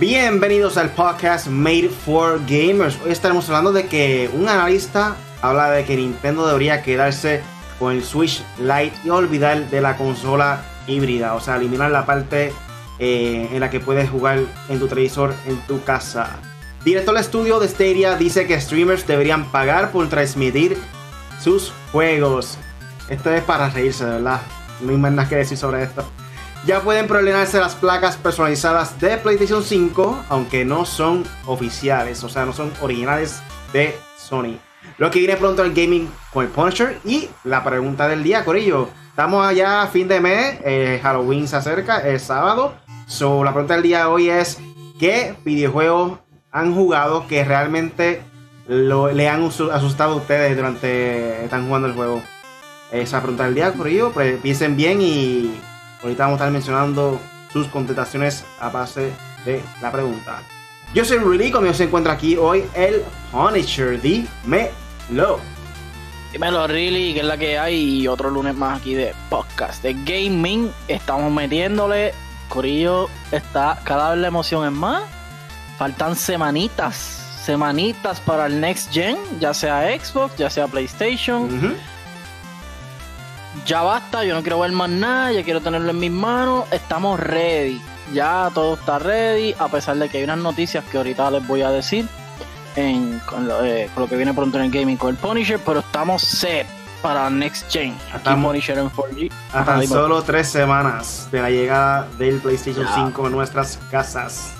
Bienvenidos 0.00 0.76
al 0.76 0.90
podcast 0.90 1.46
Made 1.46 1.88
for 1.88 2.40
Gamers. 2.48 2.98
Hoy 3.04 3.12
estaremos 3.12 3.48
hablando 3.48 3.72
de 3.72 3.86
que 3.86 4.28
un 4.34 4.48
analista 4.48 5.14
habla 5.40 5.70
de 5.70 5.84
que 5.84 5.94
Nintendo 5.96 6.48
debería 6.48 6.82
quedarse 6.82 7.42
con 7.78 7.92
el 7.94 8.02
Switch 8.02 8.42
Lite 8.58 8.92
y 9.04 9.10
olvidar 9.10 9.70
de 9.70 9.80
la 9.80 9.96
consola 9.96 10.64
híbrida, 10.88 11.34
o 11.34 11.40
sea, 11.40 11.56
eliminar 11.56 11.92
la 11.92 12.06
parte 12.06 12.52
eh, 12.98 13.48
en 13.52 13.60
la 13.60 13.70
que 13.70 13.78
puedes 13.78 14.10
jugar 14.10 14.40
en 14.68 14.80
tu 14.80 14.88
televisor 14.88 15.32
en 15.46 15.58
tu 15.68 15.84
casa. 15.84 16.40
Director 16.84 17.14
del 17.14 17.22
estudio 17.22 17.60
de 17.60 17.68
Stadia 17.68 18.16
dice 18.16 18.48
que 18.48 18.60
streamers 18.60 19.06
deberían 19.06 19.52
pagar 19.52 19.92
por 19.92 20.08
transmitir 20.08 20.76
sus 21.40 21.72
juegos. 21.92 22.58
Esto 23.08 23.32
es 23.32 23.44
para 23.44 23.68
reírse, 23.68 24.04
de 24.04 24.10
verdad. 24.10 24.40
No 24.80 24.90
hay 24.90 24.96
más 24.96 25.12
nada 25.12 25.28
que 25.28 25.36
decir 25.36 25.56
sobre 25.56 25.84
esto. 25.84 26.04
Ya 26.66 26.80
pueden 26.80 27.06
problemarse 27.06 27.60
las 27.60 27.74
placas 27.74 28.16
personalizadas 28.16 28.98
de 28.98 29.18
PlayStation 29.18 29.62
5, 29.62 30.24
aunque 30.30 30.64
no 30.64 30.86
son 30.86 31.22
oficiales, 31.44 32.24
o 32.24 32.30
sea, 32.30 32.46
no 32.46 32.54
son 32.54 32.72
originales 32.80 33.42
de 33.74 33.94
Sony. 34.16 34.56
Lo 34.96 35.10
que 35.10 35.18
viene 35.18 35.36
pronto 35.36 35.62
el 35.62 35.74
gaming 35.74 36.10
con 36.32 36.46
el 36.46 36.50
Punisher 36.50 36.98
y 37.04 37.28
la 37.44 37.62
pregunta 37.62 38.08
del 38.08 38.22
día, 38.22 38.46
Corillo. 38.46 38.88
Estamos 39.10 39.46
allá 39.46 39.82
a 39.82 39.88
fin 39.88 40.08
de 40.08 40.20
mes, 40.20 41.02
Halloween 41.02 41.46
se 41.46 41.56
acerca, 41.56 41.98
el 41.98 42.18
sábado. 42.18 42.74
So, 43.06 43.44
la 43.44 43.52
pregunta 43.52 43.74
del 43.74 43.82
día 43.82 43.98
de 43.98 44.04
hoy 44.06 44.30
es: 44.30 44.58
¿qué 44.98 45.34
videojuegos 45.44 46.18
han 46.50 46.74
jugado 46.74 47.26
que 47.26 47.44
realmente 47.44 48.22
le 48.66 49.28
han 49.28 49.44
asustado 49.44 50.14
a 50.14 50.16
ustedes 50.16 50.56
durante 50.56 51.44
están 51.44 51.66
jugando 51.66 51.88
el 51.88 51.94
juego? 51.94 52.22
Esa 52.90 53.20
pregunta 53.20 53.44
del 53.44 53.54
día, 53.54 53.72
Corillo. 53.74 54.12
Pues, 54.12 54.40
piensen 54.40 54.76
bien 54.76 55.02
y 55.02 55.54
Ahorita 56.04 56.24
vamos 56.24 56.38
a 56.38 56.44
estar 56.44 56.52
mencionando 56.52 57.18
sus 57.50 57.66
contestaciones 57.68 58.44
a 58.60 58.68
base 58.68 59.10
de 59.46 59.64
la 59.80 59.90
pregunta. 59.90 60.42
Yo 60.92 61.02
soy 61.02 61.16
Rudy, 61.16 61.50
conmigo 61.50 61.72
se 61.72 61.84
encuentra 61.84 62.12
aquí 62.12 62.36
hoy 62.36 62.62
el 62.74 63.02
Punisher. 63.32 63.98
Dímelo. 64.02 65.40
Dímelo, 66.30 66.66
Really, 66.66 67.14
que 67.14 67.20
es 67.20 67.24
la 67.24 67.38
que 67.38 67.58
hay. 67.58 68.02
Y 68.02 68.06
otro 68.06 68.28
lunes 68.28 68.54
más 68.54 68.80
aquí 68.80 68.92
de 68.92 69.14
podcast 69.30 69.82
de 69.82 69.94
gaming. 70.04 70.70
Estamos 70.88 71.32
metiéndole. 71.32 72.12
Corillo 72.50 73.08
está 73.32 73.80
cada 73.84 74.10
vez 74.10 74.18
la 74.18 74.28
emoción 74.28 74.66
es 74.66 74.72
más. 74.72 75.04
Faltan 75.78 76.16
semanitas. 76.16 76.96
Semanitas 77.46 78.20
para 78.20 78.44
el 78.44 78.60
next 78.60 78.92
gen, 78.92 79.16
ya 79.40 79.54
sea 79.54 79.88
Xbox, 79.98 80.36
ya 80.36 80.50
sea 80.50 80.66
PlayStation 80.66 81.48
ya 83.66 83.82
basta, 83.82 84.24
yo 84.24 84.34
no 84.34 84.42
quiero 84.42 84.60
ver 84.60 84.72
más 84.72 84.90
nada, 84.90 85.32
ya 85.32 85.42
quiero 85.42 85.60
tenerlo 85.60 85.90
en 85.90 85.98
mis 85.98 86.10
manos, 86.10 86.64
estamos 86.70 87.18
ready. 87.20 87.80
Ya 88.12 88.50
todo 88.52 88.74
está 88.74 88.98
ready, 88.98 89.54
a 89.58 89.68
pesar 89.68 89.96
de 89.96 90.08
que 90.08 90.18
hay 90.18 90.24
unas 90.24 90.38
noticias 90.38 90.84
que 90.84 90.98
ahorita 90.98 91.30
les 91.30 91.46
voy 91.46 91.62
a 91.62 91.70
decir 91.70 92.06
en, 92.76 93.18
con, 93.20 93.48
lo, 93.48 93.64
eh, 93.64 93.88
que 94.08 94.16
viene 94.16 94.34
pronto 94.34 94.58
en 94.58 94.64
el 94.64 94.70
gaming 94.70 94.96
con 94.96 95.10
el 95.10 95.16
Punisher, 95.16 95.58
pero 95.64 95.80
estamos 95.80 96.22
set 96.22 96.66
para 97.02 97.28
Next 97.30 97.70
Gen. 97.70 97.96
Aquí 98.12 98.30
Punisher 98.34 98.78
en 98.78 98.90
4G. 98.90 99.30
A 99.52 99.64
tan 99.64 99.86
solo 99.86 100.22
tres 100.22 100.48
semanas 100.48 101.28
de 101.30 101.42
la 101.42 101.50
llegada 101.50 102.08
del 102.18 102.40
PlayStation 102.40 102.86
5 102.94 103.26
a 103.26 103.30
nuestras 103.30 103.78
casas. 103.90 104.52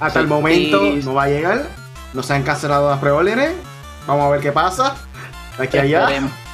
Hasta 0.00 0.20
el 0.20 0.26
momento 0.26 0.82
no 1.02 1.14
va 1.14 1.24
a 1.24 1.28
llegar, 1.28 1.66
no 2.14 2.22
se 2.22 2.34
han 2.34 2.42
cancelado 2.42 2.88
las 2.90 3.00
preórdenes. 3.00 3.52
Vamos 4.06 4.26
a 4.26 4.30
ver 4.30 4.40
qué 4.40 4.50
pasa. 4.50 4.96
De 5.58 5.64
aquí 5.64 5.78
allá. 5.78 6.08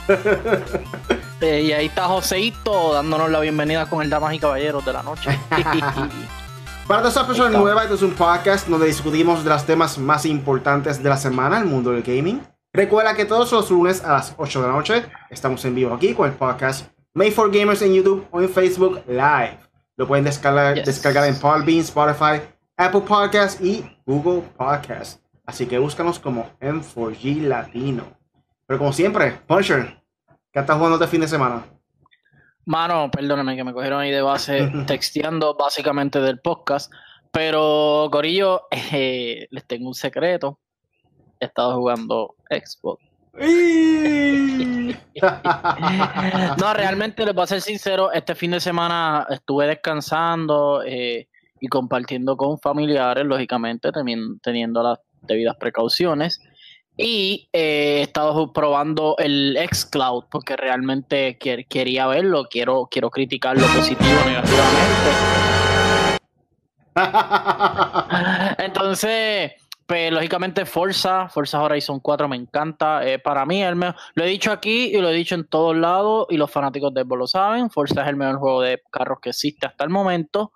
y 1.40 1.72
ahí 1.72 1.86
está 1.86 2.04
Joseito 2.08 2.94
dándonos 2.94 3.30
la 3.30 3.40
bienvenida 3.40 3.86
con 3.86 4.02
el 4.02 4.08
Damas 4.08 4.34
y 4.34 4.38
Caballeros 4.38 4.84
de 4.84 4.92
la 4.92 5.02
noche. 5.02 5.38
Para 6.88 7.02
personas 7.02 7.52
nuevas, 7.52 7.84
este 7.84 7.96
es 7.96 8.02
un 8.02 8.12
podcast 8.12 8.68
donde 8.68 8.86
discutimos 8.86 9.44
de 9.44 9.50
los 9.50 9.64
temas 9.66 9.98
más 9.98 10.24
importantes 10.24 11.02
de 11.02 11.08
la 11.08 11.16
semana 11.16 11.56
en 11.56 11.64
el 11.64 11.68
mundo 11.68 11.90
del 11.90 12.02
gaming. 12.02 12.40
Recuerda 12.72 13.14
que 13.14 13.24
todos 13.24 13.52
los 13.52 13.70
lunes 13.70 14.04
a 14.04 14.12
las 14.12 14.34
8 14.36 14.62
de 14.62 14.68
la 14.68 14.72
noche 14.72 15.04
estamos 15.28 15.64
en 15.64 15.74
vivo 15.74 15.94
aquí 15.94 16.14
con 16.14 16.28
el 16.28 16.34
podcast 16.36 16.88
Made 17.12 17.32
for 17.32 17.50
Gamers 17.50 17.82
en 17.82 17.94
YouTube 17.94 18.26
o 18.30 18.40
en 18.40 18.48
Facebook 18.48 19.02
Live. 19.06 19.58
Lo 19.96 20.06
pueden 20.06 20.24
descargar, 20.24 20.82
descargar 20.84 21.26
en 21.26 21.38
Podbean, 21.38 21.80
Spotify, 21.80 22.40
Apple 22.76 23.02
Podcasts 23.02 23.60
y 23.60 23.84
Google 24.06 24.42
Podcasts. 24.56 25.20
Así 25.44 25.66
que 25.66 25.78
búscanos 25.78 26.18
como 26.18 26.50
M4G 26.60 27.42
Latino. 27.42 28.04
Pero 28.66 28.78
como 28.78 28.92
siempre, 28.92 29.32
Punisher, 29.46 30.05
¿Qué 30.56 30.60
estás 30.60 30.76
jugando 30.78 30.96
este 30.96 31.08
fin 31.08 31.20
de 31.20 31.28
semana? 31.28 31.66
Mano, 32.64 33.10
perdóname 33.10 33.56
que 33.56 33.62
me 33.62 33.74
cogieron 33.74 34.00
ahí 34.00 34.10
de 34.10 34.22
base 34.22 34.72
texteando 34.86 35.54
básicamente 35.54 36.18
del 36.18 36.40
podcast. 36.40 36.90
Pero, 37.30 38.08
Corillo, 38.10 38.62
eh, 38.70 39.48
les 39.50 39.66
tengo 39.66 39.88
un 39.88 39.94
secreto. 39.94 40.58
He 41.40 41.44
estado 41.44 41.76
jugando 41.76 42.36
Xbox. 42.48 43.04
no, 46.58 46.72
realmente 46.72 47.26
les 47.26 47.34
voy 47.34 47.44
a 47.44 47.48
ser 47.48 47.60
sincero, 47.60 48.10
este 48.10 48.34
fin 48.34 48.52
de 48.52 48.60
semana 48.60 49.26
estuve 49.28 49.66
descansando 49.66 50.82
eh, 50.86 51.28
y 51.60 51.68
compartiendo 51.68 52.34
con 52.38 52.58
familiares, 52.58 53.26
lógicamente, 53.26 53.90
teniendo 54.42 54.82
las 54.82 55.00
debidas 55.20 55.56
precauciones. 55.56 56.40
Y 56.96 57.48
eh, 57.52 57.98
he 57.98 58.02
estado 58.02 58.52
probando 58.52 59.16
el 59.18 59.58
xCloud 59.70 60.24
porque 60.30 60.56
realmente 60.56 61.36
quería 61.38 62.06
verlo, 62.06 62.48
quiero, 62.50 62.88
quiero 62.90 63.10
criticarlo 63.10 63.66
positivo 63.66 64.18
o 64.22 64.28
negativamente. 64.28 65.36
Entonces, 68.64 69.52
pues 69.86 70.10
lógicamente 70.10 70.64
Forza, 70.64 71.28
Forza 71.28 71.62
Horizon 71.62 72.00
4 72.00 72.28
me 72.28 72.36
encanta. 72.36 73.06
Eh, 73.06 73.18
para 73.18 73.44
mí, 73.44 73.62
el 73.62 73.76
mejor, 73.76 73.96
lo 74.14 74.24
he 74.24 74.28
dicho 74.28 74.50
aquí 74.50 74.86
y 74.86 75.00
lo 75.00 75.10
he 75.10 75.14
dicho 75.14 75.34
en 75.34 75.46
todos 75.46 75.76
lados 75.76 76.26
y 76.30 76.38
los 76.38 76.50
fanáticos 76.50 76.94
de 76.94 77.02
Xbox 77.02 77.18
lo 77.18 77.26
saben. 77.26 77.70
Forza 77.70 78.02
es 78.02 78.08
el 78.08 78.16
mejor 78.16 78.38
juego 78.38 78.62
de 78.62 78.82
carros 78.90 79.18
que 79.20 79.30
existe 79.30 79.66
hasta 79.66 79.84
el 79.84 79.90
momento 79.90 80.52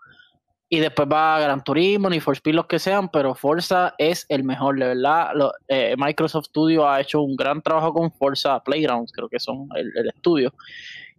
y 0.72 0.78
después 0.78 1.08
va 1.12 1.36
a 1.36 1.41
Gran 1.41 1.64
Turismo, 1.64 2.08
ni 2.08 2.20
For 2.20 2.32
Speed, 2.34 2.54
los 2.54 2.66
que 2.66 2.78
sean, 2.78 3.08
pero 3.08 3.34
Forza 3.34 3.92
es 3.98 4.25
el 4.28 4.44
mejor, 4.44 4.78
de 4.78 4.86
verdad. 4.86 5.32
Eh, 5.66 5.97
Microsoft 5.98 6.47
Studio 6.47 6.88
ha 6.88 7.00
hecho 7.00 7.20
un 7.22 7.34
gran 7.34 7.60
trabajo 7.60 7.92
con 7.92 8.12
Forza 8.12 8.62
Playgrounds, 8.62 9.10
creo 9.10 9.28
que 9.28 9.41
son 9.41 9.69
el, 9.75 10.08
estudio. 10.14 10.54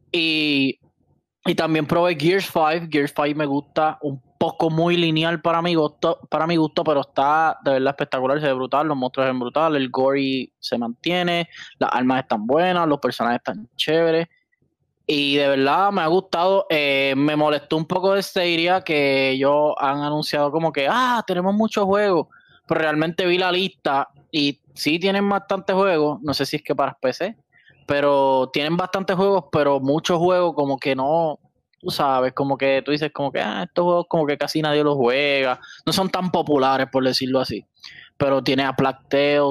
Y, 0.09 0.79
también 1.57 1.85
probé 1.85 2.15
Gears 2.17 2.45
5. 2.45 2.87
Gears 2.89 3.13
5 3.13 3.35
me 3.35 3.45
gusta 3.45 3.97
un 4.01 4.21
poco 4.39 4.69
muy 4.69 4.95
lineal 4.95 5.41
para 5.41 5.61
mi 5.61 5.75
gusto, 5.75 6.19
para 6.29 6.47
mi 6.47 6.55
gusto, 6.55 6.85
pero 6.85 7.01
está 7.01 7.59
de 7.65 7.71
verdad 7.71 7.89
espectacular, 7.89 8.39
se 8.39 8.47
ve 8.47 8.53
brutal, 8.53 8.87
los 8.87 8.95
monstruos 8.95 9.25
se 9.25 9.31
ven 9.31 9.39
brutal, 9.39 9.75
el 9.75 9.89
gory 9.89 10.53
se 10.59 10.77
mantiene, 10.77 11.49
las 11.77 11.89
armas 11.91 12.23
están 12.23 12.47
buenas, 12.47 12.87
los 12.87 12.99
personajes 12.99 13.39
están 13.39 13.67
chéveres. 13.75 14.29
Y 15.05 15.35
de 15.35 15.47
verdad 15.47 15.91
me 15.91 16.01
ha 16.01 16.07
gustado. 16.07 16.65
Eh, 16.69 17.13
me 17.17 17.35
molestó 17.35 17.77
un 17.77 17.85
poco 17.85 18.13
de 18.13 18.23
Stadia 18.23 18.81
que 18.81 19.31
ellos 19.31 19.73
han 19.77 20.01
anunciado 20.01 20.51
como 20.51 20.71
que, 20.71 20.87
ah, 20.89 21.23
tenemos 21.25 21.53
muchos 21.53 21.85
juegos. 21.85 22.27
Pero 22.67 22.81
realmente 22.81 23.25
vi 23.25 23.37
la 23.37 23.51
lista 23.51 24.09
y 24.31 24.59
sí 24.73 24.99
tienen 24.99 25.27
bastantes 25.27 25.75
juegos. 25.75 26.21
No 26.21 26.33
sé 26.33 26.45
si 26.45 26.57
es 26.57 26.63
que 26.63 26.75
para 26.75 26.93
PC, 26.93 27.35
pero 27.85 28.49
tienen 28.53 28.77
bastantes 28.77 29.15
juegos, 29.15 29.45
pero 29.51 29.79
muchos 29.79 30.17
juegos 30.17 30.53
como 30.55 30.77
que 30.77 30.95
no, 30.95 31.39
tú 31.79 31.89
sabes, 31.89 32.33
como 32.33 32.57
que 32.57 32.81
tú 32.85 32.91
dices 32.91 33.11
como 33.11 33.31
que, 33.31 33.41
ah, 33.41 33.63
estos 33.63 33.83
juegos 33.83 34.05
como 34.07 34.25
que 34.25 34.37
casi 34.37 34.61
nadie 34.61 34.83
los 34.83 34.95
juega. 34.95 35.59
No 35.85 35.91
son 35.91 36.09
tan 36.09 36.31
populares, 36.31 36.87
por 36.91 37.03
decirlo 37.03 37.41
así. 37.41 37.65
Pero 38.17 38.43
tiene 38.43 38.63
a 38.63 38.71
Black 38.73 39.09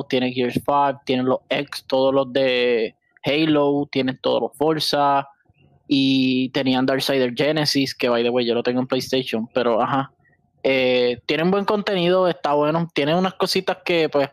tiene 0.08 0.32
Gears 0.32 0.54
5, 0.54 1.00
tiene 1.04 1.24
los 1.24 1.40
X, 1.48 1.84
todos 1.86 2.14
los 2.14 2.32
de 2.32 2.94
Halo, 3.24 3.88
tienen 3.90 4.18
todos 4.22 4.42
los 4.42 4.56
Forza 4.56 5.28
y 5.92 6.50
tenían 6.50 6.86
Darksider 6.86 7.34
Genesis, 7.34 7.96
que 7.96 8.08
by 8.08 8.22
the 8.22 8.30
way 8.30 8.46
yo 8.46 8.54
lo 8.54 8.62
tengo 8.62 8.78
en 8.78 8.86
PlayStation, 8.86 9.48
pero 9.52 9.82
ajá. 9.82 10.12
Eh, 10.62 11.20
tienen 11.26 11.50
buen 11.50 11.64
contenido, 11.64 12.28
está 12.28 12.52
bueno, 12.52 12.88
tienen 12.94 13.16
unas 13.16 13.34
cositas 13.34 13.78
que 13.84 14.08
pues 14.08 14.30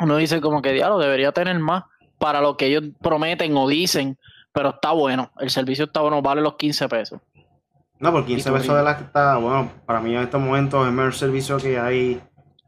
uno 0.00 0.16
dice 0.16 0.40
como 0.40 0.62
que 0.62 0.72
diablo, 0.72 0.98
debería 0.98 1.30
tener 1.32 1.58
más 1.58 1.84
para 2.16 2.40
lo 2.40 2.56
que 2.56 2.68
ellos 2.68 2.84
prometen 3.02 3.54
o 3.54 3.68
dicen, 3.68 4.16
pero 4.50 4.70
está 4.70 4.92
bueno, 4.92 5.30
el 5.40 5.50
servicio 5.50 5.84
está 5.84 6.00
bueno, 6.00 6.22
vale 6.22 6.40
los 6.40 6.54
15 6.54 6.88
pesos. 6.88 7.20
No, 7.98 8.10
por 8.10 8.24
15 8.24 8.50
pesos 8.50 8.74
de 8.74 8.82
la 8.82 8.96
que 8.96 9.04
está, 9.04 9.36
bueno, 9.36 9.70
para 9.84 10.00
mí 10.00 10.16
en 10.16 10.22
estos 10.22 10.40
momentos 10.40 10.80
es 10.80 10.88
el 10.88 10.94
mejor 10.94 11.14
servicio 11.14 11.58
que 11.58 11.78
hay, 11.78 12.18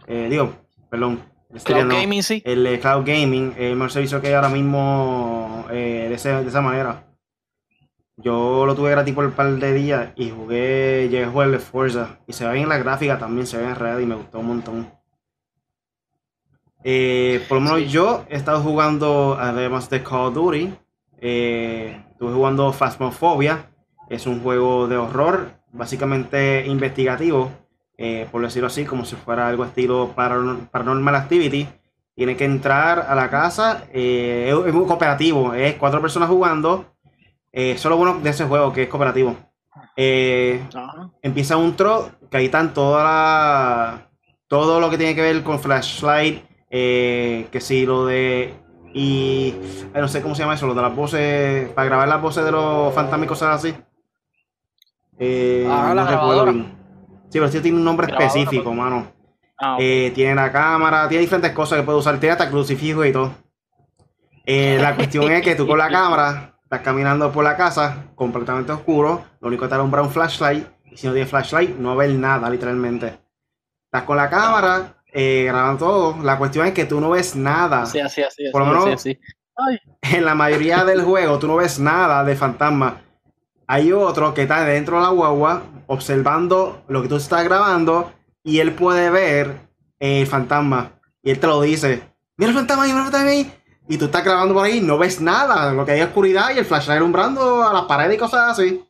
eh, 0.07 0.27
digo, 0.29 0.57
perdón, 0.91 1.23
Cloud 1.65 1.91
Gaming, 1.91 2.23
sí. 2.23 2.43
El 2.45 2.79
Cloud 2.81 3.07
Gaming, 3.07 3.55
el 3.57 3.77
mejor 3.77 3.93
servicio 3.93 4.21
que 4.21 4.27
hay 4.27 4.35
ahora 4.35 4.51
mismo 4.51 5.65
eh, 5.71 6.15
de, 6.15 6.43
de 6.43 6.49
esa 6.49 6.61
manera. 6.61 7.07
Yo 8.23 8.67
lo 8.67 8.75
tuve 8.75 8.91
gratis 8.91 9.15
por 9.15 9.25
un 9.25 9.33
par 9.33 9.51
de 9.51 9.73
días 9.73 10.11
y 10.17 10.31
jugué, 10.31 11.09
llegué 11.11 11.25
a 11.25 11.31
jugar 11.31 11.51
de 11.51 11.59
Forza. 11.59 12.19
Y 12.27 12.33
se 12.33 12.47
ve 12.47 12.55
bien 12.55 12.69
la 12.69 12.79
gráfica 12.79 13.19
también, 13.19 13.47
se 13.47 13.57
ve 13.57 13.65
en 13.65 13.77
red 13.77 13.99
y 13.99 14.07
me 14.07 14.15
gustó 14.15 14.41
un 14.41 14.47
montón. 14.47 14.91
Eh, 16.85 17.45
por 17.49 17.59
lo 17.59 17.65
menos 17.65 17.91
yo 17.91 18.25
he 18.29 18.37
estado 18.37 18.61
jugando, 18.61 19.37
además 19.39 19.89
de 19.91 20.03
Call 20.03 20.29
of 20.29 20.35
Duty, 20.35 20.75
eh, 21.21 22.03
estuve 22.11 22.33
jugando 22.33 22.73
Phasmophobia. 22.73 23.71
Es 24.09 24.27
un 24.27 24.41
juego 24.41 24.89
de 24.89 24.97
horror, 24.97 25.53
básicamente 25.73 26.67
investigativo. 26.67 27.51
eh, 28.03 28.27
por 28.33 28.41
decirlo 28.41 28.69
así, 28.69 28.87
como 28.87 29.05
si 29.05 29.15
fuera 29.15 29.47
algo 29.47 29.65
estilo 29.65 30.15
Paranormal 30.15 31.15
Activity. 31.15 31.69
Tiene 32.15 32.37
que 32.37 32.45
entrar 32.45 33.07
a 33.09 33.15
la 33.15 33.31
casa, 33.31 33.85
eh, 33.93 34.55
es, 34.67 34.75
muy 34.75 34.87
cooperativo, 34.87 35.55
es 35.55 35.75
cuatro 35.77 36.01
personas 36.01 36.29
jugando. 36.29 36.87
Eh, 37.53 37.77
solo 37.79 37.97
bueno 37.97 38.21
de 38.21 38.31
ese 38.31 38.45
juego 38.45 38.73
que 38.73 38.85
es 38.85 38.89
cooperativo. 38.89 39.37
empieza 39.97 41.57
un 41.57 41.77
tro 41.77 42.11
que 42.31 42.37
ahí 42.37 42.47
están 42.47 42.73
toda 42.73 43.05
la, 43.05 44.11
todo 44.49 44.81
lo 44.81 44.91
que 44.91 44.99
tiene 44.99 45.15
que 45.15 45.23
ver 45.23 45.43
con 45.43 45.61
flashlight, 45.61 46.45
que 46.71 47.61
si 47.61 47.87
lo 47.87 48.07
de 48.07 48.55
y 48.93 49.55
no 49.95 50.09
sé 50.09 50.23
cómo 50.23 50.35
se 50.35 50.43
llama 50.43 50.55
eso, 50.55 50.67
lo 50.67 50.75
de 50.75 50.83
las 50.83 50.95
voces, 50.95 51.69
para 51.71 51.87
grabar 51.87 52.09
las 52.09 52.21
voces 52.21 52.45
de 52.45 52.51
los 52.51 52.93
fantasmas 52.95 53.27
y 53.27 53.29
cosas 53.29 53.57
así. 53.57 53.75
Eh, 55.19 55.69
ah, 55.71 55.93
no 55.95 56.07
recuerdo 56.07 56.45
bien. 56.45 56.79
Sí, 57.29 57.39
pero 57.39 57.49
sí 57.49 57.61
tiene 57.61 57.77
un 57.77 57.85
nombre 57.85 58.11
específico, 58.11 58.73
mano. 58.75 59.13
Ah, 59.59 59.77
eh, 59.79 60.11
tiene 60.15 60.35
la 60.35 60.51
cámara, 60.51 61.07
tiene 61.09 61.23
diferentes 61.23 61.53
cosas 61.53 61.79
que 61.79 61.85
puede 61.85 61.99
usar, 61.99 62.19
tiene 62.19 62.33
hasta 62.33 62.51
crucifijo 62.51 63.05
y 63.05 63.13
todo. 63.13 63.35
Eh, 64.47 64.79
la 64.81 64.97
cuestión 64.97 65.31
es 65.31 65.43
que 65.43 65.55
tú 65.55 65.67
con 65.67 65.79
la 65.79 65.89
cámara 65.91 66.59
estás 66.71 66.83
caminando 66.83 67.33
por 67.33 67.45
la 67.45 67.57
casa 67.57 68.05
completamente 68.15 68.73
oscuro, 68.73 69.25
lo 69.41 69.49
único 69.49 69.65
que 69.65 69.69
te 69.69 69.75
alumbra 69.75 70.03
un 70.03 70.11
flashlight, 70.11 70.67
y 70.91 70.97
si 70.97 71.07
no 71.07 71.13
tienes 71.13 71.31
flashlight 71.31 71.77
no 71.77 71.97
ves 71.97 72.13
nada, 72.13 72.49
literalmente. 72.49 73.19
Estás 73.87 74.05
con 74.05 74.17
la 74.17 74.31
cámara, 74.31 75.03
eh, 75.13 75.45
graban 75.47 75.79
todo, 75.79 76.23
la 76.23 76.39
cuestión 76.39 76.67
es 76.67 76.73
que 76.73 76.85
tú 76.85 77.01
no 77.01 77.11
ves 77.11 77.35
nada. 77.35 77.87
Sí, 77.87 77.99
así, 77.99 78.23
así, 78.23 78.45
por 78.53 78.65
lo 78.65 78.85
menos, 78.85 79.05
en 80.03 80.25
la 80.25 80.35
mayoría 80.35 80.85
del 80.85 81.03
juego 81.03 81.39
tú 81.39 81.47
no 81.47 81.57
ves 81.57 81.79
nada 81.79 82.25
de 82.25 82.35
fantasma 82.37 83.03
hay 83.71 83.93
otro 83.93 84.35
que 84.35 84.43
está 84.43 84.65
dentro 84.65 84.97
de 84.97 85.03
la 85.03 85.11
guagua 85.11 85.63
observando 85.87 86.83
lo 86.89 87.03
que 87.03 87.09
tú 87.09 87.15
estás 87.15 87.45
grabando 87.45 88.13
y 88.43 88.59
él 88.59 88.73
puede 88.73 89.11
ver 89.11 89.61
el 90.01 90.27
fantasma. 90.27 91.01
Y 91.23 91.31
él 91.31 91.39
te 91.39 91.47
lo 91.47 91.61
dice, 91.61 92.03
mira 92.37 92.51
el 92.51 92.57
fantasma 92.57 92.83
ahí, 92.83 92.91
mira 92.91 93.05
el 93.05 93.13
fantasma 93.13 93.31
ahí. 93.31 93.53
Y 93.91 93.99
tú 93.99 94.05
estás 94.05 94.23
grabando 94.23 94.55
por 94.55 94.65
ahí, 94.65 94.81
no 94.81 94.99
ves 94.99 95.21
nada, 95.21 95.73
lo 95.73 95.85
que 95.85 95.91
hay 95.91 95.99
es 95.99 96.07
oscuridad 96.07 96.55
y 96.55 96.59
el 96.59 96.65
flashlight 96.65 96.99
alumbrando 96.99 97.69
a 97.69 97.73
las 97.73 97.83
paredes 97.87 98.15
y 98.15 98.19
cosas 98.19 98.57
así. 98.57 98.85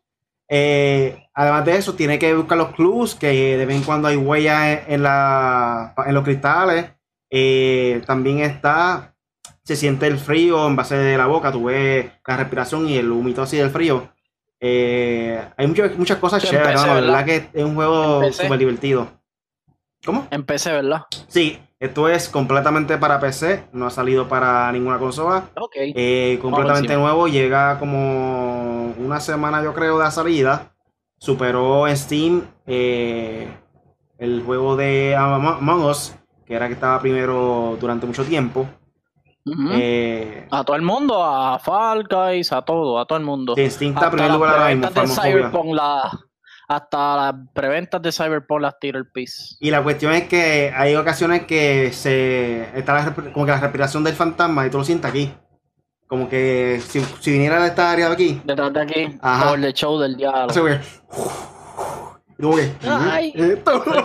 Eh, 0.46 1.26
además 1.32 1.64
de 1.64 1.76
eso, 1.76 1.94
tiene 1.94 2.18
que 2.18 2.34
buscar 2.34 2.58
los 2.58 2.74
clues, 2.74 3.14
que 3.14 3.56
de 3.56 3.64
vez 3.64 3.78
en 3.78 3.82
cuando 3.82 4.08
hay 4.08 4.16
huellas 4.16 4.80
en, 4.88 5.02
la, 5.02 5.94
en 6.04 6.14
los 6.14 6.22
cristales. 6.22 6.90
Eh, 7.30 8.02
también 8.04 8.40
está, 8.40 9.14
se 9.62 9.74
siente 9.74 10.06
el 10.06 10.18
frío 10.18 10.66
en 10.66 10.76
base 10.76 10.96
de 10.96 11.16
la 11.16 11.24
boca, 11.24 11.50
tú 11.50 11.64
ves 11.64 12.04
la 12.26 12.36
respiración 12.36 12.86
y 12.86 12.98
el 12.98 13.10
humito 13.10 13.40
así 13.40 13.56
del 13.56 13.70
frío. 13.70 14.12
Eh, 14.60 15.42
hay 15.56 15.66
muchas, 15.66 15.96
muchas 15.96 16.18
cosas 16.18 16.44
chéveres, 16.44 16.84
la 16.84 16.92
verdad 16.92 17.24
que 17.24 17.48
es 17.54 17.64
un 17.64 17.74
juego 17.74 18.30
súper 18.34 18.58
divertido. 18.58 19.10
¿Cómo? 20.04 20.28
En 20.30 20.44
PC, 20.44 20.72
¿verdad? 20.72 21.06
Sí, 21.26 21.58
esto 21.80 22.10
es 22.10 22.28
completamente 22.28 22.98
para 22.98 23.18
PC, 23.18 23.64
no 23.72 23.86
ha 23.86 23.90
salido 23.90 24.28
para 24.28 24.70
ninguna 24.70 24.98
consola. 24.98 25.48
Ok. 25.56 25.76
Eh, 25.76 26.38
completamente 26.42 26.94
nuevo, 26.94 27.26
llega 27.26 27.78
como 27.78 28.92
una 28.98 29.18
semana 29.18 29.64
yo 29.64 29.72
creo 29.72 29.96
de 29.96 30.04
la 30.04 30.10
salida. 30.10 30.74
Superó 31.16 31.88
en 31.88 31.96
Steam 31.96 32.42
eh, 32.66 33.48
el 34.18 34.42
juego 34.42 34.76
de 34.76 35.16
Among 35.16 35.84
Us, 35.84 36.14
que 36.44 36.54
era 36.54 36.66
que 36.66 36.74
estaba 36.74 37.00
primero 37.00 37.78
durante 37.80 38.06
mucho 38.06 38.24
tiempo. 38.24 38.68
Eh, 39.72 40.46
a 40.50 40.64
todo 40.64 40.76
el 40.76 40.82
mundo, 40.82 41.24
a 41.24 41.58
Falcais, 41.58 42.52
a 42.52 42.60
todo, 42.60 42.98
a 42.98 43.06
todo 43.06 43.18
el 43.18 43.24
mundo. 43.24 43.54
Steam 43.56 43.94
está 43.94 44.10
primero 44.10 44.34
lugar 44.34 44.76
la, 45.74 46.29
hasta 46.70 47.16
las 47.16 47.34
preventas 47.52 48.00
de 48.00 48.12
Cyberpunk 48.12 48.60
las 48.60 48.78
tira 48.78 48.96
el 48.96 49.10
piso. 49.10 49.56
Y 49.58 49.72
la 49.72 49.82
cuestión 49.82 50.12
es 50.12 50.28
que 50.28 50.72
hay 50.72 50.94
ocasiones 50.94 51.44
que 51.44 51.92
se 51.92 52.78
está 52.78 53.12
como 53.32 53.44
que 53.44 53.50
la 53.50 53.60
respiración 53.60 54.04
del 54.04 54.14
fantasma 54.14 54.64
y 54.64 54.70
tú 54.70 54.78
lo 54.78 54.84
sientes 54.84 55.10
aquí. 55.10 55.34
Como 56.06 56.28
que 56.28 56.80
si, 56.86 57.00
si 57.00 57.32
viniera 57.32 57.60
de 57.60 57.68
esta 57.68 57.90
área 57.90 58.06
de 58.06 58.14
aquí. 58.14 58.40
Detrás 58.44 58.72
de 58.72 58.80
aquí. 58.82 59.18
Por 59.20 59.58
el 59.58 59.72
show 59.74 59.98
del 59.98 60.16
diablo. 60.16 60.54
Como 62.40 62.56
que, 62.56 62.72
Ay, 62.88 63.32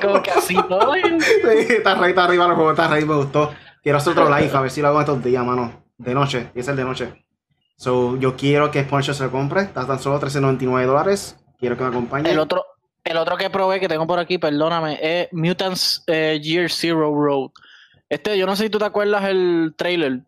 como 0.02 0.22
que 0.24 0.32
así, 0.32 0.56
¿no? 0.70 0.96
está 0.96 1.96
rey, 1.96 2.10
está 2.10 2.24
arriba 2.26 2.46
el 2.48 2.54
juego, 2.56 2.72
está 2.72 2.88
rey, 2.88 3.06
me 3.06 3.16
gustó. 3.16 3.54
Quiero 3.82 4.00
hacer 4.00 4.12
otro 4.12 4.36
live, 4.36 4.52
a 4.52 4.62
ver 4.62 4.72
si 4.72 4.82
lo 4.82 4.88
hago 4.88 5.00
estos 5.00 5.24
días, 5.24 5.46
mano. 5.46 5.84
De 5.98 6.14
noche, 6.16 6.50
y 6.56 6.60
es 6.60 6.68
el 6.68 6.76
de 6.76 6.84
noche. 6.84 7.26
So, 7.78 8.18
yo 8.18 8.36
quiero 8.36 8.72
que 8.72 8.84
Sponge 8.84 9.14
se 9.14 9.24
lo 9.24 9.32
compre. 9.32 9.62
Está 9.62 9.86
tan 9.86 10.00
solo 10.00 10.20
13.99 10.20 10.86
dólares. 10.86 11.38
Quiero 11.60 11.78
que 11.78 11.84
me 11.84 11.90
acompañe. 11.90 12.30
El 12.30 12.40
otro, 12.40 12.66
el 13.04 13.18
otro 13.18 13.38
que 13.38 13.50
probé 13.50 13.80
que 13.80 13.88
tengo 13.88 14.07
por 14.07 14.19
aquí, 14.19 14.38
perdóname, 14.38 15.00
es 15.02 15.28
Mutants 15.31 16.04
eh, 16.07 16.40
Year 16.42 16.69
Zero 16.69 17.13
Road. 17.13 17.52
Este, 18.10 18.38
yo 18.38 18.46
no 18.46 18.56
sé 18.56 18.66
si 18.66 18.69
tú 18.69 18.78
te 18.78 18.86
acuerdas 18.86 19.24
el 19.25 19.74
trailer, 19.75 20.22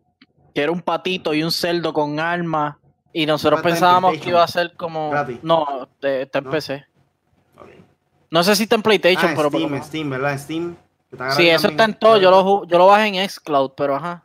que 0.54 0.62
era 0.62 0.72
un 0.72 0.82
patito 0.82 1.34
y 1.34 1.42
un 1.42 1.52
cerdo 1.52 1.92
con 1.92 2.20
armas. 2.20 2.76
Y 3.12 3.26
nosotros 3.26 3.62
pensábamos 3.62 4.18
que 4.18 4.28
iba 4.28 4.42
a 4.42 4.48
ser 4.48 4.74
como. 4.74 5.12
No, 5.42 5.88
está 6.00 6.38
en 6.38 6.44
PC. 6.44 6.84
No 8.30 8.42
sé 8.42 8.54
si 8.54 8.64
está 8.64 8.76
en 8.76 8.82
PlayStation, 8.82 9.30
ah, 9.30 9.34
pero. 9.34 9.48
Steam, 9.48 9.82
Steam, 9.82 10.10
¿verdad? 10.10 10.38
Steam. 10.38 10.76
Sí, 11.30 11.48
eso 11.48 11.68
está 11.68 11.84
en 11.84 11.94
todo. 11.94 12.18
Yo 12.18 12.30
lo, 12.30 12.66
yo 12.66 12.78
lo 12.78 12.86
bajé 12.86 13.06
en 13.06 13.28
Xcloud, 13.28 13.72
pero 13.76 13.96
ajá. 13.96 14.22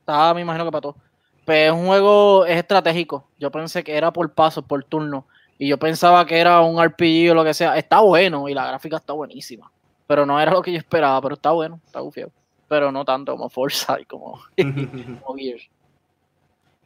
Estaba, 0.00 0.34
me 0.34 0.42
imagino 0.42 0.64
que 0.64 0.70
para 0.70 0.82
todo. 0.82 0.96
Pero 1.44 1.74
es 1.74 1.80
un 1.80 1.86
juego, 1.86 2.44
es 2.44 2.58
estratégico. 2.58 3.26
Yo 3.38 3.50
pensé 3.50 3.82
que 3.82 3.96
era 3.96 4.12
por 4.12 4.30
pasos, 4.32 4.64
por 4.64 4.84
turno. 4.84 5.26
Y 5.58 5.68
yo 5.68 5.78
pensaba 5.78 6.26
que 6.26 6.38
era 6.38 6.60
un 6.60 6.82
RPG 6.82 7.30
o 7.30 7.34
lo 7.34 7.44
que 7.44 7.54
sea. 7.54 7.76
Está 7.76 8.00
bueno 8.00 8.48
y 8.48 8.54
la 8.54 8.66
gráfica 8.66 8.96
está 8.96 9.12
buenísima. 9.12 9.70
Pero 10.06 10.26
no 10.26 10.40
era 10.40 10.52
lo 10.52 10.62
que 10.62 10.72
yo 10.72 10.78
esperaba, 10.78 11.20
pero 11.20 11.34
está 11.34 11.52
bueno, 11.52 11.80
está 11.86 12.00
gufiado. 12.00 12.32
Pero 12.68 12.90
no 12.90 13.04
tanto 13.04 13.32
como 13.32 13.48
Forza 13.48 14.00
y 14.00 14.04
como, 14.04 14.40
como 15.22 15.36
Gears. 15.38 15.68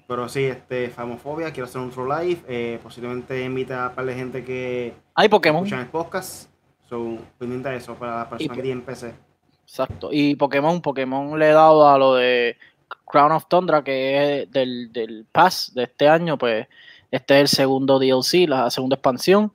Pero 0.07 0.29
sí, 0.29 0.45
este, 0.45 0.89
Famofobia, 0.91 1.51
quiero 1.53 1.65
hacer 1.65 1.81
un 1.81 1.91
True 1.91 2.25
Live. 2.25 2.43
Eh, 2.47 2.79
posiblemente 2.83 3.43
invita 3.43 3.87
a 3.87 3.89
un 3.89 3.95
par 3.95 4.07
de 4.07 4.15
gente 4.15 4.45
que 4.45 4.95
Hay 5.15 5.29
Pokémon. 5.29 5.65
escuchan 5.65 5.81
el 5.81 5.91
podcast. 5.91 6.49
So, 6.89 7.19
pendiente 7.39 7.69
de 7.69 7.77
eso 7.77 7.95
para 7.95 8.19
las 8.19 8.29
personas 8.29 8.57
que 8.57 8.63
tienen 8.63 8.85
PC. 8.85 9.15
Exacto. 9.63 10.11
Y 10.13 10.37
Pokémon, 10.37 10.81
Pokémon 10.81 11.37
le 11.37 11.51
he 11.51 11.53
dado 11.53 11.89
a 11.89 11.99
lo 11.99 12.15
de 12.15 12.57
Crown 13.05 13.33
of 13.33 13.47
Tundra, 13.49 13.83
que 13.83 14.43
es 14.43 14.51
del, 14.53 14.93
del 14.93 15.27
Pass 15.33 15.73
de 15.75 15.85
este 15.85 16.09
año, 16.09 16.39
pues 16.39 16.69
este 17.17 17.37
es 17.37 17.41
el 17.41 17.49
segundo 17.49 17.99
DLC, 17.99 18.47
la 18.47 18.71
segunda 18.71 18.97
expansión. 18.97 19.53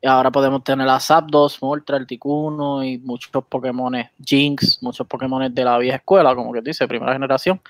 Y 0.00 0.06
ahora 0.06 0.30
podemos 0.30 0.62
tener 0.62 0.88
a 0.88 1.00
Zapdos, 1.00 1.60
Moltres, 1.62 2.00
Articuno 2.00 2.84
y 2.84 2.98
muchos 2.98 3.30
Pokémon 3.48 3.94
Jinx, 4.24 4.82
muchos 4.82 5.06
Pokémon 5.06 5.52
de 5.52 5.64
la 5.64 5.78
vieja 5.78 5.96
escuela, 5.96 6.34
como 6.34 6.52
que 6.52 6.60
dice, 6.60 6.86
primera 6.86 7.12
generación. 7.12 7.60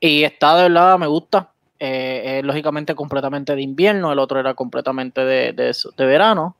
Y 0.00 0.24
está 0.24 0.56
de 0.56 0.64
verdad, 0.64 0.98
me 0.98 1.06
gusta. 1.06 1.52
Eh, 1.78 2.38
es 2.38 2.44
lógicamente 2.44 2.94
completamente 2.94 3.54
de 3.54 3.62
invierno, 3.62 4.12
el 4.12 4.18
otro 4.18 4.38
era 4.38 4.54
completamente 4.54 5.24
de, 5.24 5.52
de, 5.52 6.04
verano. 6.04 6.56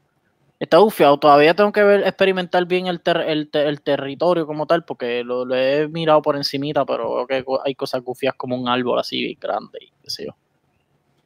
Está 0.61 0.79
bufiado. 0.79 1.19
Todavía 1.19 1.55
tengo 1.55 1.73
que 1.73 1.83
ver, 1.83 2.07
experimentar 2.07 2.65
bien 2.67 2.87
el, 2.87 3.01
el, 3.05 3.81
territorio 3.83 4.47
como 4.47 4.67
tal, 4.67 4.85
porque 4.85 5.25
lo, 5.25 5.53
he 5.55 5.89
mirado 5.89 6.23
por 6.23 6.37
encimita, 6.37 6.87
pero 6.87 7.27
que 7.27 7.45
hay 7.65 7.75
cosas 7.75 8.03
gufias 8.03 8.35
como 8.37 8.57
un 8.57 8.69
árbol 8.69 8.99
así 9.01 9.37
grande 9.41 9.79
y 9.83 9.93
qué 10.03 10.11
sé 10.11 10.27
yo. 10.27 10.37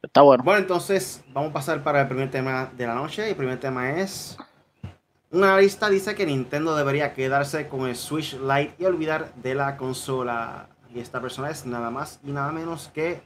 Está 0.07 0.21
bueno. 0.21 0.41
Bueno, 0.41 0.61
entonces 0.61 1.21
vamos 1.33 1.49
a 1.49 1.53
pasar 1.53 1.83
para 1.83 2.01
el 2.01 2.07
primer 2.07 2.31
tema 2.31 2.71
de 2.77 2.87
la 2.87 2.95
noche. 2.95 3.29
El 3.29 3.35
primer 3.35 3.59
tema 3.59 3.99
es... 3.99 4.37
Una 5.31 5.49
analista 5.49 5.89
dice 5.89 6.15
que 6.15 6.25
Nintendo 6.25 6.77
debería 6.77 7.13
quedarse 7.13 7.67
con 7.67 7.87
el 7.87 7.95
Switch 7.97 8.33
Lite 8.39 8.73
y 8.79 8.85
olvidar 8.85 9.33
de 9.35 9.53
la 9.53 9.75
consola. 9.75 10.69
Y 10.95 11.01
esta 11.01 11.19
persona 11.19 11.49
es 11.49 11.65
nada 11.65 11.91
más 11.91 12.21
y 12.23 12.31
nada 12.31 12.53
menos 12.53 12.89
que 12.93 13.21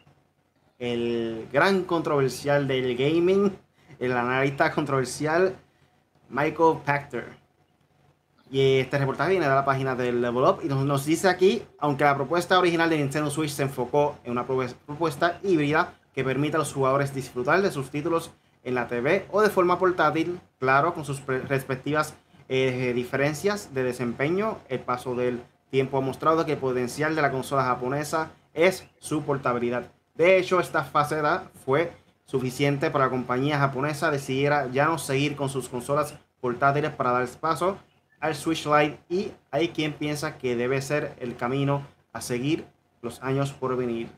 el 0.79 1.47
gran 1.53 1.83
controversial 1.83 2.67
del 2.67 2.97
gaming, 2.97 3.55
el 4.00 4.11
analista 4.13 4.71
controversial 4.71 5.55
Michael 6.29 6.79
Pachter. 6.83 7.38
Y 8.50 8.79
este 8.79 8.97
reportaje 8.97 9.29
viene 9.29 9.47
de 9.47 9.53
la 9.53 9.63
página 9.63 9.95
del 9.95 10.19
Level 10.19 10.43
Up 10.43 10.61
y 10.63 10.67
nos, 10.67 11.05
dice 11.05 11.29
aquí, 11.29 11.63
aunque 11.77 12.03
la 12.05 12.15
propuesta 12.15 12.57
original 12.57 12.89
de 12.89 12.97
Nintendo 12.97 13.29
Switch 13.29 13.51
se 13.51 13.61
enfocó 13.61 14.17
en 14.23 14.31
una 14.31 14.47
propuesta 14.47 15.39
híbrida 15.43 16.00
que 16.13 16.23
permite 16.23 16.55
a 16.55 16.59
los 16.59 16.73
jugadores 16.73 17.13
disfrutar 17.13 17.61
de 17.61 17.71
sus 17.71 17.89
títulos 17.89 18.31
en 18.63 18.75
la 18.75 18.87
TV 18.87 19.25
o 19.31 19.41
de 19.41 19.49
forma 19.49 19.79
portátil, 19.79 20.39
claro, 20.59 20.93
con 20.93 21.05
sus 21.05 21.25
respectivas 21.25 22.15
eh, 22.49 22.91
diferencias 22.93 23.73
de 23.73 23.83
desempeño, 23.83 24.59
el 24.67 24.79
paso 24.79 25.15
del 25.15 25.41
tiempo 25.69 25.97
ha 25.97 26.01
mostrado 26.01 26.45
que 26.45 26.53
el 26.53 26.57
potencial 26.57 27.15
de 27.15 27.21
la 27.21 27.31
consola 27.31 27.63
japonesa 27.63 28.31
es 28.53 28.87
su 28.99 29.23
portabilidad. 29.23 29.89
De 30.15 30.37
hecho, 30.37 30.59
esta 30.59 30.83
faceta 30.83 31.49
fue 31.65 31.93
suficiente 32.25 32.91
para 32.91 33.05
la 33.05 33.11
compañía 33.11 33.57
japonesa 33.57 34.11
decidiera 34.11 34.67
ya 34.71 34.85
no 34.85 34.97
seguir 34.97 35.35
con 35.35 35.49
sus 35.49 35.67
consolas 35.67 36.13
portátiles 36.39 36.91
para 36.91 37.11
dar 37.11 37.27
paso 37.39 37.77
al 38.19 38.35
Switch 38.35 38.65
Lite 38.65 38.99
y 39.09 39.31
hay 39.49 39.69
quien 39.69 39.93
piensa 39.93 40.37
que 40.37 40.55
debe 40.55 40.81
ser 40.81 41.15
el 41.19 41.35
camino 41.35 41.85
a 42.13 42.21
seguir 42.21 42.65
los 43.01 43.21
años 43.21 43.51
por 43.51 43.75
venir. 43.75 44.09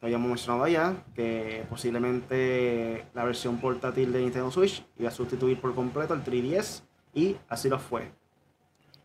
Lo 0.00 0.06
habíamos 0.06 0.28
mencionado 0.28 0.66
ya 0.66 1.04
que 1.14 1.66
posiblemente 1.68 3.06
la 3.12 3.24
versión 3.24 3.58
portátil 3.58 4.12
de 4.12 4.20
Nintendo 4.20 4.50
Switch 4.50 4.82
iba 4.98 5.08
a 5.10 5.12
sustituir 5.12 5.60
por 5.60 5.74
completo 5.74 6.14
el 6.14 6.24
3DS 6.24 6.82
y 7.12 7.36
así 7.48 7.68
lo 7.68 7.78
fue. 7.78 8.10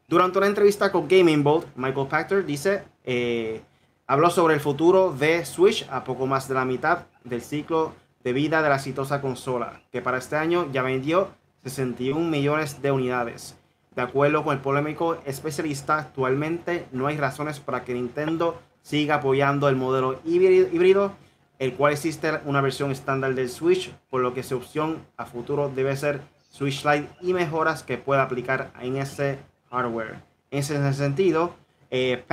Durante 0.07 0.37
una 0.37 0.47
entrevista 0.47 0.91
con 0.91 1.07
Gaming 1.07 1.43
Bolt, 1.43 1.67
Michael 1.75 2.07
Pachter 2.07 2.45
dice, 2.45 2.83
eh, 3.03 3.61
habló 4.07 4.29
sobre 4.29 4.53
el 4.53 4.61
futuro 4.61 5.11
de 5.11 5.43
Switch 5.45 5.85
a 5.89 6.03
poco 6.03 6.27
más 6.27 6.47
de 6.47 6.53
la 6.53 6.63
mitad 6.63 7.07
del 7.23 7.41
ciclo 7.41 7.93
de 8.23 8.31
vida 8.31 8.61
de 8.61 8.69
la 8.69 8.75
exitosa 8.75 9.19
consola, 9.19 9.81
que 9.91 10.01
para 10.01 10.17
este 10.17 10.35
año 10.35 10.71
ya 10.71 10.81
vendió 10.81 11.29
61 11.63 12.29
millones 12.29 12.81
de 12.81 12.91
unidades. 12.91 13.57
De 13.95 14.01
acuerdo 14.01 14.43
con 14.43 14.55
el 14.55 14.61
polémico 14.61 15.17
especialista, 15.25 15.97
actualmente 15.97 16.87
no 16.91 17.07
hay 17.07 17.17
razones 17.17 17.59
para 17.59 17.83
que 17.83 17.93
Nintendo 17.93 18.61
siga 18.85 19.15
apoyando 19.15 19.67
el 19.67 19.75
modelo 19.75 20.19
híbrido, 20.25 21.11
el 21.57 21.73
cual 21.73 21.93
existe 21.93 22.39
una 22.45 22.61
versión 22.61 22.91
estándar 22.91 23.33
del 23.33 23.49
Switch, 23.49 23.91
por 24.11 24.21
lo 24.21 24.35
que 24.35 24.43
su 24.43 24.57
opción 24.57 25.03
a 25.17 25.25
futuro 25.25 25.71
debe 25.73 25.97
ser 25.97 26.21
Switch 26.51 26.85
Lite 26.85 27.09
y 27.19 27.33
mejoras 27.33 27.81
que 27.81 27.97
pueda 27.97 28.21
aplicar 28.21 28.71
en 28.79 28.97
ese 28.97 29.39
hardware. 29.71 30.21
En 30.51 30.59
ese 30.59 30.93
sentido, 30.93 31.55
eh, 31.89 32.23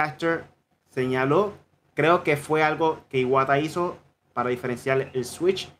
señaló, 0.90 1.54
creo 1.94 2.22
que 2.22 2.36
fue 2.36 2.62
algo 2.62 3.00
que 3.08 3.20
Iwata 3.20 3.58
hizo 3.58 3.96
para 4.34 4.50
diferenciar 4.50 5.10
el 5.14 5.24
Switch, 5.24 5.72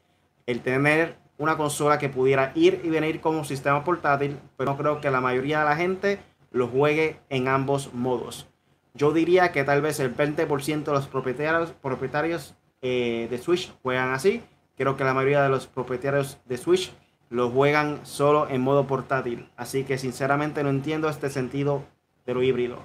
el 0.47 0.63
tener 0.63 1.17
una 1.37 1.59
consola 1.59 1.99
que 1.99 2.09
pudiera 2.09 2.51
ir 2.55 2.81
y 2.83 2.89
venir 2.89 3.21
como 3.21 3.45
sistema 3.45 3.85
portátil, 3.85 4.39
pero 4.57 4.71
no 4.71 4.79
creo 4.79 5.01
que 5.03 5.11
la 5.11 5.21
mayoría 5.21 5.59
de 5.59 5.65
la 5.67 5.77
gente 5.77 6.19
lo 6.51 6.67
juegue 6.67 7.21
en 7.29 7.49
ambos 7.49 7.93
modos. 7.93 8.49
Yo 8.95 9.13
diría 9.13 9.53
que 9.53 9.65
tal 9.65 9.81
vez 9.81 10.01
el 10.01 10.15
20% 10.15 10.85
de 10.85 10.93
los 10.93 11.07
propietarios, 11.09 12.55
eh, 12.83 13.29
de 13.31 13.39
Switch 13.39 13.73
juegan 13.83 14.13
así. 14.13 14.43
Creo 14.77 14.97
que 14.97 15.05
la 15.05 15.15
mayoría 15.15 15.43
de 15.43 15.49
los 15.49 15.67
propietarios 15.67 16.39
de 16.47 16.59
Switch 16.59 16.93
lo 17.31 17.51
juegan 17.51 18.05
solo 18.05 18.49
en 18.51 18.61
modo 18.61 18.87
portátil. 18.87 19.49
Así 19.57 19.85
que 19.85 19.97
sinceramente 19.97 20.63
no 20.63 20.69
entiendo 20.69 21.09
este 21.09 21.31
sentido 21.31 21.85
de 22.27 22.35
lo 22.35 22.43
híbrido. 22.43 22.85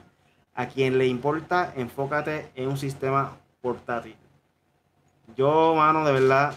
A 0.53 0.67
quien 0.67 0.97
le 0.97 1.07
importa, 1.07 1.73
enfócate 1.75 2.49
en 2.55 2.69
un 2.69 2.77
sistema 2.77 3.37
portátil. 3.61 4.15
Yo, 5.35 5.75
mano, 5.75 6.05
de 6.05 6.13
verdad, 6.13 6.55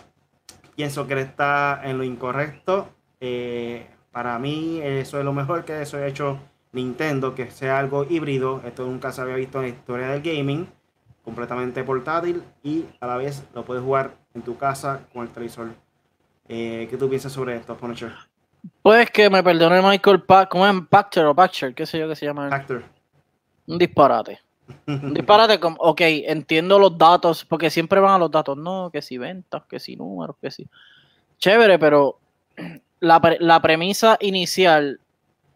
pienso 0.76 1.06
que 1.06 1.20
está 1.20 1.80
en 1.82 1.98
lo 1.98 2.04
incorrecto. 2.04 2.88
Eh, 3.18 3.86
para 4.12 4.38
mí, 4.38 4.80
eso 4.82 5.18
es 5.18 5.24
lo 5.24 5.32
mejor 5.32 5.64
que 5.64 5.82
eso 5.82 5.96
ha 5.96 6.06
hecho 6.06 6.38
Nintendo, 6.72 7.34
que 7.34 7.50
sea 7.50 7.78
algo 7.78 8.04
híbrido. 8.08 8.62
Esto 8.64 8.84
nunca 8.86 9.12
se 9.12 9.20
había 9.20 9.36
visto 9.36 9.58
en 9.58 9.64
la 9.64 9.68
historia 9.70 10.08
del 10.08 10.22
gaming. 10.22 10.68
Completamente 11.24 11.84
portátil 11.84 12.42
y 12.62 12.86
a 13.00 13.06
la 13.06 13.16
vez 13.16 13.44
lo 13.54 13.64
puedes 13.64 13.84
jugar 13.84 14.16
en 14.34 14.42
tu 14.42 14.56
casa 14.56 15.06
con 15.12 15.22
el 15.22 15.28
televisor 15.28 15.68
eh, 16.52 16.88
¿Qué 16.90 16.96
tú 16.96 17.08
piensas 17.08 17.32
sobre 17.32 17.54
esto, 17.54 17.76
Punisher? 17.76 18.10
Pues 18.82 19.08
que 19.12 19.30
me 19.30 19.40
perdone 19.40 19.80
Michael 19.80 20.22
Pack, 20.22 20.48
¿cómo 20.50 20.66
es? 20.66 20.74
Pactor 20.88 21.26
o 21.26 21.34
Pactor, 21.34 21.72
qué 21.74 21.86
sé 21.86 22.00
yo 22.00 22.08
qué 22.08 22.16
se 22.16 22.26
llama. 22.26 22.50
Pactor. 22.50 22.82
Un 23.68 23.78
disparate. 23.78 24.40
Un 24.86 25.14
disparate 25.14 25.60
como, 25.60 25.76
ok, 25.78 26.00
entiendo 26.00 26.76
los 26.76 26.98
datos, 26.98 27.44
porque 27.44 27.70
siempre 27.70 28.00
van 28.00 28.14
a 28.14 28.18
los 28.18 28.32
datos, 28.32 28.56
no, 28.56 28.90
que 28.92 29.00
si 29.00 29.16
ventas, 29.16 29.62
que 29.68 29.78
si 29.78 29.94
números, 29.94 30.34
que 30.42 30.50
si. 30.50 30.66
Chévere, 31.38 31.78
pero 31.78 32.18
la, 32.98 33.62
premisa 33.62 34.16
inicial 34.20 34.98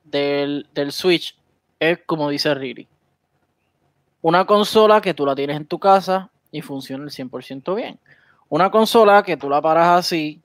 del, 0.05 0.69
del 0.73 0.93
Switch 0.93 1.37
es 1.81 1.99
como 2.07 2.29
dice 2.29 2.55
Riri. 2.55 2.87
Una 4.23 4.47
consola 4.47 5.01
que 5.01 5.15
tú 5.15 5.27
la 5.27 5.35
tienes 5.35 5.57
en 5.57 5.67
tu 5.67 5.79
casa 5.79 6.31
y 6.51 6.63
funciona 6.63 7.05
el 7.05 7.11
100% 7.11 7.75
bien. 7.75 7.99
Una 8.49 8.71
consola 8.71 9.23
que 9.23 9.37
tú 9.37 9.51
la 9.51 9.61
paras 9.61 9.99
así 9.99 10.41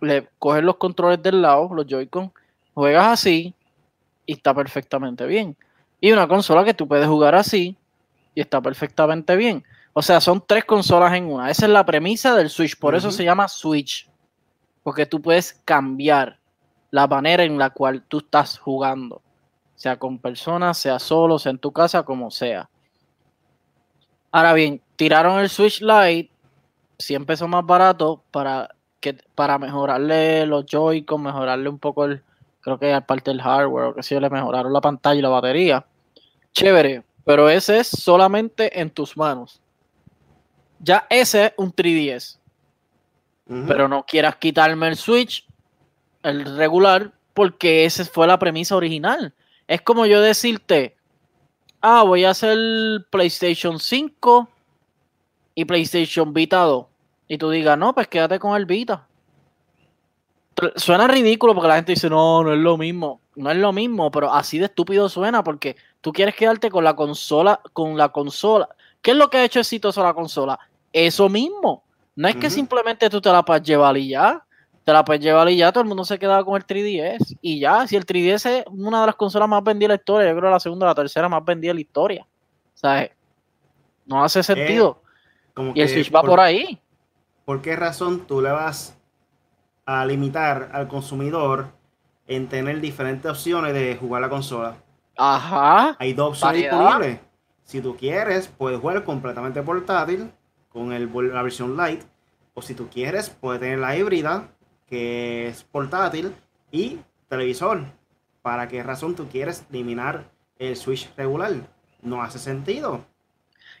le 0.00 0.28
coges 0.38 0.62
los 0.62 0.76
controles 0.76 1.22
del 1.22 1.42
lado, 1.42 1.70
los 1.72 1.86
Joy-Con, 1.86 2.32
juegas 2.74 3.06
así 3.06 3.54
y 4.26 4.34
está 4.34 4.52
perfectamente 4.54 5.26
bien. 5.26 5.56
Y 6.00 6.12
una 6.12 6.28
consola 6.28 6.64
que 6.64 6.74
tú 6.74 6.86
puedes 6.86 7.06
jugar 7.06 7.34
así 7.34 7.76
y 8.34 8.40
está 8.40 8.60
perfectamente 8.60 9.36
bien. 9.36 9.64
O 9.94 10.02
sea, 10.02 10.20
son 10.20 10.44
tres 10.46 10.64
consolas 10.64 11.14
en 11.14 11.24
una. 11.26 11.50
Esa 11.50 11.64
es 11.64 11.72
la 11.72 11.86
premisa 11.86 12.34
del 12.36 12.50
Switch. 12.50 12.78
Por 12.78 12.94
eso 12.94 13.10
se 13.10 13.24
llama 13.24 13.48
Switch. 13.48 14.08
Porque 14.82 15.06
tú 15.06 15.22
puedes 15.22 15.54
cambiar 15.64 16.38
la 16.90 17.06
manera 17.06 17.42
en 17.44 17.58
la 17.58 17.70
cual 17.70 18.02
tú 18.02 18.18
estás 18.18 18.58
jugando. 18.58 19.22
Sea 19.74 19.98
con 19.98 20.18
personas, 20.18 20.78
sea 20.78 20.98
solo, 20.98 21.38
sea 21.38 21.50
en 21.50 21.58
tu 21.58 21.72
casa, 21.72 22.02
como 22.02 22.30
sea. 22.30 22.68
Ahora 24.30 24.52
bien, 24.52 24.80
tiraron 24.96 25.40
el 25.40 25.48
Switch 25.48 25.80
Lite 25.80 26.30
100 26.98 27.26
pesos 27.26 27.48
más 27.48 27.64
barato 27.64 28.22
para 28.30 28.70
para 29.34 29.58
mejorarle 29.58 30.46
los 30.46 30.64
Joy-Con, 30.66 31.22
mejorarle 31.22 31.68
un 31.68 31.78
poco 31.78 32.04
el, 32.04 32.22
creo 32.60 32.78
que 32.78 32.92
aparte 32.92 33.30
del 33.30 33.42
hardware 33.42 33.84
o 33.84 33.94
que 33.94 34.02
si 34.02 34.18
le 34.18 34.30
mejoraron 34.30 34.72
la 34.72 34.80
pantalla 34.80 35.18
y 35.18 35.22
la 35.22 35.28
batería. 35.28 35.86
Chévere, 36.52 37.04
pero 37.24 37.48
ese 37.48 37.80
es 37.80 37.88
solamente 37.88 38.80
en 38.80 38.90
tus 38.90 39.16
manos. 39.16 39.60
Ya 40.78 41.06
ese 41.10 41.46
es 41.46 41.52
un 41.56 41.72
3DS. 41.72 42.38
Pero 43.48 43.86
no 43.86 44.04
quieras 44.04 44.36
quitarme 44.36 44.88
el 44.88 44.96
Switch, 44.96 45.45
el 46.26 46.56
regular, 46.56 47.12
porque 47.34 47.84
esa 47.84 48.04
fue 48.04 48.26
la 48.26 48.38
premisa 48.38 48.76
original. 48.76 49.32
Es 49.68 49.82
como 49.82 50.06
yo 50.06 50.20
decirte, 50.20 50.96
ah, 51.80 52.02
voy 52.02 52.24
a 52.24 52.30
hacer 52.30 52.58
PlayStation 53.10 53.78
5 53.78 54.48
y 55.54 55.64
PlayStation 55.64 56.32
Vita 56.32 56.60
2 56.60 56.86
y 57.28 57.38
tú 57.38 57.50
digas, 57.50 57.76
no, 57.78 57.94
pues 57.94 58.08
quédate 58.08 58.38
con 58.38 58.56
el 58.56 58.66
Vita. 58.66 59.06
Suena 60.76 61.06
ridículo 61.06 61.54
porque 61.54 61.68
la 61.68 61.76
gente 61.76 61.92
dice, 61.92 62.08
no, 62.08 62.42
no 62.42 62.52
es 62.52 62.58
lo 62.58 62.76
mismo. 62.76 63.20
No 63.34 63.50
es 63.50 63.56
lo 63.58 63.72
mismo, 63.72 64.10
pero 64.10 64.32
así 64.32 64.58
de 64.58 64.64
estúpido 64.66 65.08
suena 65.10 65.44
porque 65.44 65.76
tú 66.00 66.12
quieres 66.12 66.34
quedarte 66.34 66.70
con 66.70 66.84
la 66.84 66.96
consola, 66.96 67.60
con 67.74 67.96
la 67.96 68.08
consola. 68.08 68.68
¿Qué 69.02 69.10
es 69.10 69.16
lo 69.16 69.28
que 69.28 69.36
ha 69.36 69.44
hecho 69.44 69.60
exitoso 69.60 70.02
la 70.02 70.14
consola? 70.14 70.58
Eso 70.92 71.28
mismo. 71.28 71.84
No 72.14 72.28
es 72.28 72.36
que 72.36 72.48
simplemente 72.48 73.10
tú 73.10 73.20
te 73.20 73.30
la 73.30 73.44
puedes 73.44 73.62
llevar 73.62 73.98
y 73.98 74.08
ya. 74.08 74.45
Te 74.86 74.92
la 74.92 75.04
puedes 75.04 75.20
llevar 75.20 75.50
y 75.50 75.56
ya, 75.56 75.72
todo 75.72 75.82
el 75.82 75.88
mundo 75.88 76.04
se 76.04 76.16
quedaba 76.16 76.44
con 76.44 76.54
el 76.54 76.64
3DS. 76.64 77.38
Y 77.40 77.58
ya, 77.58 77.88
si 77.88 77.96
el 77.96 78.06
3DS 78.06 78.46
es 78.46 78.64
una 78.68 79.00
de 79.00 79.06
las 79.06 79.16
consolas 79.16 79.48
más 79.48 79.64
vendidas 79.64 79.88
en 79.88 79.90
la 79.90 79.96
historia, 79.96 80.30
yo 80.30 80.38
creo 80.38 80.48
la 80.48 80.60
segunda 80.60 80.86
o 80.86 80.88
la 80.88 80.94
tercera 80.94 81.28
más 81.28 81.44
vendida 81.44 81.72
en 81.72 81.78
la 81.78 81.80
historia. 81.80 82.26
¿Sabes? 82.72 83.10
No 84.04 84.22
hace 84.22 84.44
sentido. 84.44 85.02
Eh, 85.56 85.72
y 85.74 85.80
el 85.80 85.88
Switch 85.88 86.14
va 86.14 86.22
por 86.22 86.38
ahí. 86.38 86.80
¿por 87.44 87.62
qué 87.62 87.74
razón 87.74 88.26
tú 88.28 88.40
le 88.40 88.50
vas 88.50 88.96
a 89.86 90.06
limitar 90.06 90.70
al 90.72 90.86
consumidor 90.86 91.68
en 92.28 92.48
tener 92.48 92.80
diferentes 92.80 93.28
opciones 93.28 93.74
de 93.74 93.96
jugar 93.96 94.20
la 94.20 94.28
consola? 94.28 94.76
Ajá. 95.16 95.96
Hay 95.98 96.12
dos 96.12 96.28
opciones 96.30 96.62
disponibles. 96.62 97.20
Si 97.64 97.80
tú 97.80 97.96
quieres, 97.96 98.46
puedes 98.46 98.78
jugar 98.78 99.02
completamente 99.02 99.62
portátil 99.62 100.30
con 100.68 100.90
la 100.90 101.42
versión 101.42 101.76
Lite. 101.76 102.04
O 102.54 102.62
si 102.62 102.74
tú 102.74 102.88
quieres, 102.88 103.30
puedes 103.30 103.60
tener 103.60 103.80
la 103.80 103.96
híbrida, 103.96 104.48
que 104.88 105.48
es 105.48 105.62
portátil, 105.64 106.34
y 106.70 106.98
televisor. 107.28 107.84
¿Para 108.42 108.68
qué 108.68 108.82
razón 108.82 109.14
tú 109.14 109.28
quieres 109.28 109.64
eliminar 109.70 110.30
el 110.58 110.76
Switch 110.76 111.10
regular? 111.16 111.52
No 112.02 112.22
hace 112.22 112.38
sentido. 112.38 113.04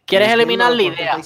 ¿Quieres 0.04 0.30
eliminar 0.30 0.72
la 0.72 0.82
idea? 0.82 1.18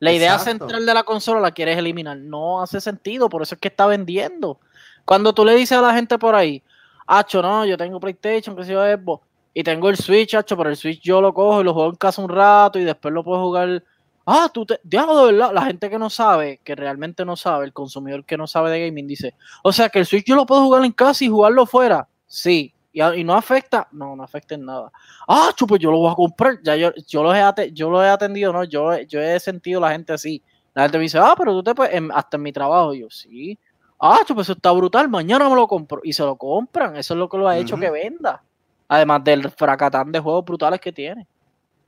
La 0.00 0.12
idea 0.12 0.38
central 0.38 0.86
de 0.86 0.94
la 0.94 1.02
consola 1.02 1.40
la 1.40 1.50
quieres 1.50 1.76
eliminar. 1.76 2.16
No 2.16 2.62
hace 2.62 2.80
sentido, 2.80 3.28
por 3.28 3.42
eso 3.42 3.54
es 3.54 3.60
que 3.60 3.68
está 3.68 3.86
vendiendo. 3.86 4.58
Cuando 5.04 5.32
tú 5.32 5.44
le 5.44 5.54
dices 5.54 5.76
a 5.76 5.82
la 5.82 5.94
gente 5.94 6.18
por 6.18 6.34
ahí, 6.34 6.62
Hacho, 7.06 7.40
no, 7.40 7.64
yo 7.64 7.76
tengo 7.76 7.98
PlayStation, 7.98 8.54
que 8.54 8.64
sé 8.64 8.72
yo, 8.72 8.84
Xbox, 8.84 9.26
y 9.54 9.62
tengo 9.64 9.88
el 9.88 9.96
Switch, 9.96 10.34
Hacho, 10.34 10.56
pero 10.56 10.70
el 10.70 10.76
Switch 10.76 11.00
yo 11.00 11.20
lo 11.20 11.32
cojo 11.32 11.60
y 11.60 11.64
lo 11.64 11.72
juego 11.72 11.90
en 11.90 11.96
casa 11.96 12.22
un 12.22 12.28
rato 12.28 12.78
y 12.78 12.84
después 12.84 13.12
lo 13.14 13.24
puedo 13.24 13.42
jugar. 13.42 13.82
Ah, 14.30 14.50
tú 14.52 14.66
te. 14.66 14.78
Diablo, 14.84 15.24
de 15.24 15.32
verdad. 15.32 15.52
La 15.54 15.62
gente 15.62 15.88
que 15.88 15.98
no 15.98 16.10
sabe, 16.10 16.60
que 16.62 16.74
realmente 16.74 17.24
no 17.24 17.34
sabe, 17.34 17.64
el 17.64 17.72
consumidor 17.72 18.26
que 18.26 18.36
no 18.36 18.46
sabe 18.46 18.70
de 18.70 18.86
gaming 18.86 19.06
dice, 19.06 19.34
o 19.62 19.72
sea 19.72 19.88
que 19.88 20.00
el 20.00 20.04
Switch 20.04 20.26
yo 20.26 20.36
lo 20.36 20.44
puedo 20.44 20.64
jugar 20.64 20.84
en 20.84 20.92
casa 20.92 21.24
y 21.24 21.28
jugarlo 21.28 21.64
fuera. 21.64 22.06
Sí, 22.26 22.74
y, 22.92 23.24
no 23.24 23.34
afecta, 23.34 23.88
no, 23.90 24.14
no 24.14 24.22
afecta 24.22 24.54
en 24.54 24.66
nada. 24.66 24.92
Ah, 25.26 25.48
pues 25.66 25.80
yo 25.80 25.90
lo 25.90 26.00
voy 26.00 26.12
a 26.12 26.14
comprar. 26.14 26.60
Ya 26.62 26.76
yo, 26.76 26.92
yo, 27.06 27.22
los 27.22 27.34
he, 27.34 27.72
yo 27.72 27.88
lo 27.88 28.04
he 28.04 28.08
atendido, 28.10 28.52
¿no? 28.52 28.64
Yo, 28.64 28.98
yo 29.00 29.18
he 29.18 29.40
sentido 29.40 29.80
la 29.80 29.92
gente 29.92 30.12
así. 30.12 30.42
La 30.74 30.82
gente 30.82 30.98
me 30.98 31.04
dice, 31.04 31.18
ah, 31.18 31.34
pero 31.34 31.52
tú 31.52 31.62
te 31.62 31.74
puedes, 31.74 31.98
hasta 32.12 32.36
en 32.36 32.42
mi 32.42 32.52
trabajo. 32.52 32.92
yo, 32.92 33.08
sí. 33.08 33.58
Ah, 33.98 34.18
pues 34.26 34.40
eso 34.40 34.52
está 34.52 34.72
brutal, 34.72 35.08
mañana 35.08 35.48
me 35.48 35.54
lo 35.54 35.66
compro. 35.66 36.02
Y 36.04 36.12
se 36.12 36.22
lo 36.22 36.36
compran. 36.36 36.96
Eso 36.96 37.14
es 37.14 37.18
lo 37.18 37.30
que 37.30 37.38
lo 37.38 37.48
ha 37.48 37.56
hecho 37.56 37.78
que 37.78 37.90
venda. 37.90 38.42
Además 38.88 39.24
del 39.24 39.50
fracatán 39.50 40.12
de 40.12 40.20
juegos 40.20 40.44
brutales 40.44 40.80
que 40.80 40.92
tiene. 40.92 41.26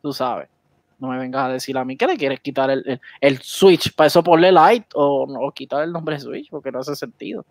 Tú 0.00 0.14
sabes. 0.14 0.49
No 1.00 1.09
me 1.09 1.19
vengas 1.19 1.47
a 1.47 1.49
decir 1.49 1.76
a 1.76 1.85
mí 1.85 1.97
que 1.97 2.07
le 2.07 2.16
quieres 2.16 2.40
quitar 2.40 2.71
el, 2.71 3.00
el, 3.21 3.38
Switch. 3.42 3.95
Para 3.95 4.09
eso 4.09 4.23
ponle 4.23 4.52
Light 4.52 4.87
o, 4.95 5.23
o 5.25 5.52
quitar 5.52 5.83
el 5.83 5.92
nombre 5.92 6.21
Switch, 6.21 6.49
porque 6.50 6.71
no 6.71 6.80
hace 6.80 6.95
sentido. 6.95 7.45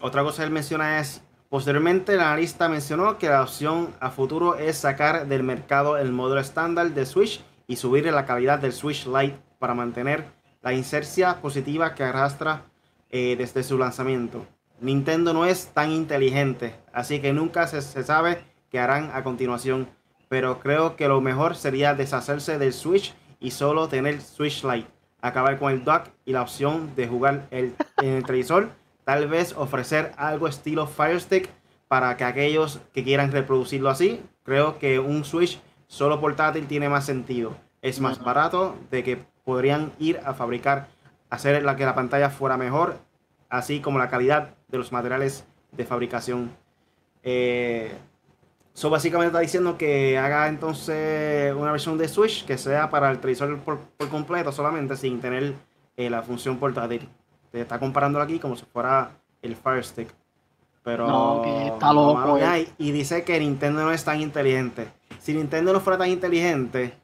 Otra 0.00 0.22
cosa 0.22 0.42
que 0.42 0.46
él 0.46 0.52
menciona 0.52 1.00
es 1.00 1.22
Posteriormente, 1.50 2.14
el 2.14 2.20
analista 2.20 2.68
mencionó 2.68 3.18
que 3.18 3.28
la 3.28 3.42
opción 3.42 3.92
a 3.98 4.10
futuro 4.10 4.54
es 4.54 4.76
sacar 4.76 5.26
del 5.26 5.42
mercado 5.42 5.98
el 5.98 6.12
módulo 6.12 6.40
estándar 6.40 6.92
de 6.92 7.04
Switch 7.04 7.42
y 7.66 7.74
subir 7.74 8.04
la 8.04 8.24
calidad 8.24 8.60
del 8.60 8.72
Switch 8.72 9.04
Lite 9.04 9.36
para 9.58 9.74
mantener 9.74 10.26
la 10.62 10.72
inercia 10.72 11.42
positiva 11.42 11.96
que 11.96 12.04
arrastra 12.04 12.66
eh, 13.10 13.34
desde 13.36 13.64
su 13.64 13.78
lanzamiento. 13.78 14.46
Nintendo 14.80 15.32
no 15.32 15.44
es 15.44 15.66
tan 15.74 15.90
inteligente, 15.90 16.76
así 16.92 17.20
que 17.20 17.32
nunca 17.32 17.66
se, 17.66 17.82
sabe 17.82 18.44
que 18.70 18.78
harán 18.78 19.10
a 19.12 19.24
continuación, 19.24 19.88
pero 20.30 20.60
creo 20.60 20.94
que 20.94 21.08
lo 21.08 21.20
mejor 21.20 21.56
sería 21.56 21.96
deshacerse 21.96 22.56
del 22.56 22.72
Switch 22.72 23.14
y 23.40 23.50
solo 23.50 23.88
tener 23.88 24.20
Switch 24.20 24.62
Lite, 24.62 24.86
acabar 25.20 25.58
con 25.58 25.72
el 25.72 25.82
dock 25.82 26.04
y 26.24 26.32
la 26.32 26.42
opción 26.42 26.94
de 26.94 27.08
jugar 27.08 27.48
el, 27.50 27.74
en 28.00 28.10
el 28.10 28.24
televisor, 28.24 28.70
tal 29.02 29.26
vez 29.26 29.54
ofrecer 29.56 30.12
algo 30.16 30.46
estilo 30.46 30.86
Fire 30.86 31.20
Stick 31.20 31.50
para 31.88 32.16
que 32.16 32.22
aquellos 32.22 32.80
que 32.94 33.02
quieran 33.02 33.32
reproducirlo 33.32 33.90
así, 33.90 34.22
creo 34.44 34.78
que 34.78 35.00
un 35.00 35.24
Switch 35.24 35.60
solo 35.88 36.20
portátil 36.20 36.68
tiene 36.68 36.88
más 36.88 37.04
sentido. 37.04 37.56
Es 37.82 37.98
más 37.98 38.22
barato 38.22 38.76
de 38.92 39.02
que 39.02 39.24
podrían 39.44 39.90
ir 39.98 40.20
a 40.24 40.32
fabricar, 40.32 40.86
hacer 41.28 41.60
la 41.64 41.74
que 41.74 41.84
la 41.84 41.96
pantalla 41.96 42.30
fuera 42.30 42.56
mejor, 42.56 42.98
así 43.48 43.80
como 43.80 43.98
la 43.98 44.08
calidad 44.08 44.54
de 44.68 44.78
los 44.78 44.92
materiales 44.92 45.44
de 45.72 45.84
fabricación. 45.84 46.52
Eh, 47.24 47.92
So, 48.72 48.88
básicamente 48.88 49.28
está 49.28 49.40
diciendo 49.40 49.76
que 49.76 50.16
haga 50.16 50.48
entonces 50.48 51.54
una 51.54 51.72
versión 51.72 51.98
de 51.98 52.08
Switch 52.08 52.44
que 52.44 52.56
sea 52.56 52.88
para 52.88 53.10
el 53.10 53.18
televisor 53.18 53.58
por, 53.58 53.80
completo 54.08 54.52
solamente, 54.52 54.96
sin 54.96 55.20
tener 55.20 55.54
eh, 55.96 56.08
la 56.08 56.22
función 56.22 56.56
portátil. 56.58 57.08
Te 57.50 57.60
está 57.60 57.78
comparándolo 57.78 58.24
aquí 58.24 58.38
como 58.38 58.56
si 58.56 58.64
fuera 58.64 59.10
el 59.42 59.56
Fire 59.56 59.84
Stick. 59.84 60.14
Pero 60.82 61.06
no, 61.06 61.42
que 61.42 61.66
está 61.66 61.92
loco. 61.92 62.38
Eh. 62.38 62.68
y 62.78 62.92
dice 62.92 63.22
que 63.22 63.38
Nintendo 63.38 63.82
no 63.82 63.92
es 63.92 64.02
tan 64.02 64.20
inteligente. 64.20 64.88
Si 65.18 65.34
Nintendo 65.34 65.72
no 65.72 65.80
fuera 65.80 65.98
tan 65.98 66.08
inteligente, 66.08 66.94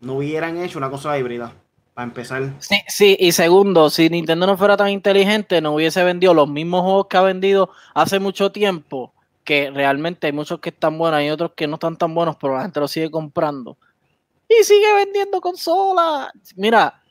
no 0.00 0.14
hubieran 0.14 0.56
hecho 0.56 0.78
una 0.78 0.88
consola 0.88 1.18
híbrida. 1.18 1.52
Para 1.92 2.04
empezar. 2.04 2.54
Sí, 2.58 2.76
sí, 2.88 3.16
y 3.20 3.32
segundo, 3.32 3.90
si 3.90 4.08
Nintendo 4.08 4.46
no 4.46 4.56
fuera 4.56 4.78
tan 4.78 4.88
inteligente, 4.88 5.60
no 5.60 5.72
hubiese 5.72 6.02
vendido 6.02 6.32
los 6.32 6.48
mismos 6.48 6.80
juegos 6.80 7.06
que 7.08 7.18
ha 7.18 7.20
vendido 7.20 7.68
hace 7.92 8.18
mucho 8.18 8.50
tiempo 8.50 9.12
que 9.44 9.70
realmente 9.70 10.26
hay 10.26 10.32
muchos 10.32 10.60
que 10.60 10.70
están 10.70 10.98
buenos, 10.98 11.18
hay 11.18 11.30
otros 11.30 11.52
que 11.56 11.66
no 11.66 11.74
están 11.74 11.96
tan 11.96 12.14
buenos, 12.14 12.36
pero 12.36 12.54
la 12.54 12.62
gente 12.62 12.80
lo 12.80 12.88
sigue 12.88 13.10
comprando. 13.10 13.76
Y 14.48 14.64
sigue 14.64 14.92
vendiendo 14.94 15.40
consolas. 15.40 16.30
Mira, 16.56 17.02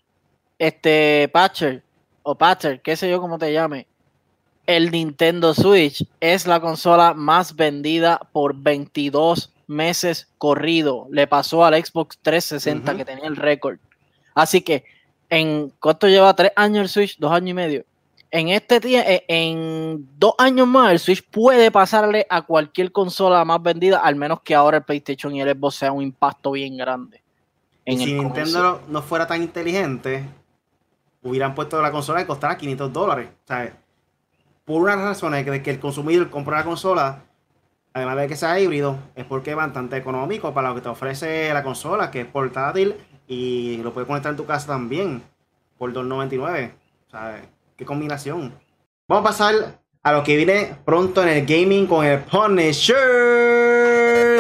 este 0.58 1.30
Patcher, 1.34 1.84
o 2.24 2.36
Patcher, 2.36 2.82
qué 2.82 2.96
sé 2.96 3.10
yo 3.10 3.20
cómo 3.20 3.40
te 3.40 3.52
llame, 3.52 3.88
el 4.68 4.92
Nintendo 4.92 5.54
Switch 5.54 6.06
es 6.20 6.46
la 6.48 6.60
consola 6.60 7.14
más 7.14 7.56
vendida 7.56 8.20
por 8.32 8.56
22 8.56 9.52
meses 9.68 10.28
corrido. 10.38 11.08
Le 11.10 11.28
pasó 11.28 11.66
al 11.66 11.74
Xbox 11.84 12.20
360 12.22 12.96
que 12.96 13.06
tenía 13.06 13.28
el 13.28 13.36
récord. 13.36 13.80
Así 14.36 14.62
que, 14.62 14.86
¿en 15.30 15.74
cuánto 15.80 16.08
lleva? 16.08 16.36
¿Tres 16.36 16.52
años 16.56 16.84
el 16.84 16.90
Switch? 16.90 17.18
¿Dos 17.18 17.32
años 17.32 17.50
y 17.50 17.54
medio? 17.54 17.86
En 18.32 18.48
este 18.48 18.80
eh, 18.98 19.26
en 19.28 20.08
dos 20.18 20.34
años 20.38 20.66
más, 20.66 20.92
el 20.92 21.00
Switch 21.00 21.24
puede 21.30 21.70
pasarle 21.70 22.26
a 22.30 22.42
cualquier 22.42 22.92
consola 22.92 23.44
más 23.44 23.62
vendida, 23.62 24.00
al 24.00 24.16
menos 24.16 24.42
que 24.42 24.56
ahora 24.56 24.78
el 24.78 24.84
PlayStation 24.84 25.36
y 25.36 25.42
el 25.42 25.54
Xbox 25.56 25.76
sea 25.76 25.92
un 25.92 26.02
impacto 26.02 26.52
bien 26.52 26.78
grande. 26.78 27.22
y 27.86 27.98
si 27.98 28.14
Nintendo 28.14 28.82
no 28.88 29.02
fuera 29.02 29.28
tan 29.28 29.44
inteligente, 29.44 30.24
hubieran 31.22 31.54
puesto 31.54 31.82
la 31.82 31.92
consola 31.92 32.22
que 32.22 32.28
costara 32.28 32.58
500 32.58 32.94
dólares. 32.94 33.30
O 33.44 33.48
sea, 33.48 33.78
por 34.64 34.82
una 34.82 34.96
razón 34.96 35.36
es 35.36 35.44
que, 35.44 35.62
que 35.62 35.72
el 35.72 35.80
consumidor 35.80 36.30
compra 36.30 36.60
la 36.60 36.64
consola, 36.64 37.24
además 37.94 38.16
de 38.16 38.28
que 38.30 38.38
sea 38.38 38.58
híbrido, 38.58 38.98
es 39.14 39.26
porque 39.26 39.52
es 39.52 39.58
bastante 39.58 39.98
económico 39.98 40.54
para 40.54 40.70
lo 40.70 40.76
que 40.76 40.82
te 40.82 40.90
ofrece 40.90 41.54
la 41.54 41.64
consola, 41.64 42.10
que 42.10 42.22
es 42.22 42.28
portátil 42.28 42.96
y 43.28 43.78
lo 43.78 43.94
puedes 43.94 44.08
conectar 44.08 44.32
en 44.32 44.38
tu 44.38 44.46
casa 44.46 44.68
también 44.68 45.22
por 45.78 45.92
2.99. 45.92 46.72
O 47.08 47.12
sea, 47.12 47.42
Qué 47.82 47.86
combinación. 47.86 48.54
Vamos 49.08 49.26
a 49.26 49.28
pasar 49.30 49.56
a 50.04 50.12
lo 50.12 50.22
que 50.22 50.38
viene 50.38 50.76
pronto 50.86 51.24
en 51.24 51.30
el 51.30 51.48
gaming 51.48 51.88
con 51.88 52.06
el 52.06 52.20
Punisher. 52.20 52.96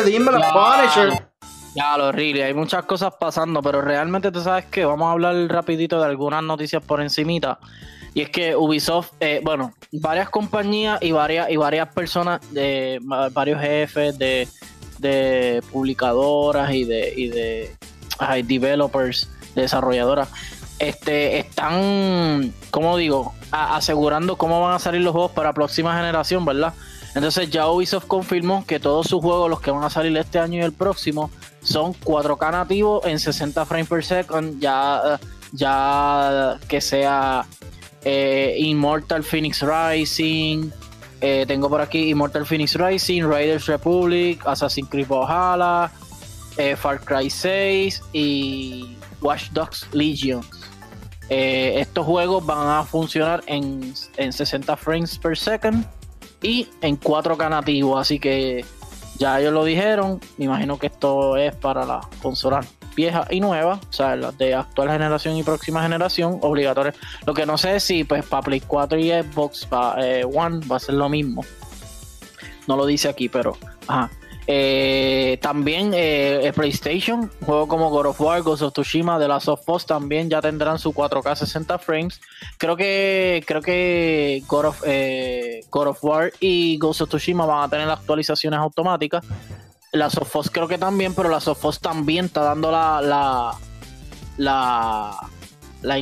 Dime 0.05 0.29
el 0.29 0.43
Punisher. 0.53 1.27
Ya, 1.73 1.97
lo 1.97 2.09
horrible, 2.09 2.43
hay 2.43 2.53
muchas 2.53 2.85
cosas 2.85 3.15
pasando, 3.19 3.63
pero 3.63 3.81
realmente 3.81 4.31
tú 4.31 4.41
sabes 4.41 4.65
que 4.65 4.85
vamos 4.85 5.07
a 5.07 5.13
hablar 5.13 5.35
rapidito 5.47 5.99
de 5.99 6.05
algunas 6.05 6.43
noticias 6.43 6.83
por 6.83 7.01
encimita. 7.01 7.57
Y 8.13 8.21
es 8.21 8.29
que 8.29 8.55
Ubisoft, 8.55 9.13
eh, 9.19 9.41
bueno, 9.43 9.73
varias 9.91 10.29
compañías 10.29 11.01
y 11.01 11.11
varias, 11.11 11.49
y 11.49 11.57
varias 11.57 11.91
personas, 11.91 12.41
de 12.53 12.99
varios 13.33 13.59
jefes 13.59 14.19
de, 14.19 14.47
de 14.99 15.63
publicadoras 15.71 16.71
y 16.71 16.83
de, 16.83 17.11
y 17.17 17.29
de 17.29 17.75
developers, 18.43 19.31
desarrolladoras, 19.55 20.29
este, 20.81 21.37
están, 21.37 22.53
como 22.71 22.97
digo, 22.97 23.33
asegurando 23.51 24.35
cómo 24.35 24.59
van 24.61 24.73
a 24.73 24.79
salir 24.79 25.01
los 25.01 25.11
juegos 25.11 25.31
para 25.31 25.53
próxima 25.53 25.95
generación, 25.95 26.43
¿verdad? 26.43 26.73
Entonces 27.13 27.51
ya 27.51 27.67
Ubisoft 27.67 28.07
confirmó 28.07 28.65
que 28.65 28.79
todos 28.79 29.07
sus 29.07 29.21
juegos, 29.21 29.47
los 29.47 29.61
que 29.61 29.69
van 29.69 29.83
a 29.83 29.91
salir 29.91 30.17
este 30.17 30.39
año 30.39 30.59
y 30.59 30.63
el 30.63 30.73
próximo, 30.73 31.29
son 31.61 31.93
4K 31.93 32.51
nativos 32.51 33.05
en 33.05 33.19
60 33.19 33.63
frames 33.65 33.87
per 33.87 34.03
second, 34.03 34.59
ya, 34.59 35.19
ya 35.51 36.57
que 36.67 36.81
sea 36.81 37.45
eh, 38.03 38.55
Immortal 38.57 39.23
Phoenix 39.23 39.61
Rising, 39.61 40.71
eh, 41.19 41.45
tengo 41.47 41.69
por 41.69 41.81
aquí 41.81 42.09
Immortal 42.09 42.47
Phoenix 42.47 42.73
Rising, 42.73 43.23
Raiders 43.23 43.67
Republic, 43.67 44.41
Assassin's 44.47 44.89
Creed 44.89 45.07
Valhalla, 45.07 45.91
eh, 46.57 46.75
Far 46.75 47.01
Cry 47.01 47.29
6 47.29 48.01
y 48.13 48.97
Watch 49.21 49.49
Dogs 49.51 49.87
Legion. 49.93 50.41
Eh, 51.29 51.79
estos 51.79 52.05
juegos 52.05 52.45
van 52.45 52.67
a 52.67 52.83
funcionar 52.83 53.41
en, 53.47 53.95
60 53.95 54.75
frames 54.75 55.17
per 55.17 55.37
second 55.37 55.85
y 56.41 56.67
en 56.81 56.99
4K 56.99 57.49
nativo, 57.49 57.97
así 57.97 58.19
que 58.19 58.65
ya 59.17 59.39
ellos 59.39 59.53
lo 59.53 59.63
dijeron. 59.63 60.19
Me 60.37 60.45
imagino 60.45 60.77
que 60.77 60.87
esto 60.87 61.37
es 61.37 61.55
para 61.55 61.85
las 61.85 62.05
consolas 62.21 62.67
viejas 62.95 63.27
y 63.31 63.39
nuevas, 63.39 63.79
o 63.89 63.93
sea, 63.93 64.15
las 64.17 64.37
de 64.37 64.53
actual 64.53 64.89
generación 64.89 65.37
y 65.37 65.43
próxima 65.43 65.81
generación, 65.81 66.39
obligatorias. 66.41 66.95
Lo 67.25 67.33
que 67.33 67.45
no 67.45 67.57
sé 67.57 67.77
es 67.77 67.83
si 67.83 68.03
pues 68.03 68.25
para 68.25 68.41
Play 68.41 68.59
4 68.59 68.99
y 68.99 69.11
Xbox 69.11 69.67
eh, 69.99 70.25
One 70.25 70.65
va 70.67 70.75
a 70.75 70.79
ser 70.79 70.95
lo 70.95 71.07
mismo. 71.07 71.45
No 72.67 72.75
lo 72.75 72.85
dice 72.85 73.07
aquí, 73.07 73.29
pero 73.29 73.57
ajá. 73.87 74.09
Eh, 74.47 75.37
también 75.41 75.91
eh, 75.93 76.51
PlayStation, 76.55 77.29
juego 77.45 77.67
como 77.67 77.89
God 77.89 78.07
of 78.07 78.21
War, 78.21 78.41
Ghost 78.41 78.63
of 78.63 78.73
Tsushima, 78.73 79.19
The 79.19 79.27
Last 79.27 79.47
of 79.47 79.67
Us 79.69 79.85
también 79.85 80.29
ya 80.29 80.41
tendrán 80.41 80.79
su 80.79 80.91
4K 80.91 81.35
60 81.35 81.77
frames. 81.79 82.19
Creo 82.57 82.75
que 82.75 83.43
creo 83.45 83.61
que 83.61 84.43
God 84.47 84.65
of, 84.65 84.83
eh, 84.85 85.63
God 85.69 85.87
of 85.87 86.03
War 86.03 86.33
y 86.39 86.77
Ghost 86.79 87.01
of 87.01 87.09
Tsushima 87.09 87.45
van 87.45 87.63
a 87.63 87.69
tener 87.69 87.89
actualizaciones 87.89 88.59
automáticas. 88.59 89.23
Last 89.93 90.17
of 90.17 90.35
Us 90.35 90.49
creo 90.49 90.67
que 90.67 90.77
también, 90.77 91.13
pero 91.13 91.29
Last 91.29 91.49
of 91.49 91.63
Us 91.63 91.79
también 91.79 92.25
está 92.25 92.41
dando 92.41 92.71
la, 92.71 93.01
la 94.37 95.17
la, 95.81 95.99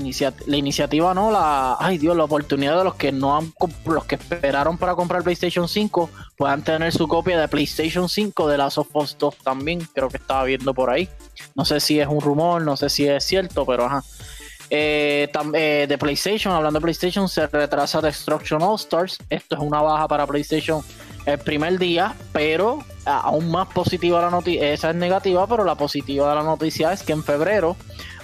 la 0.48 0.58
iniciativa 0.58 1.14
no, 1.14 1.32
la 1.32 1.78
ay 1.80 1.98
Dios, 1.98 2.16
la 2.16 2.26
oportunidad 2.26 2.78
de 2.78 2.84
los 2.84 2.96
que 2.96 3.12
no 3.12 3.38
han 3.38 3.54
los 3.86 4.06
que 4.06 4.16
esperaron 4.16 4.78
para 4.78 4.96
comprar 4.96 5.24
PlayStation 5.24 5.68
5 5.68 6.10
puedan 6.38 6.64
tener 6.64 6.92
su 6.92 7.08
copia 7.08 7.40
de 7.40 7.48
PlayStation 7.48 8.10
5 8.10 8.48
de 8.48 8.58
Last 8.58 8.78
of 8.78 8.96
Us 8.96 9.18
2 9.18 9.38
también, 9.38 9.88
creo 9.94 10.10
que 10.10 10.18
estaba 10.18 10.44
viendo 10.44 10.74
por 10.74 10.90
ahí. 10.90 11.10
No 11.56 11.66
sé 11.66 11.80
si 11.80 12.00
es 12.00 12.08
un 12.08 12.22
rumor, 12.22 12.62
no 12.62 12.78
sé 12.78 12.90
si 12.90 13.08
es 13.08 13.24
cierto, 13.24 13.66
pero 13.66 13.86
ajá. 13.86 14.04
Eh, 14.72 15.32
eh, 15.54 15.86
de 15.90 15.98
PlayStation, 15.98 16.54
hablando 16.54 16.80
de 16.80 16.84
PlayStation, 16.84 17.28
se 17.28 17.48
retrasa 17.48 18.02
Destruction 18.02 18.62
All 18.62 18.76
Stars. 18.76 19.18
Esto 19.30 19.56
es 19.56 19.62
una 19.62 19.82
baja 19.82 20.08
para 20.08 20.28
PlayStation 20.28 20.84
el 21.26 21.38
primer 21.40 21.80
día, 21.80 22.16
pero 22.32 22.80
aún 23.06 23.52
más 23.52 23.68
positiva 23.68 24.22
la 24.22 24.30
noticia. 24.30 24.72
Esa 24.72 24.90
es 24.92 24.96
negativa, 24.96 25.48
pero 25.48 25.64
la 25.64 25.76
positiva 25.76 26.30
de 26.30 26.36
la 26.36 26.44
noticia 26.44 26.94
es 26.94 27.04
que 27.04 27.14
en 27.14 27.24
febrero 27.24 27.76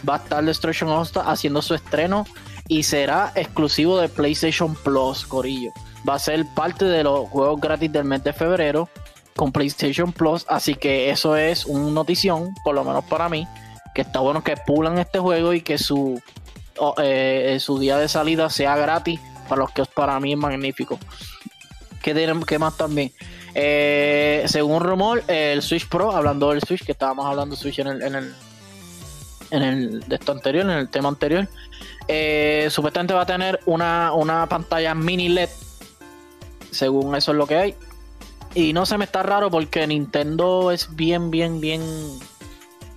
va 0.08 0.16
a 0.16 0.18
estar 0.18 0.44
Destruction 0.44 0.90
All 0.90 1.08
haciendo 1.26 1.62
su 1.62 1.74
estreno 1.74 2.26
y 2.68 2.84
será 2.84 3.32
exclusivo 3.36 4.00
de 4.00 4.10
PlayStation 4.10 4.76
Plus, 4.76 5.26
Corillo. 5.26 5.72
Va 6.08 6.16
a 6.16 6.20
ser 6.20 6.46
parte 6.56 6.86
de 6.86 7.04
los 7.04 7.28
juegos 7.30 7.60
gratis 7.62 7.92
del 7.92 8.06
mes 8.06 8.24
de 8.24 8.34
febrero 8.34 8.90
con 9.36 9.52
PlayStation 9.52 10.14
Plus, 10.14 10.46
así 10.48 10.76
que 10.76 11.10
eso 11.10 11.36
es 11.36 11.66
una 11.66 11.92
notición, 11.92 12.54
por 12.64 12.76
lo 12.76 12.84
menos 12.84 13.04
para 13.06 13.28
mí 13.28 13.48
que 13.96 14.02
está 14.02 14.20
bueno 14.20 14.44
que 14.44 14.58
pulan 14.58 15.00
este 15.00 15.20
juego 15.20 15.54
y 15.54 15.62
que 15.62 15.78
su, 15.78 16.22
eh, 17.02 17.58
su 17.60 17.80
día 17.80 17.98
de 17.98 18.10
salida 18.10 18.50
sea 18.50 18.76
gratis 18.76 19.20
para 19.48 19.62
los 19.62 19.72
que 19.72 19.86
para 19.86 20.20
mí 20.20 20.34
es 20.34 20.38
magnífico. 20.38 21.00
¿Qué, 22.06 22.40
qué 22.46 22.60
más 22.60 22.78
también? 22.78 23.12
Eh, 23.56 24.44
según 24.46 24.84
rumor, 24.84 25.24
el 25.28 25.64
Switch 25.64 25.90
Pro, 25.90 26.12
hablando 26.12 26.52
del 26.52 26.62
Switch, 26.62 26.86
que 26.86 26.92
estábamos 26.92 27.26
hablando 27.26 27.56
Switch 27.56 27.80
en 27.80 27.88
el, 27.88 28.02
en 28.04 28.14
el, 28.14 28.36
en 29.50 29.64
el 29.64 30.00
de 30.02 30.16
esto 30.16 30.32
anterior, 30.32 30.66
en 30.66 30.78
el 30.78 30.90
tema 30.90 31.10
anterior, 31.10 31.48
eh, 32.08 32.68
supuestamente 32.70 33.16
va 33.16 33.22
a 33.22 33.26
tener 33.26 33.60
una, 33.66 34.14
una 34.14 34.48
pantalla 34.48 34.94
mini 34.94 35.30
LED. 35.30 35.50
Según 36.70 37.16
eso 37.16 37.32
es 37.32 37.38
lo 37.40 37.48
que 37.48 37.56
hay. 37.56 37.76
Y 38.54 38.72
no 38.72 38.86
se 38.86 39.00
me 39.00 39.06
está 39.06 39.24
raro 39.24 39.50
porque 39.50 39.88
Nintendo 39.88 40.70
es 40.70 40.96
bien, 40.96 41.32
bien, 41.32 41.60
bien 41.60 41.82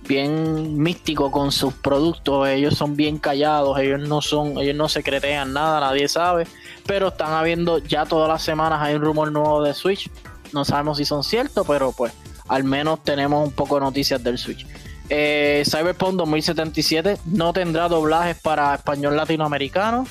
bien 0.09 0.81
místico 0.81 1.29
con 1.29 1.51
sus 1.51 1.75
productos, 1.75 2.49
ellos 2.49 2.73
son 2.73 2.95
bien 2.95 3.19
callados, 3.19 3.79
ellos 3.79 4.01
no 4.01 4.21
son, 4.21 4.57
ellos 4.57 4.75
no 4.75 4.89
secretean 4.89 5.53
nada, 5.53 5.79
nadie 5.79 6.09
sabe, 6.09 6.47
pero 6.87 7.09
están 7.09 7.31
habiendo 7.33 7.77
ya 7.77 8.07
todas 8.07 8.27
las 8.27 8.41
semanas 8.41 8.79
hay 8.81 8.95
un 8.95 9.03
rumor 9.03 9.31
nuevo 9.31 9.61
de 9.61 9.75
Switch, 9.75 10.09
no 10.51 10.65
sabemos 10.65 10.97
si 10.97 11.05
son 11.05 11.23
ciertos, 11.23 11.65
pero 11.67 11.91
pues 11.91 12.11
al 12.47 12.63
menos 12.63 13.03
tenemos 13.03 13.47
un 13.47 13.53
poco 13.53 13.75
de 13.75 13.81
noticias 13.81 14.23
del 14.23 14.39
Switch. 14.39 14.65
Eh, 15.09 15.63
Cyberpunk 15.65 16.15
2077 16.15 17.17
no 17.25 17.53
tendrá 17.53 17.87
doblajes 17.87 18.37
para 18.39 18.73
español 18.75 19.15
latinoamericano. 19.15 20.07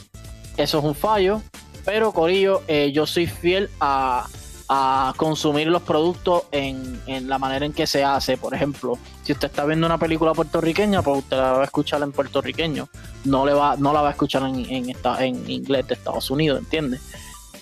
Eso 0.57 0.79
es 0.79 0.85
un 0.85 0.95
fallo. 0.95 1.43
Pero 1.85 2.13
Corillo, 2.13 2.63
eh, 2.69 2.93
yo 2.93 3.07
soy 3.07 3.27
fiel 3.27 3.71
a, 3.81 4.27
consumir 5.17 5.69
los 5.69 5.83
productos 5.83 6.45
en, 6.53 7.01
la 7.29 7.39
manera 7.39 7.65
en 7.65 7.73
que 7.73 7.87
se 7.87 8.05
hace. 8.05 8.37
Por 8.37 8.55
ejemplo, 8.55 8.99
si 9.23 9.33
usted 9.33 9.49
está 9.49 9.65
viendo 9.65 9.87
una 9.87 9.99
película 9.99 10.35
puertorriqueña, 10.35 11.03
pues 11.03 11.19
usted 11.19 11.37
la 11.37 11.53
va 11.53 11.61
a 11.63 11.65
escuchar 11.65 12.03
en 12.03 12.13
puertorriqueño. 12.13 12.89
No, 13.25 13.47
le 13.47 13.55
va, 13.55 13.77
no 13.77 13.93
la 13.93 14.03
va 14.03 14.09
a 14.09 14.13
escuchar 14.13 14.43
en, 14.43 14.57
en, 14.71 14.95
en 15.21 15.51
inglés 15.51 15.89
de 15.89 15.95
Estados 15.95 16.31
Unidos, 16.31 16.61
¿entiendes? 16.61 17.01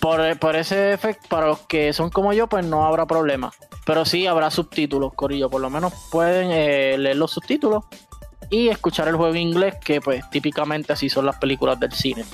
Por, 0.01 0.39
por, 0.39 0.57
ese 0.57 0.93
efecto, 0.93 1.27
para 1.29 1.47
los 1.47 1.61
que 1.61 1.93
son 1.93 2.11
como 2.11 2.33
yo, 2.33 2.49
pues 2.49 2.65
no 2.67 2.85
habrá 2.85 3.07
problema. 3.07 3.53
Pero 3.85 4.05
sí 4.05 4.27
habrá 4.27 4.51
subtítulos, 4.51 5.15
Corillo. 5.15 5.49
Por 5.49 5.61
lo 5.61 5.71
menos 5.71 5.93
pueden 6.11 6.51
eh, 6.51 6.99
leer 6.99 7.17
los 7.17 7.31
subtítulos 7.31 7.85
y 8.51 8.69
escuchar 8.69 9.09
el 9.09 9.17
juego 9.17 9.35
en 9.35 9.41
inglés, 9.41 9.77
que 9.83 10.01
pues 10.01 10.29
típicamente 10.31 10.93
así 10.93 11.09
son 11.09 11.27
las 11.27 11.37
películas 11.39 11.79
del 11.81 11.93
cine. 11.93 12.25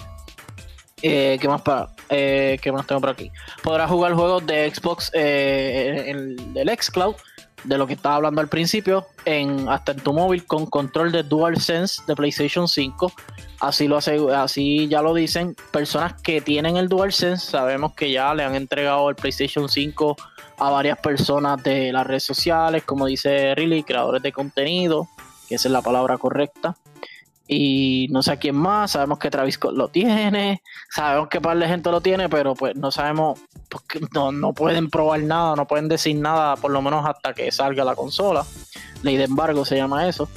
Eh, 1.02 1.36
¿qué, 1.40 1.48
más 1.48 1.62
para, 1.62 1.88
eh, 2.08 2.58
¿Qué 2.62 2.70
más 2.70 2.86
tengo 2.86 3.00
por 3.00 3.10
aquí? 3.10 3.30
Podrás 3.62 3.90
jugar 3.90 4.14
juegos 4.14 4.46
de 4.46 4.72
Xbox 4.72 5.10
eh, 5.14 6.04
en 6.06 6.56
el 6.56 6.70
Xcloud, 6.80 7.16
de 7.64 7.78
lo 7.78 7.86
que 7.86 7.94
estaba 7.94 8.16
hablando 8.16 8.40
al 8.40 8.48
principio, 8.48 9.06
en, 9.24 9.68
hasta 9.68 9.92
en 9.92 9.98
tu 9.98 10.12
móvil 10.12 10.46
con 10.46 10.66
control 10.66 11.12
de 11.12 11.22
DualSense 11.22 12.02
de 12.06 12.14
PlayStation 12.14 12.68
5. 12.68 13.12
Así, 13.60 13.88
lo 13.88 13.96
hace, 13.96 14.18
así 14.34 14.88
ya 14.88 15.02
lo 15.02 15.14
dicen. 15.14 15.56
Personas 15.72 16.14
que 16.22 16.40
tienen 16.40 16.76
el 16.76 16.88
DualSense, 16.88 17.50
sabemos 17.50 17.94
que 17.94 18.10
ya 18.10 18.32
le 18.34 18.44
han 18.44 18.54
entregado 18.54 19.08
el 19.10 19.16
PlayStation 19.16 19.68
5 19.68 20.16
a 20.58 20.70
varias 20.70 20.98
personas 20.98 21.62
de 21.62 21.92
las 21.92 22.06
redes 22.06 22.24
sociales, 22.24 22.84
como 22.84 23.06
dice 23.06 23.54
Riley, 23.54 23.82
creadores 23.82 24.22
de 24.22 24.32
contenido, 24.32 25.08
que 25.48 25.56
esa 25.56 25.68
es 25.68 25.72
la 25.72 25.82
palabra 25.82 26.18
correcta. 26.18 26.76
Y 27.54 28.06
no 28.10 28.22
sé 28.22 28.32
a 28.32 28.36
quién 28.38 28.56
más, 28.56 28.92
sabemos 28.92 29.18
que 29.18 29.30
Travis 29.30 29.56
Scott 29.56 29.74
lo 29.74 29.88
tiene, 29.88 30.62
sabemos 30.88 31.28
que 31.28 31.38
par 31.38 31.58
de 31.58 31.68
gente 31.68 31.90
lo 31.90 32.00
tiene, 32.00 32.30
pero 32.30 32.54
pues 32.54 32.74
no 32.76 32.90
sabemos, 32.90 33.40
no, 34.14 34.32
no 34.32 34.54
pueden 34.54 34.88
probar 34.88 35.20
nada, 35.20 35.54
no 35.54 35.66
pueden 35.66 35.86
decir 35.86 36.16
nada, 36.16 36.56
por 36.56 36.70
lo 36.70 36.80
menos 36.80 37.04
hasta 37.04 37.34
que 37.34 37.52
salga 37.52 37.84
la 37.84 37.94
consola. 37.94 38.46
Ley 39.02 39.18
de 39.18 39.24
embargo 39.24 39.66
se 39.66 39.76
llama 39.76 40.08
eso. 40.08 40.30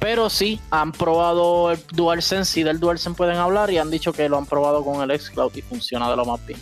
Pero 0.00 0.28
sí, 0.28 0.60
han 0.72 0.90
probado 0.90 1.70
el 1.70 1.78
DualSense 1.92 2.58
y 2.58 2.62
del 2.64 2.80
DualSense 2.80 3.16
pueden 3.16 3.36
hablar 3.36 3.70
y 3.70 3.78
han 3.78 3.88
dicho 3.88 4.12
que 4.12 4.28
lo 4.28 4.36
han 4.36 4.46
probado 4.46 4.84
con 4.84 5.08
el 5.08 5.20
Xcloud 5.20 5.52
y 5.54 5.62
funciona 5.62 6.10
de 6.10 6.16
lo 6.16 6.24
más 6.24 6.44
bien. 6.44 6.58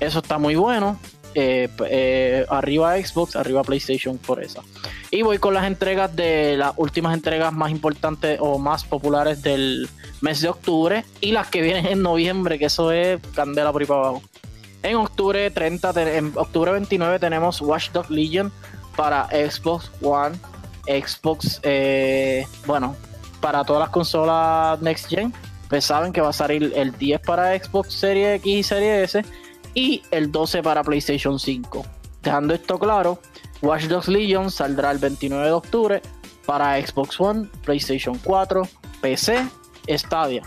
Eso 0.00 0.18
está 0.18 0.36
muy 0.36 0.54
bueno. 0.54 0.98
Eh, 1.34 1.68
eh, 1.86 2.44
arriba 2.48 2.96
Xbox, 2.96 3.36
arriba 3.36 3.62
PlayStation 3.62 4.18
por 4.18 4.42
esa. 4.42 4.62
Y 5.10 5.22
voy 5.22 5.38
con 5.38 5.54
las 5.54 5.66
entregas 5.66 6.14
de 6.14 6.56
las 6.56 6.72
últimas 6.76 7.14
entregas 7.14 7.52
más 7.52 7.70
importantes 7.70 8.38
o 8.40 8.58
más 8.58 8.84
populares 8.84 9.42
del 9.42 9.88
mes 10.20 10.40
de 10.40 10.48
octubre 10.48 11.04
y 11.20 11.32
las 11.32 11.48
que 11.48 11.62
vienen 11.62 11.86
en 11.86 12.02
noviembre, 12.02 12.58
que 12.58 12.66
eso 12.66 12.92
es 12.92 13.20
candela 13.34 13.72
por 13.72 13.82
ahí 13.82 13.86
para 13.86 14.00
abajo. 14.00 14.22
En 14.82 14.96
octubre 14.96 15.50
30, 15.50 16.16
en 16.16 16.32
octubre 16.36 16.72
29 16.72 17.18
tenemos 17.18 17.60
Watch 17.60 17.90
Dogs 17.90 18.10
Legion 18.10 18.50
para 18.96 19.26
Xbox 19.26 19.90
One, 20.02 20.36
Xbox, 20.86 21.60
eh, 21.62 22.46
bueno, 22.66 22.96
para 23.40 23.64
todas 23.64 23.80
las 23.80 23.90
consolas 23.90 24.80
Next 24.80 25.08
Gen. 25.08 25.32
Pues 25.68 25.84
saben 25.84 26.12
que 26.12 26.20
va 26.20 26.30
a 26.30 26.32
salir 26.32 26.72
el 26.74 26.96
10 26.98 27.20
para 27.20 27.56
Xbox 27.56 27.92
Series 27.94 28.40
X 28.40 28.52
y 28.52 28.62
Series 28.64 29.14
S 29.14 29.30
y 29.74 30.02
el 30.10 30.30
12 30.30 30.62
para 30.62 30.82
PlayStation 30.82 31.38
5. 31.38 31.84
Dejando 32.22 32.54
esto 32.54 32.78
claro, 32.78 33.18
Watch 33.62 33.84
Dogs 33.84 34.08
Legion 34.08 34.50
saldrá 34.50 34.90
el 34.90 34.98
29 34.98 35.46
de 35.46 35.52
octubre 35.52 36.02
para 36.46 36.80
Xbox 36.84 37.20
One, 37.20 37.48
PlayStation 37.64 38.18
4, 38.22 38.62
PC, 39.00 39.46
Stadia. 39.88 40.42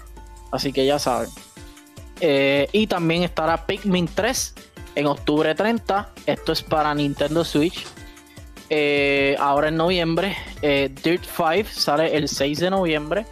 Así 0.52 0.72
que 0.72 0.86
ya 0.86 1.00
saben. 1.00 1.30
Eh, 2.20 2.68
y 2.72 2.88
también 2.88 3.24
estará 3.24 3.66
Pikmin 3.66 4.08
3 4.08 4.54
en 4.96 5.08
octubre 5.08 5.54
30. 5.56 6.10
Esto 6.26 6.52
es 6.52 6.62
para 6.62 6.94
Nintendo 6.94 7.44
Switch. 7.44 7.86
Eh, 8.70 9.36
ahora 9.40 9.68
en 9.68 9.78
noviembre, 9.78 10.36
eh, 10.62 10.94
Dirt 11.04 11.24
5 11.26 11.70
sale 11.72 12.16
el 12.16 12.28
6 12.28 12.60
de 12.60 12.70
noviembre 12.70 13.26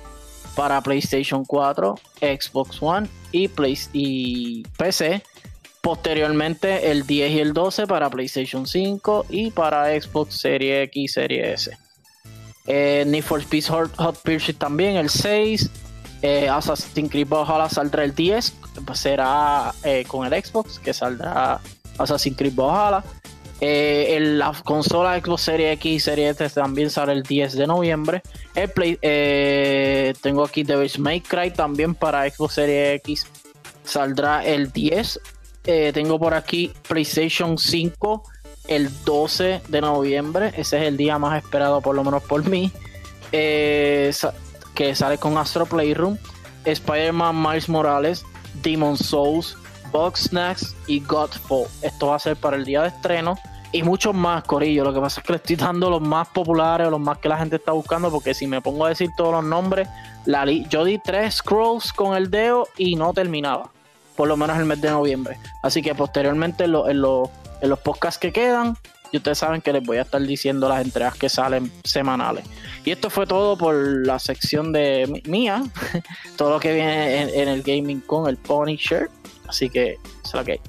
para 0.55 0.81
PlayStation 0.81 1.45
4, 1.45 1.95
Xbox 2.19 2.81
One 2.81 3.07
y, 3.31 3.47
Play 3.47 3.77
y 3.93 4.63
PC. 4.77 5.23
Posteriormente 5.81 6.91
el 6.91 7.07
10 7.07 7.31
y 7.31 7.39
el 7.39 7.53
12 7.53 7.87
para 7.87 8.09
PlayStation 8.11 8.67
5 8.67 9.25
y 9.29 9.49
para 9.49 9.99
Xbox 9.99 10.39
Series 10.39 10.85
X 10.85 11.03
y 11.03 11.07
Series 11.07 11.67
S. 11.67 11.77
Eh, 12.67 13.03
Need 13.07 13.23
for 13.23 13.39
Speed 13.39 13.65
Hot, 13.97 14.21
Pursuit 14.21 14.57
también 14.57 14.95
el 14.95 15.09
6. 15.09 15.71
Eh, 16.21 16.47
Assassin's 16.47 17.09
Creed 17.09 17.27
Valhalla 17.27 17.67
saldrá 17.67 18.03
el 18.03 18.13
10. 18.13 18.53
Pues 18.85 18.99
será 18.99 19.73
eh, 19.83 20.05
con 20.07 20.31
el 20.31 20.43
Xbox 20.43 20.77
que 20.77 20.93
saldrá 20.93 21.59
Assassin's 21.97 22.37
Creed 22.37 22.53
Valhalla. 22.53 23.03
Eh, 23.59 24.17
en 24.17 24.37
la 24.39 24.53
consola 24.63 25.19
Xbox 25.19 25.41
Series 25.41 25.73
X 25.73 25.91
y 25.91 25.99
Series 25.99 26.41
S 26.41 26.55
también 26.55 26.91
sale 26.91 27.13
el 27.13 27.23
10 27.23 27.53
de 27.53 27.65
noviembre. 27.65 28.21
El 28.53 28.69
Play, 28.69 28.97
tengo 30.21 30.43
aquí 30.43 30.61
Devil's 30.61 30.99
May 30.99 31.21
Cry 31.21 31.51
también 31.51 31.95
para 31.95 32.29
Xbox 32.29 32.53
Series 32.53 32.99
X. 32.99 33.25
Saldrá 33.83 34.45
el 34.45 34.71
10 34.71 35.19
eh, 35.65 35.91
tengo 35.93 36.19
por 36.19 36.33
aquí 36.33 36.73
PlayStation 36.87 37.57
5 37.57 38.23
el 38.67 38.89
12 39.03 39.61
de 39.67 39.81
noviembre. 39.81 40.53
Ese 40.57 40.77
es 40.77 40.83
el 40.83 40.97
día 40.97 41.19
más 41.19 41.43
esperado, 41.43 41.81
por 41.81 41.95
lo 41.95 42.03
menos 42.03 42.23
por 42.23 42.47
mí. 42.47 42.71
Eh, 43.31 44.11
que 44.73 44.95
sale 44.95 45.17
con 45.17 45.37
Astro 45.37 45.65
Playroom, 45.65 46.17
Spider-Man 46.65 47.41
Miles 47.41 47.69
Morales, 47.69 48.25
Demon 48.63 48.97
Souls, 48.97 49.57
Box 49.91 50.29
Snacks 50.29 50.75
y 50.87 51.01
Godfall. 51.01 51.67
Esto 51.81 52.07
va 52.07 52.15
a 52.15 52.19
ser 52.19 52.37
para 52.37 52.57
el 52.57 52.65
día 52.65 52.81
de 52.81 52.87
estreno. 52.87 53.37
Y 53.73 53.83
muchos 53.83 54.13
más, 54.13 54.43
Corillo. 54.43 54.83
Lo 54.83 54.93
que 54.93 54.99
pasa 54.99 55.21
es 55.21 55.25
que 55.25 55.33
le 55.33 55.37
estoy 55.37 55.55
dando 55.55 55.89
los 55.89 56.01
más 56.01 56.27
populares, 56.29 56.89
los 56.89 56.99
más 56.99 57.19
que 57.19 57.29
la 57.29 57.37
gente 57.37 57.57
está 57.57 57.71
buscando. 57.71 58.09
Porque 58.11 58.33
si 58.33 58.47
me 58.47 58.61
pongo 58.61 58.85
a 58.85 58.89
decir 58.89 59.09
todos 59.15 59.31
los 59.31 59.43
nombres, 59.43 59.87
yo 60.69 60.83
di 60.83 60.99
tres 60.99 61.35
scrolls 61.35 61.93
con 61.93 62.15
el 62.15 62.29
dedo 62.29 62.67
y 62.77 62.95
no 62.95 63.13
terminaba 63.13 63.71
por 64.21 64.27
lo 64.27 64.37
menos 64.37 64.55
el 64.59 64.65
mes 64.65 64.79
de 64.79 64.91
noviembre. 64.91 65.39
Así 65.63 65.81
que 65.81 65.95
posteriormente 65.95 66.65
en, 66.65 66.75
en, 66.75 67.01
los 67.01 67.79
podcasts 67.83 68.19
que 68.19 68.31
quedan, 68.31 68.77
y 69.11 69.17
ustedes 69.17 69.39
saben 69.39 69.63
que 69.63 69.73
les 69.73 69.83
voy 69.83 69.97
a 69.97 70.03
estar 70.03 70.21
diciendo 70.21 70.69
las 70.69 70.85
entregas 70.85 71.15
que 71.15 71.27
salen 71.27 71.71
semanales. 71.83 72.45
Y 72.85 72.91
esto 72.91 73.09
fue 73.09 73.25
todo 73.25 73.57
por 73.57 73.73
la 73.73 74.19
sección 74.19 74.73
de 74.73 75.23
mía, 75.25 75.63
todo 76.37 76.51
lo 76.51 76.59
que 76.59 76.71
viene 76.71 77.41
en, 77.41 77.47
el 77.47 77.63
gaming 77.63 78.01
con 78.01 78.29
el 78.29 78.37
Pony 78.37 78.75
Shirt. 78.75 79.09
Así 79.47 79.71
que 79.71 79.97
es 80.23 80.33
lo 80.35 80.43
que 80.43 80.51
hay. 80.51 80.61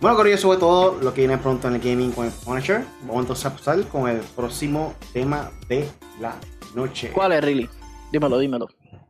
Bueno, 0.00 0.16
Corillo, 0.16 0.36
eso 0.36 0.46
fue 0.46 0.58
todo 0.58 1.00
lo 1.00 1.12
que 1.12 1.22
viene 1.22 1.36
pronto 1.36 1.66
en 1.66 1.74
el 1.74 1.80
gaming 1.80 2.12
con 2.12 2.26
el 2.26 2.32
Punisher. 2.32 2.84
Vamos 3.00 3.22
entonces 3.22 3.44
a 3.44 3.56
pasar 3.56 3.82
con 3.88 4.08
el 4.08 4.18
próximo 4.18 4.94
tema 5.12 5.50
de 5.66 5.84
la 6.20 6.36
noche. 6.76 7.10
¿Cuál 7.10 7.32
es, 7.32 7.42
Riley? 7.42 7.68
Dímelo, 8.12 8.38
dímelo. 8.38 8.68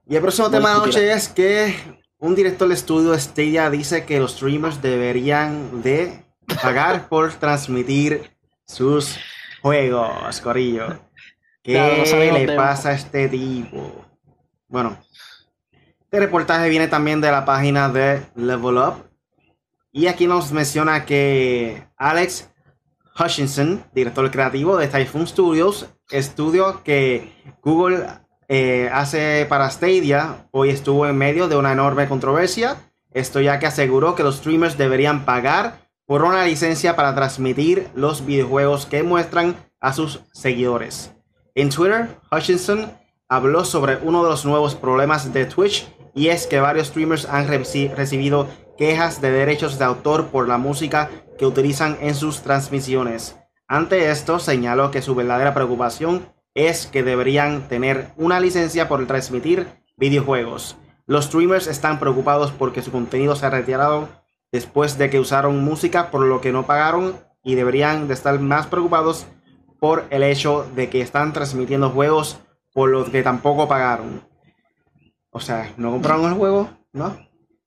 Y 0.09 0.17
el 0.17 0.23
próximo 0.23 0.49
tema 0.49 0.71
de 0.71 0.75
la 0.79 0.87
noche 0.87 1.13
es 1.13 1.29
que 1.29 1.99
un 2.19 2.35
director 2.35 2.69
de 2.69 2.75
estudio 2.75 3.19
Stadia 3.19 3.71
dice 3.71 4.05
que 4.05 4.19
los 4.19 4.33
streamers 4.33 4.83
deberían 4.83 5.83
de 5.83 6.25
pagar 6.63 7.09
por 7.09 7.33
transmitir 7.35 8.31
sus 8.67 9.19
juegos, 9.63 10.41
Corillo. 10.41 11.01
¿Qué 11.63 12.33
le 12.33 12.57
pasa 12.57 12.91
a 12.91 12.93
este 12.93 13.29
tipo? 13.29 14.05
Bueno, 14.69 14.99
este 16.01 16.21
reportaje 16.21 16.69
viene 16.69 16.89
también 16.89 17.21
de 17.21 17.31
la 17.31 17.45
página 17.45 17.89
de 17.89 18.23
Level 18.35 18.79
Up. 18.79 19.05
Y 19.93 20.07
aquí 20.07 20.27
nos 20.27 20.53
menciona 20.53 21.05
que 21.05 21.87
Alex 21.97 22.51
Hutchinson, 23.19 23.85
director 23.93 24.31
creativo 24.31 24.77
de 24.77 24.89
Typhoon 24.89 25.27
Studios, 25.27 25.87
estudio 26.11 26.83
que 26.85 27.33
Google 27.63 28.07
eh, 28.49 28.89
hace 28.93 29.47
para 29.49 29.71
Stadia, 29.71 30.49
hoy 30.51 30.71
estuvo 30.71 31.07
en 31.07 31.17
medio 31.17 31.49
de 31.49 31.57
una 31.57 31.73
enorme 31.73 32.09
controversia. 32.09 32.77
Esto 33.13 33.41
ya 33.41 33.59
que 33.59 33.67
aseguró 33.67 34.15
que 34.15 34.23
los 34.23 34.37
streamers 34.37 34.79
deberían 34.79 35.25
pagar 35.25 35.89
por 36.07 36.23
una 36.23 36.45
licencia 36.45 36.97
para 36.97 37.15
transmitir 37.15 37.91
los 37.95 38.25
videojuegos 38.25 38.87
que 38.87 39.03
muestran 39.03 39.57
a 39.81 39.93
sus 39.93 40.21
seguidores. 40.33 41.13
En 41.55 41.69
Twitter, 41.69 42.09
Hutchinson 42.33 42.91
habló 43.29 43.65
sobre 43.65 43.97
uno 43.97 44.23
de 44.25 44.31
los 44.31 44.47
nuevos 44.47 44.75
problemas 44.75 45.33
de 45.33 45.45
Twitch 45.45 45.87
y 46.15 46.29
es 46.29 46.47
que 46.47 46.61
varios 46.61 46.89
streamers 46.89 47.27
han 47.27 47.47
recibido 47.49 48.49
quejas 48.79 49.21
de 49.21 49.31
derechos 49.31 49.79
de 49.79 49.85
autor 49.85 50.29
por 50.29 50.49
la 50.49 50.57
música 50.57 51.11
que 51.37 51.45
utilizan 51.45 51.99
en 52.01 52.15
sus 52.15 52.43
transmisiones. 52.43 53.37
Ante 53.67 54.11
esto, 54.11 54.39
señaló 54.39 54.91
que 54.91 55.03
su 55.03 55.15
verdadera 55.15 55.53
preocupación 55.53 56.27
es 56.67 56.87
que 56.87 57.05
deberían 57.05 57.69
tener 57.69 58.13
una 58.17 58.41
licencia 58.41 58.89
por 58.89 59.07
transmitir 59.07 59.69
videojuegos. 59.97 60.77
Los 61.07 61.27
streamers 61.27 61.69
están 61.69 62.01
preocupados 62.01 62.51
porque 62.51 62.83
su 62.83 62.91
contenido 62.91 63.37
se 63.37 63.47
ha 63.47 63.51
retirado 63.51 64.09
después 64.51 64.99
de 64.99 65.09
que 65.09 65.21
usaron 65.21 65.65
música 65.65 66.11
por 66.11 66.23
lo 66.23 66.41
que 66.41 66.53
no 66.53 66.67
pagaron 66.67 67.17
y 67.45 67.55
deberían 67.55 68.09
de 68.09 68.15
estar 68.15 68.39
más 68.41 68.67
preocupados 68.67 69.27
por 69.79 70.07
el 70.11 70.25
hecho 70.25 70.69
de 70.75 70.91
que 70.91 71.01
están 71.01 71.33
transmitiendo 71.33 71.91
juegos 71.91 72.41
por 72.75 72.91
los 72.91 73.09
que 73.09 73.23
tampoco 73.23 73.69
pagaron. 73.69 74.23
O 75.31 75.39
sea, 75.39 75.73
¿no 75.77 75.93
compraron 75.93 76.27
el 76.27 76.35
juego? 76.35 76.71
¿No? 76.93 77.17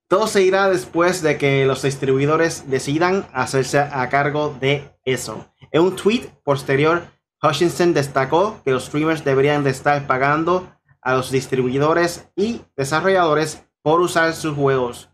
Todo 0.06 0.26
se 0.26 0.42
irá 0.42 0.68
después 0.68 1.22
de 1.22 1.38
que 1.38 1.64
los 1.64 1.80
distribuidores 1.80 2.68
decidan 2.68 3.26
hacerse 3.32 3.78
a 3.78 4.06
cargo 4.10 4.54
de 4.60 4.90
eso. 5.06 5.46
En 5.70 5.80
un 5.80 5.96
tweet 5.96 6.28
posterior, 6.44 7.04
Hutchinson 7.42 7.92
destacó 7.92 8.60
que 8.64 8.70
los 8.70 8.84
streamers 8.84 9.24
deberían 9.24 9.64
de 9.64 9.70
estar 9.70 10.06
pagando 10.06 10.68
a 11.00 11.14
los 11.14 11.32
distribuidores 11.32 12.28
y 12.36 12.62
desarrolladores 12.76 13.64
por 13.82 14.00
usar 14.00 14.32
sus 14.34 14.54
juegos. 14.54 15.10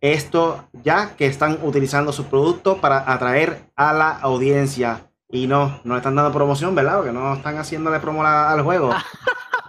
Esto 0.00 0.68
ya 0.72 1.16
que 1.16 1.26
están 1.26 1.60
utilizando 1.62 2.12
su 2.12 2.24
producto 2.24 2.78
para 2.78 3.12
atraer 3.12 3.70
a 3.76 3.92
la 3.92 4.10
audiencia. 4.10 5.10
Y 5.28 5.46
no, 5.46 5.80
no 5.84 5.96
están 5.96 6.16
dando 6.16 6.32
promoción, 6.32 6.74
¿verdad? 6.74 6.96
Porque 6.96 7.12
no 7.12 7.34
están 7.34 7.58
haciéndole 7.58 8.00
promo 8.00 8.24
al 8.24 8.62
juego. 8.62 8.90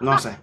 No 0.01 0.17
sé. 0.17 0.37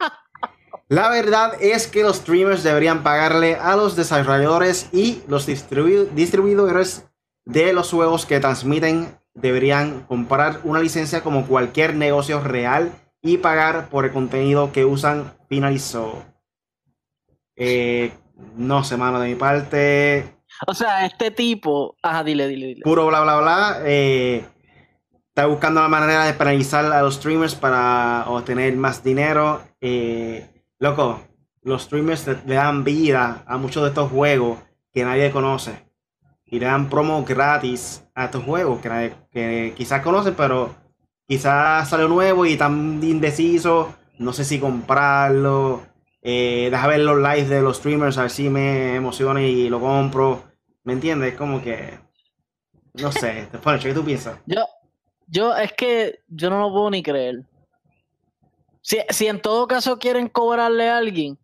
La 0.89 1.09
verdad 1.09 1.55
es 1.61 1.87
que 1.87 2.03
los 2.03 2.19
streamers 2.19 2.63
deberían 2.63 3.03
pagarle 3.03 3.57
a 3.57 3.75
los 3.75 3.97
desarrolladores 3.97 4.91
y 4.93 5.23
los 5.29 5.47
distribuidores 5.47 7.07
de 7.47 7.73
los 7.73 7.91
juegos 7.91 8.27
que 8.27 8.39
transmiten 8.39 9.19
deberían 9.37 10.01
comprar 10.03 10.61
una 10.65 10.81
licencia 10.81 11.23
como 11.23 11.47
cualquier 11.47 11.95
negocio 11.95 12.41
real 12.41 12.93
y 13.23 13.39
pagar 13.39 13.89
por 13.89 14.05
el 14.05 14.13
contenido 14.13 14.73
que 14.73 14.85
usan. 14.85 15.35
Finalizó. 15.49 16.25
Eh, 17.55 18.13
no 18.57 18.83
sé, 18.83 18.97
mano, 18.97 19.21
de 19.21 19.29
mi 19.29 19.35
parte. 19.35 20.37
O 20.67 20.75
sea, 20.75 21.07
este 21.07 21.31
tipo. 21.31 21.97
Ajá, 22.03 22.25
dile, 22.25 22.49
dile, 22.49 22.67
dile. 22.69 22.81
Puro 22.83 23.07
bla, 23.07 23.23
bla, 23.23 23.39
bla. 23.39 23.79
Eh, 23.85 24.45
está 25.29 25.47
buscando 25.47 25.81
la 25.81 25.89
manera 25.89 26.25
de 26.25 26.33
penalizar 26.33 26.85
a 26.87 27.03
los 27.03 27.15
streamers 27.15 27.55
para 27.55 28.25
obtener 28.27 28.75
más 28.77 29.05
dinero. 29.05 29.63
Eh, 29.81 30.65
loco, 30.79 31.21
los 31.63 31.83
streamers 31.83 32.27
le 32.27 32.55
dan 32.55 32.85
vida 32.85 33.45
a 33.47 33.57
muchos 33.57 33.83
de 33.83 33.91
estos 33.91 34.11
juegos 34.11 34.59
que 34.93 35.05
nadie 35.05 35.31
conoce. 35.31 35.86
Y 36.47 36.61
le 36.61 36.67
dan 36.67 36.89
promo 36.89 37.25
gratis 37.25 38.05
a 38.15 38.27
estos 38.27 38.45
juegos 38.45 38.81
que, 38.81 39.15
que 39.31 39.75
quizás 39.77 40.03
conocen, 40.03 40.35
pero 40.35 40.75
quizás 41.27 41.89
sale 41.89 42.09
nuevo 42.09 42.47
y 42.47 42.57
tan 42.57 43.01
indeciso. 43.03 43.95
No 44.19 44.33
sé 44.33 44.45
si 44.45 44.59
comprarlo 44.59 45.83
eh, 46.29 46.71
deja 46.73 46.89
ver 46.89 46.99
los 46.99 47.19
lives 47.19 47.49
de 47.49 47.63
los 47.63 47.77
streamers, 47.77 48.19
a 48.19 48.23
ver 48.23 48.31
si 48.33 48.51
me 48.51 48.97
emociona 48.97 49.41
y 49.41 49.69
lo 49.69 49.79
compro. 49.79 50.43
¿Me 50.83 50.93
entiendes? 50.93 51.37
Como 51.37 51.63
que. 51.63 52.01
No 52.95 53.13
sé, 53.13 53.47
después, 53.53 53.81
¿qué 53.81 53.95
tú 53.95 54.05
piensas? 54.05 54.37
Yo, 54.45 54.67
yo, 55.29 55.57
es 55.57 55.73
que 55.75 56.19
yo 56.27 56.51
no 56.51 56.59
lo 56.59 56.73
puedo 56.73 56.91
ni 56.91 57.01
creer. 57.05 57.45
Si, 58.83 58.99
si 59.11 59.29
en 59.29 59.41
todo 59.41 59.69
caso 59.69 60.01
quieren 60.01 60.29
cobrarle 60.29 60.89
a 60.89 60.99
alguien, 60.99 61.39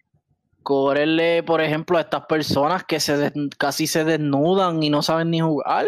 cobrarle, 0.63 1.43
por 1.43 1.61
ejemplo, 1.61 1.99
a 1.99 2.03
estas 2.03 2.27
personas 2.27 2.85
que 2.85 3.01
se 3.01 3.33
casi 3.59 3.87
se 3.87 4.05
desnudan 4.05 4.83
y 4.83 4.91
no 4.91 5.03
saben 5.03 5.31
ni 5.31 5.41
jugar. 5.41 5.87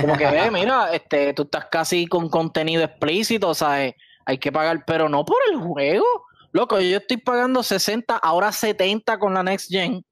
Como 0.00 0.16
que 0.16 0.26
ve, 0.26 0.50
mira, 0.50 0.92
este, 0.92 1.34
tú 1.34 1.42
estás 1.42 1.66
casi 1.70 2.06
con 2.06 2.28
contenido 2.28 2.82
explícito, 2.82 3.54
¿sabes? 3.54 3.94
Hay 4.24 4.38
que 4.38 4.50
pagar, 4.50 4.84
pero 4.86 5.08
no 5.08 5.24
por 5.24 5.38
el 5.50 5.58
juego. 5.58 6.06
Loco, 6.52 6.80
yo 6.80 6.96
estoy 6.96 7.18
pagando 7.18 7.62
60, 7.62 8.16
ahora 8.16 8.50
70 8.50 9.18
con 9.18 9.34
la 9.34 9.42
Next 9.42 9.70
Gen 9.70 10.04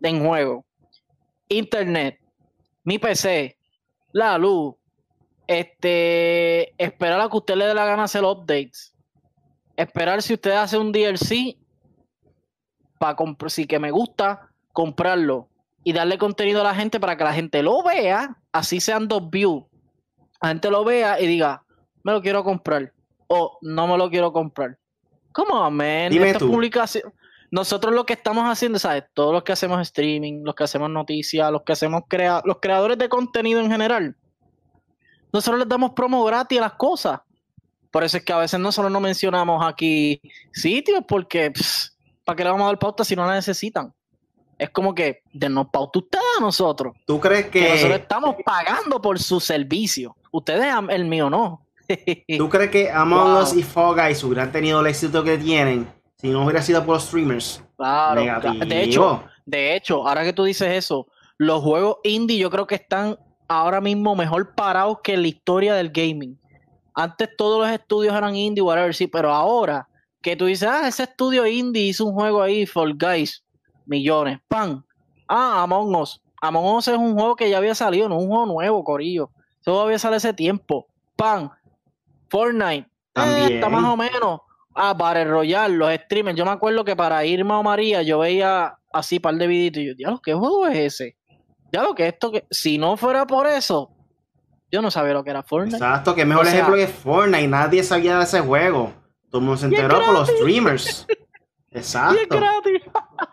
en 0.00 0.24
juego. 0.24 0.64
Internet, 1.48 2.18
mi 2.84 2.98
PC, 2.98 3.58
la 4.12 4.38
luz, 4.38 4.74
este, 5.46 6.72
esperar 6.82 7.20
a 7.20 7.28
que 7.28 7.36
usted 7.36 7.56
le 7.56 7.66
dé 7.66 7.74
la 7.74 7.84
gana 7.84 8.04
hacer 8.04 8.22
updates. 8.22 8.94
Esperar 9.76 10.22
si 10.22 10.34
usted 10.34 10.52
hace 10.52 10.78
un 10.78 10.92
DLC 10.92 11.57
para 12.98 13.16
comprar, 13.16 13.50
si 13.50 13.66
que 13.66 13.78
me 13.78 13.90
gusta, 13.90 14.48
comprarlo 14.72 15.48
y 15.84 15.92
darle 15.92 16.18
contenido 16.18 16.60
a 16.60 16.64
la 16.64 16.74
gente 16.74 17.00
para 17.00 17.16
que 17.16 17.24
la 17.24 17.32
gente 17.32 17.62
lo 17.62 17.82
vea, 17.82 18.36
así 18.52 18.80
sean 18.80 19.08
dos 19.08 19.30
views. 19.30 19.64
La 20.42 20.48
gente 20.50 20.70
lo 20.70 20.84
vea 20.84 21.20
y 21.20 21.26
diga, 21.26 21.62
me 22.02 22.12
lo 22.12 22.20
quiero 22.22 22.44
comprar 22.44 22.92
o 23.26 23.58
no 23.62 23.86
me 23.86 23.96
lo 23.98 24.08
quiero 24.10 24.32
comprar. 24.32 24.76
¿Cómo, 25.32 25.70
man? 25.70 26.10
Dime 26.10 26.26
Esta 26.28 26.38
tú. 26.40 26.50
publicación- 26.50 27.12
Nosotros 27.50 27.94
lo 27.94 28.04
que 28.04 28.12
estamos 28.12 28.44
haciendo, 28.44 28.78
¿sabes? 28.78 29.04
Todos 29.14 29.32
los 29.32 29.42
que 29.42 29.52
hacemos 29.52 29.80
streaming, 29.80 30.42
los 30.44 30.54
que 30.54 30.64
hacemos 30.64 30.90
noticias, 30.90 31.50
los 31.50 31.62
que 31.62 31.72
hacemos 31.72 32.02
crea 32.06 32.42
los 32.44 32.58
creadores 32.60 32.98
de 32.98 33.08
contenido 33.08 33.60
en 33.60 33.70
general, 33.70 34.16
nosotros 35.32 35.60
les 35.60 35.68
damos 35.68 35.92
promo 35.92 36.22
gratis 36.24 36.58
a 36.58 36.62
las 36.62 36.72
cosas. 36.74 37.20
Por 37.90 38.04
eso 38.04 38.18
es 38.18 38.24
que 38.24 38.32
a 38.34 38.38
veces 38.38 38.60
nosotros 38.60 38.92
no 38.92 39.00
mencionamos 39.00 39.64
aquí 39.66 40.20
sitios, 40.52 41.02
porque 41.08 41.50
pss, 41.50 41.96
¿para 42.28 42.36
qué 42.36 42.44
le 42.44 42.50
vamos 42.50 42.64
a 42.64 42.68
dar 42.68 42.78
pauta 42.78 43.04
si 43.04 43.16
no 43.16 43.24
la 43.24 43.36
necesitan? 43.36 43.90
Es 44.58 44.68
como 44.68 44.94
que 44.94 45.22
denos 45.32 45.68
pauta 45.72 45.98
ustedes 45.98 46.24
a 46.36 46.42
nosotros. 46.42 46.94
¿Tú 47.06 47.18
crees 47.18 47.46
Que 47.46 47.70
nosotros 47.70 48.00
estamos 48.00 48.36
pagando 48.44 49.00
por 49.00 49.18
su 49.18 49.40
servicio. 49.40 50.14
Ustedes, 50.30 50.66
el 50.90 51.06
mío 51.06 51.30
no. 51.30 51.64
¿tú 52.38 52.50
crees 52.50 52.70
que 52.70 52.90
Among 52.90 53.32
Wow. 53.32 53.42
Us 53.42 53.56
y 53.56 53.62
Fall 53.62 53.94
Guys 53.94 54.22
hubieran 54.22 54.52
tenido 54.52 54.80
el 54.80 54.88
éxito 54.88 55.24
que 55.24 55.38
tienen 55.38 55.90
si 56.18 56.28
no 56.28 56.44
hubiera 56.44 56.60
sido 56.60 56.84
por 56.84 56.96
los 56.96 57.04
streamers? 57.04 57.64
Claro, 57.78 58.20
Negativo. 58.20 58.64
de 58.66 58.82
hecho, 58.82 59.24
de 59.46 59.74
hecho, 59.74 60.06
ahora 60.06 60.22
que 60.22 60.34
tú 60.34 60.44
dices 60.44 60.68
eso, 60.70 61.06
los 61.38 61.62
juegos 61.62 61.96
indie 62.04 62.36
yo 62.36 62.50
creo 62.50 62.66
que 62.66 62.74
están 62.74 63.18
ahora 63.48 63.80
mismo 63.80 64.14
mejor 64.14 64.54
parados 64.54 64.98
que 65.02 65.14
en 65.14 65.22
la 65.22 65.28
historia 65.28 65.74
del 65.74 65.88
gaming. 65.88 66.38
Antes 66.92 67.30
todos 67.38 67.58
los 67.66 67.70
estudios 67.70 68.14
eran 68.14 68.36
indie, 68.36 68.60
whatever, 68.60 68.94
sí, 68.94 69.06
pero 69.06 69.32
ahora 69.32 69.87
que 70.22 70.36
tú 70.36 70.46
dices, 70.46 70.68
ah, 70.68 70.88
ese 70.88 71.04
estudio 71.04 71.46
indie 71.46 71.82
hizo 71.88 72.04
un 72.04 72.14
juego 72.14 72.42
ahí, 72.42 72.66
Fall 72.66 72.96
Guys, 72.98 73.44
millones, 73.86 74.38
pan. 74.48 74.84
Ah, 75.28 75.62
Among 75.62 75.94
Us. 75.96 76.20
Among 76.40 76.76
Us 76.76 76.88
es 76.88 76.96
un 76.96 77.14
juego 77.14 77.36
que 77.36 77.50
ya 77.50 77.58
había 77.58 77.74
salido, 77.74 78.08
no 78.08 78.16
es 78.16 78.22
un 78.22 78.28
juego 78.28 78.46
nuevo, 78.46 78.82
Corillo. 78.84 79.30
Eso 79.60 79.80
había 79.80 79.98
salido 79.98 80.16
hace 80.18 80.32
tiempo. 80.32 80.86
Pan. 81.16 81.50
Fortnite. 82.30 82.86
eh, 82.86 82.86
También. 83.12 83.52
está 83.54 83.68
más 83.68 83.84
o 83.84 83.96
menos. 83.96 84.40
Ah, 84.74 84.96
para 84.96 85.22
el 85.22 85.28
Royal, 85.28 85.72
los 85.74 85.92
streamers. 85.92 86.36
Yo 86.38 86.44
me 86.44 86.52
acuerdo 86.52 86.84
que 86.84 86.94
para 86.94 87.24
Irma 87.24 87.58
o 87.58 87.62
María 87.62 88.02
yo 88.02 88.20
veía 88.20 88.76
así 88.92 89.18
par 89.18 89.34
de 89.34 89.46
videitos 89.46 89.82
y 89.82 89.86
yo, 89.88 89.94
diablo, 89.94 90.20
¿qué 90.22 90.34
juego 90.34 90.66
es 90.68 90.78
ese? 90.78 91.16
Ya 91.72 91.82
lo 91.82 91.94
que 91.94 92.06
esto 92.06 92.30
que. 92.30 92.46
Si 92.50 92.78
no 92.78 92.96
fuera 92.96 93.26
por 93.26 93.46
eso, 93.48 93.90
yo 94.70 94.80
no 94.80 94.90
sabía 94.90 95.14
lo 95.14 95.24
que 95.24 95.30
era 95.30 95.42
Fortnite. 95.42 95.76
Exacto, 95.76 96.14
que 96.14 96.24
mejor 96.24 96.44
O 96.44 96.48
sea- 96.48 96.54
ejemplo 96.54 96.76
que 96.76 96.86
Fortnite. 96.86 97.48
Nadie 97.48 97.82
sabía 97.82 98.18
de 98.18 98.24
ese 98.24 98.40
juego. 98.40 98.92
Todo 99.30 99.40
el 99.40 99.44
mundo 99.46 99.56
se 99.58 99.66
enteró 99.66 100.00
por 100.04 100.14
los 100.14 100.28
streamers. 100.28 101.06
Y 101.70 101.76
es 101.80 101.94
Exacto. 101.94 102.36
gratis. 102.36 102.82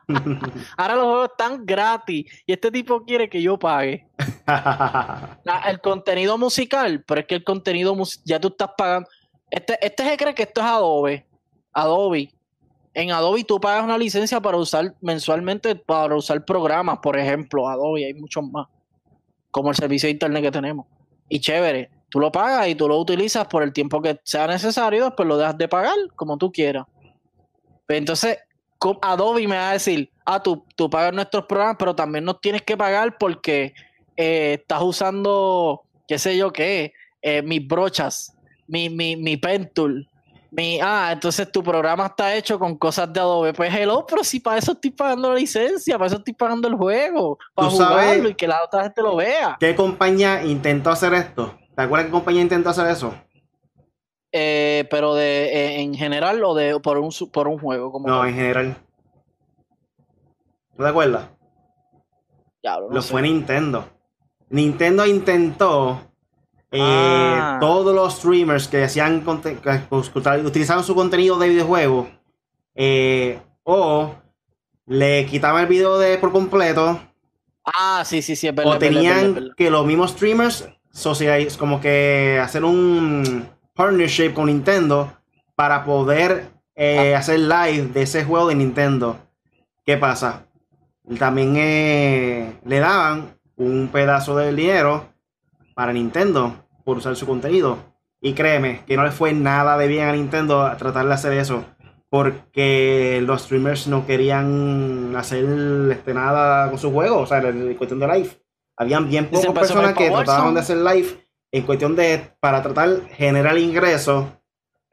Ahora 0.78 0.96
los 0.96 1.06
juegos 1.06 1.30
están 1.32 1.66
gratis 1.66 2.26
y 2.46 2.52
este 2.52 2.70
tipo 2.70 3.02
quiere 3.06 3.30
que 3.30 3.42
yo 3.42 3.58
pague. 3.58 4.06
La- 4.46 5.64
el 5.68 5.80
contenido 5.80 6.38
musical, 6.38 7.02
pero 7.08 7.22
es 7.22 7.28
que 7.28 7.36
el 7.36 7.46
contenido 7.46 7.96
ya 8.26 8.38
tú 8.40 8.50
estás 8.50 8.72
pagando. 8.78 9.08
Este, 9.50 9.78
este 9.82 10.04
se 10.04 10.18
cree 10.18 10.36
que 10.36 10.44
esto 10.44 10.60
es 10.60 10.68
Adobe. 10.68 11.26
Adobe. 11.72 12.30
En 12.94 13.12
Adobe 13.12 13.46
tú 13.46 13.60
pagas 13.60 13.86
una 13.86 13.98
licencia 13.98 14.42
para 14.42 14.58
usar 14.58 14.94
mensualmente, 15.02 15.76
para 15.76 16.16
usar 16.16 16.44
programas, 16.44 17.00
por 17.00 17.18
ejemplo, 17.18 17.70
Adobe, 17.70 18.06
hay 18.06 18.14
muchos 18.16 18.44
más, 18.52 18.68
como 19.50 19.70
el 19.70 19.76
servicio 19.78 20.08
de 20.08 20.12
internet 20.12 20.44
que 20.44 20.52
tenemos. 20.52 20.86
Y 21.30 21.40
chévere, 21.40 21.90
tú 22.16 22.22
lo 22.22 22.32
pagas 22.32 22.70
y 22.70 22.76
tú 22.76 22.88
lo 22.88 22.98
utilizas 22.98 23.46
por 23.46 23.62
el 23.62 23.74
tiempo 23.74 24.02
que 24.02 24.18
sea 24.24 24.48
necesario, 24.48 25.04
después 25.04 25.28
lo 25.28 25.36
dejas 25.36 25.58
de 25.58 25.68
pagar 25.68 25.98
como 26.16 26.38
tú 26.38 26.50
quieras. 26.50 26.86
Pero 27.86 27.98
entonces, 27.98 28.38
Adobe 29.02 29.46
me 29.50 29.58
va 29.58 29.72
a 29.72 29.74
decir, 29.74 30.10
ah, 30.26 30.42
tú, 30.42 30.64
tú 30.78 30.90
pagas 30.90 31.14
nuestros 31.14 31.46
programas, 31.46 31.76
pero 31.78 31.94
también 31.94 32.24
nos 32.24 32.40
tienes 32.40 32.62
que 32.62 32.78
pagar 32.78 33.18
porque 33.18 33.74
eh, 34.16 34.60
estás 34.62 34.82
usando, 34.82 35.84
qué 36.08 36.18
sé 36.18 36.38
yo 36.38 36.54
qué, 36.54 36.94
eh, 37.22 37.42
mis 37.42 37.68
brochas, 37.68 38.34
mi, 38.66 38.90
mi, 38.90 39.18
mi 39.18 39.36
pen 39.36 39.70
tool, 39.74 40.08
mi, 40.52 40.80
ah, 40.82 41.10
entonces 41.12 41.52
tu 41.52 41.62
programa 41.62 42.06
está 42.06 42.34
hecho 42.34 42.58
con 42.58 42.78
cosas 42.78 43.12
de 43.12 43.20
Adobe. 43.20 43.52
Pues 43.52 43.76
hello, 43.76 44.06
pero 44.08 44.24
si 44.24 44.40
para 44.40 44.58
eso 44.58 44.72
estoy 44.72 44.92
pagando 44.92 45.34
la 45.34 45.36
licencia, 45.36 45.98
para 45.98 46.08
eso 46.08 46.16
estoy 46.16 46.34
pagando 46.34 46.70
el 46.70 46.76
juego, 46.76 47.38
para 47.54 47.70
jugarlo 47.70 48.30
y 48.30 48.36
que 48.36 48.48
la 48.48 48.64
otra 48.64 48.84
gente 48.84 49.02
lo 49.02 49.18
vea. 49.18 49.58
¿Qué 49.60 49.76
compañía 49.76 50.46
intentó 50.46 50.92
hacer 50.92 51.14
esto? 51.14 51.54
¿Te 51.76 51.82
acuerdas 51.82 52.06
qué 52.08 52.12
compañía 52.12 52.42
intentó 52.42 52.70
hacer 52.70 52.88
eso? 52.88 53.14
Eh, 54.32 54.86
pero 54.90 55.14
de 55.16 55.46
eh, 55.46 55.82
en 55.82 55.94
general 55.94 56.44
o 56.44 56.54
de 56.54 56.80
por 56.80 56.98
un 56.98 57.10
por 57.32 57.48
un 57.48 57.58
juego 57.58 57.92
como 57.92 58.08
No, 58.08 58.20
tal. 58.20 58.30
en 58.30 58.36
general. 58.36 58.78
¿No 60.78 60.84
te 60.86 60.90
acuerdas? 60.90 61.30
Diablo, 62.62 62.90
no 62.90 62.96
Lo 62.96 63.02
sé. 63.02 63.12
fue 63.12 63.22
Nintendo. 63.22 63.88
Nintendo 64.50 65.06
intentó 65.06 66.02
eh, 66.72 66.80
Ah. 66.82 67.58
todos 67.62 67.96
los 67.96 68.16
streamers 68.16 68.68
que 68.68 68.84
hacían 68.84 69.24
que 69.24 69.80
utilizaban 70.44 70.84
su 70.84 70.94
contenido 70.96 71.38
de 71.40 71.50
videojuego 71.50 72.10
eh, 72.74 73.40
o 73.64 74.14
le 74.88 75.26
quitaban 75.26 75.62
el 75.62 75.68
video 75.68 75.98
de 75.98 76.18
por 76.18 76.32
completo 76.34 77.00
Ah, 77.64 78.04
sí, 78.06 78.22
sí, 78.22 78.36
sí, 78.36 78.48
es 78.48 78.54
verdad. 78.56 78.72
o 78.72 78.76
es 78.76 78.80
tenían 78.80 79.04
verdad, 79.16 79.24
es 79.30 79.34
verdad. 79.36 79.56
que 79.56 79.70
los 79.70 79.86
mismos 79.86 80.12
streamers 80.12 80.70
socializ- 80.96 81.58
como 81.58 81.82
que 81.82 82.40
hacer 82.42 82.64
un 82.64 83.48
partnership 83.76 84.34
con 84.34 84.46
Nintendo 84.48 85.12
para 85.56 85.84
poder 85.84 86.50
eh, 86.76 87.14
ah. 87.14 87.20
hacer 87.20 87.40
live 87.40 87.90
de 87.94 88.02
ese 88.02 88.24
juego 88.24 88.48
de 88.48 88.56
Nintendo. 88.56 89.18
¿Qué 89.86 89.98
pasa? 89.98 90.46
También 91.20 91.54
eh, 91.58 92.54
le 92.66 92.80
daban 92.80 93.38
un 93.58 93.90
pedazo 93.92 94.36
del 94.38 94.56
dinero 94.56 95.10
para 95.76 95.94
Nintendo 95.94 96.66
por 96.84 96.98
usar 96.98 97.16
su 97.16 97.28
contenido. 97.28 97.78
Y 98.22 98.34
créeme 98.34 98.82
que 98.88 98.98
no 98.98 99.04
le 99.04 99.12
fue 99.12 99.34
nada 99.34 99.78
de 99.78 99.88
bien 99.88 100.08
a 100.08 100.14
Nintendo 100.14 100.64
a 100.64 100.78
tratar 100.78 101.06
de 101.06 101.14
hacer 101.14 101.34
eso. 101.34 101.66
Porque 102.10 103.22
los 103.24 103.44
streamers 103.44 103.88
no 103.88 104.06
querían 104.08 105.14
hacer 105.16 105.46
este, 105.92 106.14
nada 106.14 106.70
con 106.70 106.80
su 106.80 106.92
juego. 106.92 107.20
O 107.20 107.26
sea, 107.28 107.40
en 107.40 107.76
cuestión 107.76 108.00
de 108.00 108.08
live. 108.08 108.30
Habían 108.78 109.10
bien 109.10 109.30
pocas 109.30 109.54
personas 109.54 109.94
que 109.94 110.10
trataban 110.10 110.54
de 110.54 110.60
hacer 110.60 110.78
live 110.78 111.26
en 111.52 111.64
cuestión 111.64 111.96
de 111.96 112.32
para 112.40 112.62
tratar 112.62 112.90
de 112.90 113.10
generar 113.16 113.58
ingresos 113.58 114.26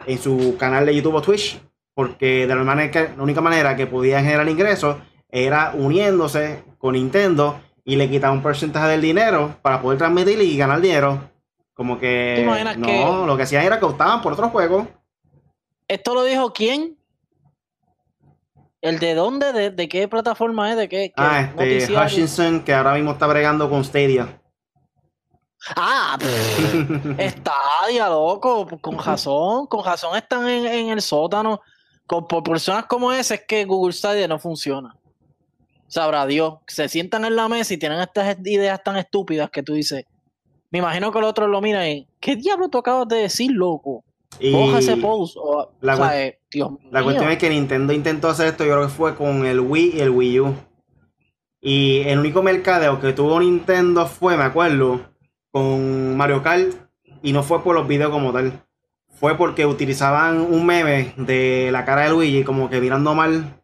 en 0.07 0.18
su 0.18 0.57
canal 0.59 0.87
de 0.87 0.95
YouTube 0.95 1.14
o 1.14 1.23
Twitch. 1.23 1.61
Porque 1.95 2.47
de 2.47 2.55
la, 2.55 2.64
manera 2.64 3.12
la 3.16 3.23
única 3.23 3.40
manera 3.40 3.77
que 3.77 3.87
podían 3.87 4.25
generar 4.25 4.49
ingresos 4.49 4.97
era 5.29 5.73
uniéndose 5.75 6.64
con 6.79 6.95
Nintendo 6.95 7.61
y 7.85 7.97
le 7.97 8.09
quitaban 8.09 8.38
un 8.38 8.42
porcentaje 8.42 8.88
del 8.88 9.03
dinero 9.03 9.57
para 9.61 9.83
poder 9.83 9.99
transmitir 9.99 10.40
y 10.40 10.57
ganar 10.57 10.81
dinero. 10.81 11.31
Como 11.75 11.99
que 11.99 12.47
no, 12.79 13.27
lo 13.27 13.37
que 13.37 13.42
hacían 13.42 13.64
era 13.64 13.79
que 13.79 13.85
optaban 13.85 14.23
por 14.23 14.35
otro 14.35 14.49
juego. 14.51 14.87
¿Esto 15.88 16.14
lo 16.14 16.25
dijo 16.25 16.53
quién? 16.53 16.97
¿El 18.83 18.99
de 18.99 19.14
dónde? 19.14 19.71
¿De, 19.71 19.88
qué 19.88 20.09
plataforma 20.09 20.73
es? 20.73 20.77
¿De 20.77 20.88
qué? 20.88 21.12
ah, 21.16 21.53
este 21.57 21.97
Hutchinson, 21.97 22.64
que 22.64 22.75
ahora 22.75 22.95
mismo 22.95 23.12
está 23.12 23.29
bregando 23.29 23.71
con 23.71 23.85
Stadia. 23.85 24.40
Ah, 25.77 26.18
Stadia, 26.21 28.09
loco, 28.09 28.66
con 28.81 28.99
razón, 28.99 29.68
con 29.68 29.85
razón 29.85 30.16
están 30.16 30.49
en, 30.49 30.88
el 30.88 31.01
sótano. 31.01 31.61
Con, 32.07 32.27
por 32.27 32.42
personas 32.42 32.87
como 32.87 33.12
ese 33.12 33.37
es 33.37 33.45
que 33.47 33.64
Google 33.64 33.92
Stadia 33.92 34.27
no 34.27 34.40
funciona. 34.40 34.97
Sabrá 35.87 36.27
Dios, 36.27 36.55
se 36.66 36.88
sientan 36.88 37.25
en 37.25 37.37
la 37.37 37.49
mesa 37.49 37.75
y 37.75 37.77
tienen 37.77 38.01
estas 38.01 38.37
ideas 38.45 38.83
tan 38.83 38.97
estúpidas 38.97 39.49
que 39.51 39.62
tú 39.62 39.75
dices, 39.75 40.05
me 40.71 40.81
imagino 40.81 41.12
que 41.12 41.18
el 41.21 41.25
otro 41.25 41.47
lo 41.47 41.61
mira 41.61 41.88
y, 41.88 42.09
¿qué 42.18 42.35
diablo 42.35 42.68
tú 42.68 42.79
acabas 42.79 43.07
de 43.07 43.18
decir, 43.18 43.53
loco? 43.53 44.03
Y 44.40 44.57
ese 44.75 44.97
post. 44.97 45.37
la, 45.81 46.33
la 46.91 47.03
cuestión 47.03 47.31
es 47.31 47.38
que 47.38 47.51
Nintendo 47.51 47.93
intentó 47.93 48.29
hacer 48.29 48.49
esto, 48.49 48.65
yo 48.65 48.73
creo 48.73 48.87
que 48.87 48.93
fue 48.93 49.15
con 49.15 49.47
el 49.47 49.61
Wii 49.61 49.93
y 49.97 50.01
el 50.01 50.11
Wii 50.11 50.41
U. 50.41 50.55
Y 51.61 52.01
el 52.07 52.19
único 52.19 52.43
mercadeo 52.43 53.01
que 53.01 53.12
tuvo 53.12 53.38
Nintendo 53.38 54.07
fue, 54.07 54.37
me 54.37 54.43
acuerdo, 54.43 55.01
con 55.53 56.17
Mario 56.17 56.43
Kart. 56.43 56.75
Y 57.23 57.33
no 57.33 57.45
fue 57.45 57.62
por 57.62 57.77
los 57.77 57.87
videos 57.87 58.11
como 58.11 58.33
tal. 58.33 58.65
Fue 59.09 59.37
porque 59.37 59.65
utilizaban 59.65 60.41
un 60.41 60.67
meme 60.67 61.15
de 61.17 61.71
la 61.71 61.85
cara 61.85 62.03
de 62.03 62.11
Luigi 62.11 62.43
como 62.43 62.69
que 62.69 62.81
mirando 62.81 63.15
mal. 63.15 63.61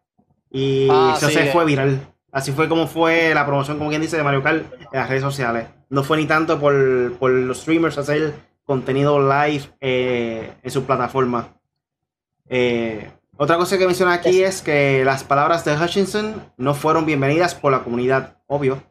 Y 0.51 0.89
ah, 0.91 1.15
eso 1.17 1.29
se 1.29 1.47
fue 1.47 1.65
viral. 1.65 2.01
Así 2.31 2.53
fue 2.53 2.69
como 2.69 2.87
fue 2.87 3.35
la 3.35 3.45
promoción, 3.45 3.79
como 3.79 3.91
quien 3.91 4.03
dice, 4.03 4.17
de 4.17 4.23
Mario 4.23 4.45
Kart 4.45 4.65
en 4.93 5.01
las 5.01 5.09
redes 5.09 5.23
sociales. 5.23 5.67
No 5.91 6.05
fue 6.05 6.19
ni 6.19 6.27
tanto 6.27 6.61
por, 6.61 6.73
los 6.73 7.61
streamers 7.63 7.99
hacer 7.99 8.35
contenido 8.65 9.19
live 9.19 9.65
eh, 9.81 10.53
en 10.63 10.71
su 10.71 10.85
plataforma. 10.85 11.58
Eh, 12.49 13.11
otra 13.37 13.57
cosa 13.57 13.79
que 13.79 13.87
menciona 13.87 14.15
aquí 14.15 14.43
es 14.43 14.63
que 14.63 15.05
las 15.05 15.25
palabras 15.25 15.65
de 15.65 15.77
Hutchinson 15.77 16.43
no 16.57 16.75
fueron 16.75 17.07
bienvenidas 17.07 17.55
por 17.55 17.71
la 17.73 17.85
comunidad, 17.85 18.39
obvio. 18.47 18.83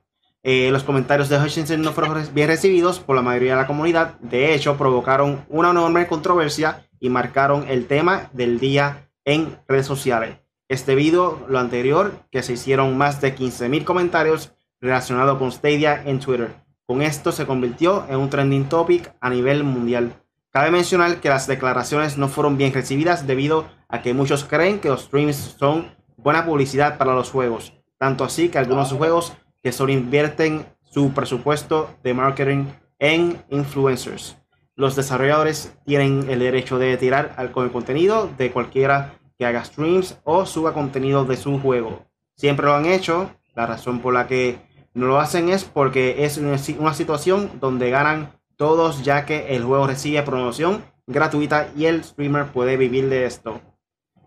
Eh, 0.43 0.69
los 0.71 0.83
comentarios 0.83 1.27
de 1.27 1.37
Hutchinson 1.37 1.81
no 1.81 1.91
fueron 1.91 2.23
bien 2.33 2.47
recibidos 2.47 2.99
por 2.99 3.15
la 3.15 3.21
mayoría 3.21 3.55
de 3.55 3.61
la 3.61 3.67
comunidad. 3.67 4.17
De 4.19 4.53
hecho, 4.53 4.77
provocaron 4.77 5.45
una 5.49 5.71
enorme 5.71 6.07
controversia 6.07 6.87
y 6.99 7.09
marcaron 7.09 7.67
el 7.67 7.87
tema 7.87 8.29
del 8.31 8.59
día 8.59 9.09
en 9.25 9.57
redes 9.67 9.85
sociales. 9.85 10.37
Es 10.69 10.85
debido 10.85 11.45
a 11.45 11.51
lo 11.51 11.59
anterior 11.59 12.13
que 12.31 12.43
se 12.43 12.53
hicieron 12.53 12.97
más 12.97 13.19
de 13.19 13.35
15.000 13.35 13.83
comentarios 13.83 14.53
relacionados 14.79 15.37
con 15.37 15.51
Stadia 15.51 16.03
en 16.05 16.19
Twitter. 16.19 16.55
Con 16.85 17.01
esto 17.01 17.33
se 17.33 17.45
convirtió 17.45 18.05
en 18.07 18.15
un 18.15 18.29
trending 18.29 18.69
topic 18.69 19.13
a 19.19 19.29
nivel 19.29 19.65
mundial. 19.65 20.13
Cabe 20.57 20.71
mencionar 20.71 21.21
que 21.21 21.29
las 21.29 21.45
declaraciones 21.45 22.17
no 22.17 22.29
fueron 22.29 22.57
bien 22.57 22.73
recibidas 22.73 23.27
debido 23.27 23.67
a 23.89 24.01
que 24.01 24.15
muchos 24.15 24.43
creen 24.43 24.79
que 24.79 24.89
los 24.89 25.03
streams 25.03 25.55
son 25.59 25.95
buena 26.17 26.47
publicidad 26.47 26.97
para 26.97 27.13
los 27.13 27.29
juegos. 27.29 27.73
Tanto 27.99 28.23
así 28.23 28.49
que 28.49 28.57
algunos 28.57 28.91
juegos 28.91 29.33
que 29.61 29.71
solo 29.71 29.91
invierten 29.91 30.65
su 30.81 31.13
presupuesto 31.13 31.91
de 32.01 32.15
marketing 32.15 32.65
en 32.97 33.39
influencers. 33.51 34.39
Los 34.73 34.95
desarrolladores 34.95 35.77
tienen 35.85 36.27
el 36.27 36.39
derecho 36.39 36.79
de 36.79 36.97
tirar 36.97 37.35
al, 37.37 37.51
el 37.55 37.71
contenido 37.71 38.27
de 38.35 38.51
cualquiera 38.51 39.13
que 39.37 39.45
haga 39.45 39.63
streams 39.63 40.17
o 40.23 40.47
suba 40.47 40.73
contenido 40.73 41.23
de 41.23 41.37
su 41.37 41.59
juego. 41.59 42.07
Siempre 42.35 42.65
lo 42.65 42.73
han 42.73 42.87
hecho. 42.87 43.29
La 43.53 43.67
razón 43.67 43.99
por 43.99 44.15
la 44.15 44.25
que 44.25 44.57
no 44.95 45.05
lo 45.05 45.19
hacen 45.19 45.49
es 45.49 45.65
porque 45.65 46.25
es 46.25 46.39
una 46.39 46.95
situación 46.95 47.51
donde 47.59 47.91
ganan 47.91 48.36
todos 48.57 49.03
ya 49.03 49.25
que 49.25 49.55
el 49.55 49.63
juego 49.63 49.87
recibe 49.87 50.21
promoción 50.23 50.83
gratuita 51.05 51.69
y 51.77 51.85
el 51.85 52.03
streamer 52.03 52.47
puede 52.47 52.75
vivir 52.75 53.07
de 53.07 53.25
esto. 53.25 53.61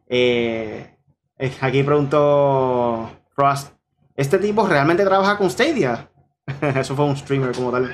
Eh, 0.09 0.97
eh, 1.39 1.53
aquí 1.61 1.83
preguntó 1.83 3.11
Frost, 3.35 3.75
¿este 4.17 4.39
tipo 4.39 4.67
realmente 4.67 5.05
trabaja 5.05 5.37
con 5.37 5.51
Stadia? 5.51 6.11
Eso 6.77 6.97
fue 6.97 7.05
un 7.05 7.17
streamer 7.17 7.55
como 7.55 7.71
tal. 7.71 7.93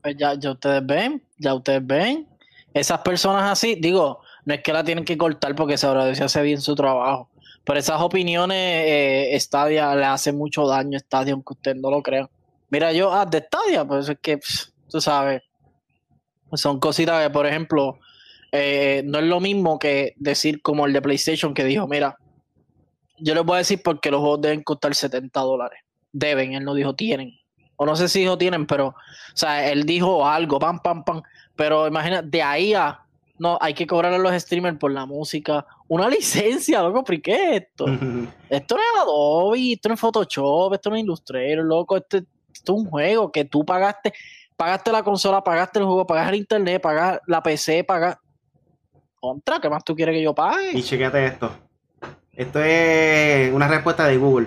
Pues 0.00 0.16
ya, 0.16 0.34
ya 0.34 0.52
ustedes 0.52 0.86
ven, 0.86 1.22
ya 1.38 1.54
ustedes 1.54 1.84
ven. 1.84 2.28
Esas 2.72 3.00
personas 3.00 3.50
así, 3.50 3.74
digo, 3.74 4.20
no 4.44 4.54
es 4.54 4.62
que 4.62 4.72
la 4.72 4.84
tienen 4.84 5.04
que 5.04 5.18
cortar 5.18 5.54
porque 5.54 5.76
se 5.76 5.86
hace 5.86 6.42
bien 6.42 6.60
su 6.60 6.74
trabajo. 6.74 7.28
Pero 7.64 7.78
esas 7.78 8.00
opiniones, 8.00 8.56
eh, 8.58 9.36
Stadia 9.38 9.94
le 9.94 10.04
hace 10.04 10.32
mucho 10.32 10.66
daño 10.66 10.96
a 10.96 11.00
Stadia, 11.00 11.32
aunque 11.32 11.52
usted 11.52 11.76
no 11.76 11.90
lo 11.90 12.02
crea. 12.02 12.28
Mira, 12.70 12.92
yo, 12.92 13.12
ah, 13.12 13.26
de 13.26 13.38
Stadia, 13.38 13.84
pues 13.84 14.08
es 14.08 14.18
que, 14.20 14.40
tú 14.88 15.00
sabes, 15.00 15.42
son 16.54 16.78
cositas 16.80 17.22
que, 17.22 17.30
por 17.30 17.46
ejemplo, 17.46 17.98
eh, 18.50 19.02
no 19.04 19.18
es 19.18 19.24
lo 19.24 19.40
mismo 19.40 19.78
que 19.78 20.14
decir 20.16 20.62
como 20.62 20.86
el 20.86 20.92
de 20.92 21.02
PlayStation 21.02 21.54
que 21.54 21.64
dijo, 21.64 21.86
mira, 21.86 22.18
yo 23.18 23.34
les 23.34 23.44
voy 23.44 23.56
a 23.56 23.58
decir 23.58 23.80
porque 23.82 24.10
los 24.10 24.20
juegos 24.20 24.40
deben 24.40 24.62
costar 24.62 24.94
70 24.94 25.40
dólares. 25.40 25.80
Deben, 26.12 26.52
él 26.54 26.64
no 26.64 26.74
dijo 26.74 26.94
tienen. 26.94 27.38
O 27.76 27.86
no 27.86 27.96
sé 27.96 28.08
si 28.08 28.20
dijo 28.20 28.36
tienen, 28.36 28.66
pero, 28.66 28.88
o 28.88 28.94
sea, 29.34 29.70
él 29.70 29.84
dijo 29.84 30.26
algo, 30.26 30.58
pam, 30.58 30.80
pam, 30.80 31.04
pam. 31.04 31.22
Pero 31.56 31.86
imagina, 31.86 32.22
de 32.22 32.42
ahí 32.42 32.74
a 32.74 33.02
no, 33.42 33.58
hay 33.60 33.74
que 33.74 33.88
cobrar 33.88 34.12
a 34.12 34.18
los 34.18 34.40
streamers 34.40 34.78
por 34.78 34.92
la 34.92 35.04
música. 35.04 35.66
Una 35.88 36.08
licencia, 36.16 36.80
loco, 36.80 37.02
¿por 37.02 37.20
qué 37.20 37.56
esto? 37.56 37.86
esto 38.48 38.76
no 38.76 38.80
es 38.80 39.02
Adobe, 39.02 39.72
esto 39.72 39.88
no 39.88 39.94
es 39.94 40.00
Photoshop, 40.00 40.74
esto 40.74 40.90
no 40.90 40.96
es 40.96 41.02
Illustrator, 41.02 41.64
loco, 41.64 41.96
esto, 41.96 42.18
es 42.18 42.24
un 42.68 42.86
juego 42.86 43.32
que 43.32 43.44
tú 43.44 43.64
pagaste, 43.64 44.12
pagaste 44.62 44.92
la 44.92 45.02
consola, 45.02 45.42
pagaste 45.42 45.80
el 45.80 45.84
juego, 45.86 46.06
pagaste 46.06 46.34
el 46.34 46.40
internet, 46.40 46.80
pagaste 46.80 47.20
la 47.26 47.42
PC, 47.42 47.82
pagaste... 47.82 48.22
Contra, 49.18 49.60
¿qué 49.60 49.68
más 49.68 49.82
tú 49.82 49.96
quieres 49.96 50.14
que 50.14 50.22
yo 50.22 50.32
pague? 50.32 50.70
Y 50.72 50.84
chequete 50.84 51.26
esto. 51.26 51.50
Esto 52.32 52.60
es 52.62 53.52
una 53.52 53.66
respuesta 53.66 54.06
de 54.06 54.18
Google. 54.18 54.46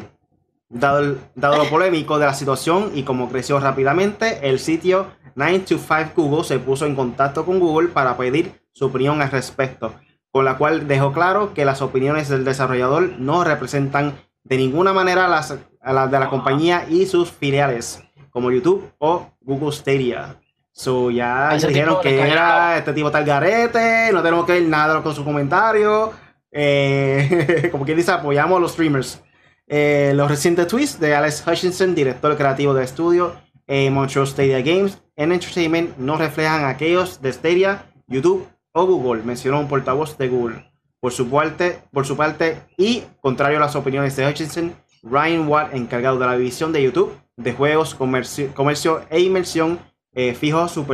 Dado, 0.70 1.18
dado 1.36 1.58
lo 1.58 1.70
polémico 1.70 2.18
de 2.18 2.28
la 2.28 2.34
situación 2.34 2.92
y 2.96 3.04
como 3.04 3.28
creció 3.30 3.60
rápidamente, 3.60 4.50
el 4.50 4.60
sitio 4.60 5.08
925 5.36 6.14
Google 6.16 6.46
se 6.46 6.60
puso 6.60 6.86
en 6.86 6.96
contacto 6.96 7.46
con 7.46 7.60
Google 7.60 7.90
para 7.90 8.16
pedir 8.16 8.62
su 8.72 8.86
opinión 8.86 9.22
al 9.22 9.32
respecto, 9.32 9.96
con 10.32 10.46
la 10.46 10.58
cual 10.58 10.88
dejó 10.88 11.12
claro 11.12 11.54
que 11.54 11.66
las 11.66 11.82
opiniones 11.82 12.30
del 12.30 12.46
desarrollador 12.46 13.20
no 13.20 13.44
representan 13.44 14.16
de 14.46 14.56
ninguna 14.56 14.94
manera 14.94 15.28
las, 15.28 15.58
a 15.82 15.94
las 15.94 16.10
de 16.10 16.20
la 16.20 16.30
compañía 16.30 16.86
y 16.90 17.06
sus 17.06 17.32
filiales, 17.32 18.05
como 18.36 18.52
YouTube 18.52 18.92
o 18.98 19.32
Google 19.40 19.72
Stadia. 19.72 20.36
So, 20.74 21.10
ya 21.10 21.56
dijeron 21.56 22.02
que 22.04 22.20
era 22.20 22.78
este 22.78 22.92
tipo 22.92 23.10
tal 23.10 23.24
garete, 23.24 24.12
no 24.12 24.22
tenemos 24.22 24.46
que 24.46 24.52
ver 24.52 24.64
nada 24.64 25.02
con 25.02 25.16
su 25.16 25.24
comentario. 25.24 26.12
Eh, 26.52 27.70
como 27.72 27.86
quien 27.86 27.96
dice, 27.96 28.12
apoyamos 28.12 28.58
a 28.58 28.60
los 28.60 28.74
streamers. 28.74 29.24
Eh, 29.68 30.12
los 30.16 30.30
recientes 30.30 30.68
tweets 30.68 31.00
de 31.00 31.16
Alex 31.16 31.46
Hutchinson, 31.48 31.96
director 31.96 32.36
creativo 32.36 32.74
del 32.74 32.84
estudio 32.84 33.34
eh, 33.68 33.90
Montreal 33.90 34.28
Stadia 34.28 34.62
Games 34.62 35.02
en 35.16 35.32
Entertainment, 35.32 35.96
no 35.98 36.18
reflejan 36.18 36.66
aquellos 36.66 37.22
de 37.22 37.32
Stadia, 37.32 37.86
YouTube 38.06 38.46
o 38.74 38.86
Google, 38.86 39.24
mencionó 39.24 39.62
un 39.62 39.70
portavoz 39.70 40.18
de 40.18 40.28
Google. 40.28 40.70
Por 41.00 41.14
su 41.14 41.30
parte, 41.30 41.80
por 41.90 42.06
su 42.06 42.18
parte 42.18 42.58
y 42.78 43.04
contrario 43.22 43.60
a 43.60 43.62
las 43.62 43.78
opiniones 43.78 44.14
de 44.18 44.28
Hutchinson, 44.28 44.76
Ryan 45.06 45.48
Watt, 45.48 45.74
encargado 45.74 46.18
de 46.18 46.26
la 46.26 46.36
división 46.36 46.74
de 46.74 46.84
YouTube 46.84 47.14
de 47.38 47.54
juegos, 47.54 47.96
comercio, 47.96 49.02
e 49.10 49.20
inmersión, 49.20 49.80
eh, 50.14 50.34
fijó 50.34 50.68
su, 50.68 50.86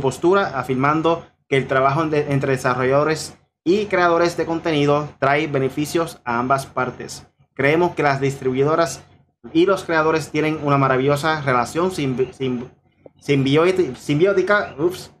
postura 0.00 0.58
afirmando 0.58 1.26
que 1.48 1.56
el 1.56 1.66
trabajo 1.66 2.02
entre 2.02 2.52
desarrolladores 2.52 3.36
y 3.64 3.86
creadores 3.86 4.36
de 4.36 4.46
contenido 4.46 5.08
trae 5.18 5.46
beneficios 5.46 6.20
a 6.24 6.38
ambas 6.38 6.66
partes. 6.66 7.26
Creemos 7.54 7.94
que 7.94 8.02
las 8.02 8.20
distribuidoras 8.20 9.04
y 9.52 9.66
los 9.66 9.84
creadores 9.84 10.30
tienen 10.30 10.58
una 10.62 10.78
maravillosa 10.78 11.42
relación 11.42 11.92
simbiótica, 13.18 14.74
ups, 14.78 15.12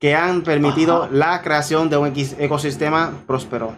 que 0.00 0.14
han 0.14 0.42
permitido 0.42 1.08
la 1.10 1.40
creación 1.42 1.88
de 1.88 1.96
un 1.96 2.12
ecosistema 2.38 3.12
próspero. 3.26 3.74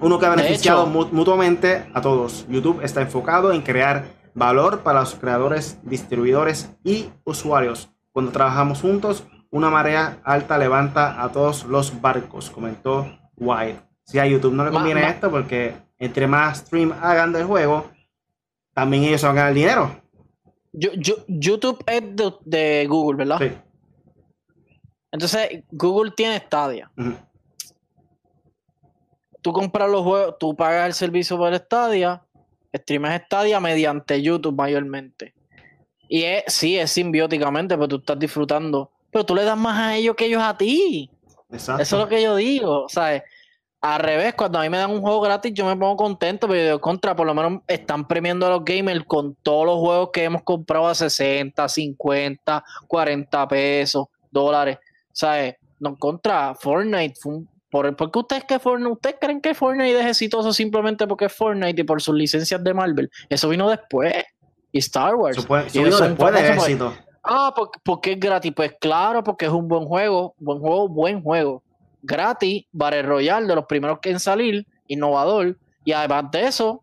Uno 0.00 0.18
que 0.18 0.26
ha 0.26 0.30
beneficiado 0.30 0.86
mutuamente 0.86 1.86
a 1.94 2.00
todos. 2.00 2.46
YouTube 2.48 2.82
está 2.82 3.00
enfocado 3.02 3.52
en 3.52 3.62
crear 3.62 4.04
valor 4.34 4.80
para 4.80 5.00
los 5.00 5.14
creadores, 5.14 5.78
distribuidores 5.82 6.70
y 6.84 7.10
usuarios. 7.24 7.90
Cuando 8.12 8.32
trabajamos 8.32 8.80
juntos, 8.80 9.24
una 9.50 9.70
marea 9.70 10.18
alta 10.24 10.58
levanta 10.58 11.22
a 11.22 11.30
todos 11.30 11.64
los 11.64 12.00
barcos, 12.00 12.50
comentó 12.50 13.18
White. 13.36 13.80
Si 14.04 14.18
a 14.18 14.26
YouTube 14.26 14.54
no 14.54 14.64
le 14.64 14.70
conviene 14.70 15.08
esto 15.08 15.30
porque 15.30 15.74
entre 15.98 16.26
más 16.26 16.58
stream 16.58 16.92
hagan 17.00 17.32
del 17.32 17.44
juego, 17.44 17.90
también 18.74 19.04
ellos 19.04 19.22
van 19.22 19.32
a 19.32 19.34
ganar 19.34 19.54
dinero. 19.54 20.02
YouTube 20.72 21.84
es 21.86 22.02
de, 22.44 22.86
Google, 22.88 23.18
¿verdad? 23.18 23.38
Sí. 23.38 23.52
Entonces, 25.12 25.64
Google 25.70 26.12
tiene 26.16 26.38
Stadia. 26.38 26.90
Tú 29.42 29.52
compras 29.52 29.90
los 29.90 30.02
juegos, 30.02 30.36
tú 30.38 30.56
pagas 30.56 30.86
el 30.86 30.94
servicio 30.94 31.36
por 31.36 31.54
Stadia, 31.54 32.22
streamas 32.74 33.20
Stadia 33.26 33.60
mediante 33.60 34.22
YouTube 34.22 34.56
mayormente. 34.56 35.34
Y 36.08 36.22
es, 36.22 36.44
sí, 36.46 36.78
es 36.78 36.90
simbióticamente, 36.90 37.74
pero 37.74 37.88
tú 37.88 37.96
estás 37.96 38.18
disfrutando. 38.18 38.90
Pero 39.10 39.26
tú 39.26 39.34
le 39.34 39.44
das 39.44 39.58
más 39.58 39.78
a 39.78 39.96
ellos 39.96 40.14
que 40.14 40.26
ellos 40.26 40.42
a 40.42 40.56
ti. 40.56 41.10
Exacto. 41.50 41.82
Eso 41.82 41.96
es 41.96 42.02
lo 42.02 42.08
que 42.08 42.22
yo 42.22 42.36
digo. 42.36 42.84
O 42.84 42.88
sea, 42.88 43.22
al 43.82 44.00
revés, 44.00 44.34
cuando 44.34 44.60
a 44.60 44.62
mí 44.62 44.70
me 44.70 44.78
dan 44.78 44.90
un 44.90 45.00
juego 45.00 45.20
gratis, 45.20 45.52
yo 45.52 45.66
me 45.66 45.76
pongo 45.76 45.96
contento, 45.96 46.46
pero 46.46 46.74
yo 46.74 46.80
contra, 46.80 47.16
por 47.16 47.26
lo 47.26 47.34
menos 47.34 47.62
están 47.66 48.06
premiando 48.06 48.46
a 48.46 48.50
los 48.50 48.64
gamers 48.64 49.04
con 49.06 49.34
todos 49.42 49.66
los 49.66 49.78
juegos 49.78 50.10
que 50.12 50.24
hemos 50.24 50.42
comprado 50.42 50.86
a 50.86 50.94
60, 50.94 51.68
50, 51.68 52.64
40 52.86 53.48
pesos, 53.48 54.06
dólares. 54.30 54.78
¿Sabes? 55.12 55.56
No 55.80 55.96
contra 55.96 56.54
Fortnite. 56.54 57.14
Por, 57.72 58.10
qué 58.12 58.18
ustedes, 58.18 58.44
que 58.44 58.58
Fortnite, 58.60 58.92
ustedes 58.92 59.16
creen 59.20 59.40
que 59.40 59.54
Fortnite 59.54 59.98
es 59.98 60.06
exitoso 60.06 60.52
simplemente 60.52 61.06
porque 61.08 61.24
es 61.24 61.32
Fortnite 61.32 61.80
y 61.80 61.84
por 61.84 62.00
sus 62.00 62.14
licencias 62.14 62.62
de 62.62 62.74
Marvel? 62.74 63.10
Eso 63.28 63.48
vino 63.48 63.68
después. 63.68 64.14
Y 64.70 64.78
Star 64.78 65.16
Wars. 65.16 65.38
Eso, 65.38 65.82
vino 65.82 65.98
después 65.98 66.32
de 66.32 66.52
éxito. 66.52 66.94
Ah, 67.24 67.52
porque, 67.56 67.80
porque 67.82 68.12
es 68.12 68.20
gratis. 68.20 68.52
Pues 68.54 68.74
claro, 68.80 69.24
porque 69.24 69.46
es 69.46 69.52
un 69.52 69.66
buen 69.66 69.86
juego. 69.86 70.34
Buen 70.38 70.60
juego, 70.60 70.88
buen 70.88 71.22
juego 71.22 71.62
gratis, 72.02 72.64
Battle 72.72 73.02
Royale 73.02 73.46
de 73.46 73.54
los 73.54 73.66
primeros 73.66 74.00
que 74.00 74.10
en 74.10 74.20
salir, 74.20 74.66
innovador, 74.88 75.56
y 75.84 75.92
además 75.92 76.30
de 76.32 76.46
eso, 76.46 76.82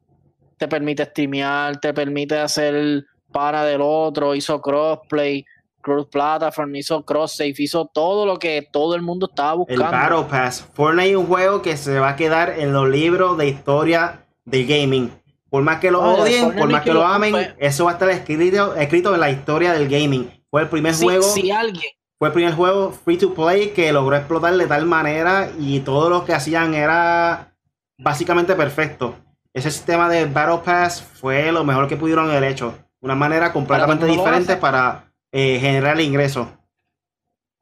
te 0.58 0.68
permite 0.68 1.06
streamear, 1.06 1.80
te 1.80 1.94
permite 1.94 2.38
hacer 2.38 3.06
para 3.32 3.64
del 3.64 3.82
otro, 3.82 4.34
hizo 4.34 4.60
crossplay, 4.62 5.46
cross 5.90 6.08
platform, 6.08 6.76
hizo 6.76 7.04
cross 7.04 7.34
safe, 7.34 7.56
hizo 7.58 7.86
todo 7.86 8.26
lo 8.26 8.38
que 8.38 8.68
todo 8.72 8.96
el 8.96 9.02
mundo 9.02 9.28
estaba 9.30 9.54
buscando. 9.54 9.86
El 9.86 9.92
Battle 9.92 10.24
Pass. 10.30 10.68
Fortnite 10.74 11.12
es 11.12 11.18
un 11.18 11.26
juego 11.26 11.62
que 11.62 11.78
se 11.78 12.00
va 12.00 12.10
a 12.10 12.16
quedar 12.16 12.60
en 12.60 12.74
los 12.74 12.88
libros 12.88 13.38
de 13.38 13.48
historia 13.48 14.26
del 14.46 14.68
gaming. 14.68 15.12
Por 15.50 15.64
más 15.64 15.80
que 15.80 15.90
lo 15.90 16.02
odien, 16.02 16.56
por 16.56 16.70
más 16.70 16.84
que 16.84 16.94
lo 16.94 17.04
amen, 17.04 17.56
eso 17.58 17.86
va 17.86 17.92
a 17.92 17.94
estar 17.94 18.10
escrito, 18.10 18.76
escrito 18.76 19.14
en 19.14 19.20
la 19.20 19.32
historia 19.32 19.74
del 19.74 19.90
gaming. 19.90 20.32
Fue 20.52 20.62
el 20.62 20.70
primer 20.70 20.94
juego. 20.94 21.24
Si 21.24 21.50
alguien, 21.50 21.90
fue 22.20 22.28
el 22.28 22.34
primer 22.34 22.54
juego 22.54 22.92
free 22.92 23.18
to 23.18 23.34
play 23.34 23.70
que 23.70 23.92
logró 23.92 24.16
explotar 24.16 24.56
de 24.56 24.68
tal 24.68 24.86
manera 24.86 25.50
y 25.58 25.80
todo 25.80 26.10
lo 26.10 26.26
que 26.26 26.34
hacían 26.34 26.76
era 26.76 27.56
básicamente 27.98 28.56
perfecto. 28.56 29.16
Ese 29.54 29.72
sistema 29.72 30.08
de 30.08 30.26
Battle 30.26 30.60
Pass 30.64 31.02
fue 31.02 31.52
lo 31.52 31.64
mejor 31.64 31.88
que 31.88 31.98
pudieron 31.98 32.30
haber 32.30 32.44
hecho. 32.44 32.76
Una 33.02 33.16
manera 33.16 33.52
completamente 33.52 34.06
diferente 34.06 34.58
para 34.58 35.09
eh, 35.32 35.60
generar 35.60 36.00
ingresos. 36.00 36.48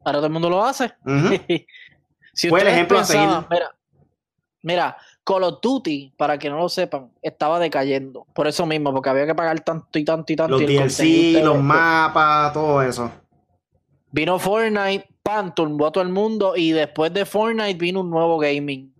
Ahora 0.03 0.19
todo 0.19 0.27
el 0.27 0.33
mundo 0.33 0.49
lo 0.49 0.63
hace. 0.63 0.93
fue 2.49 2.61
el 2.61 2.67
ejemplo 2.67 2.99
a 2.99 3.03
seguir. 3.03 3.27
Mira, 3.49 3.75
mira, 4.61 4.97
Call 5.27 5.43
of 5.43 5.59
Duty, 5.61 6.13
para 6.15 6.39
que 6.39 6.49
no 6.49 6.57
lo 6.57 6.69
sepan, 6.69 7.11
estaba 7.21 7.59
decayendo. 7.59 8.25
Por 8.33 8.47
eso 8.47 8.65
mismo, 8.65 8.93
porque 8.93 9.09
había 9.09 9.25
que 9.25 9.35
pagar 9.35 9.59
tanto 9.59 9.99
y 9.99 10.05
tanto 10.05 10.31
y 10.31 10.35
tanto. 10.37 10.57
Los 10.57 10.65
DLC, 10.65 11.43
los 11.43 11.61
mapas, 11.61 12.53
todo 12.53 12.81
eso. 12.81 13.11
Vino 14.11 14.39
Fortnite, 14.39 15.05
pan, 15.21 15.53
tumbó 15.53 15.87
a 15.87 15.91
todo 15.91 16.03
el 16.03 16.09
mundo 16.09 16.55
y 16.55 16.71
después 16.71 17.13
de 17.13 17.25
Fortnite 17.25 17.77
vino 17.77 17.99
un 17.99 18.09
nuevo 18.09 18.37
gaming. 18.37 18.93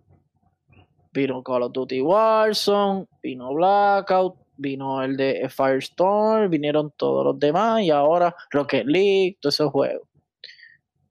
Vino 1.12 1.42
Call 1.42 1.62
of 1.62 1.72
Duty 1.72 2.02
Warzone, 2.02 3.06
vino 3.22 3.54
Blackout, 3.54 4.36
vino 4.58 5.02
el 5.02 5.16
de 5.16 5.48
Firestorm, 5.48 6.50
vinieron 6.50 6.92
todos 6.96 7.24
los 7.24 7.38
demás 7.38 7.80
y 7.80 7.90
ahora 7.90 8.34
Rocket 8.50 8.86
League, 8.86 9.38
todos 9.40 9.54
esos 9.54 9.72
juegos. 9.72 10.06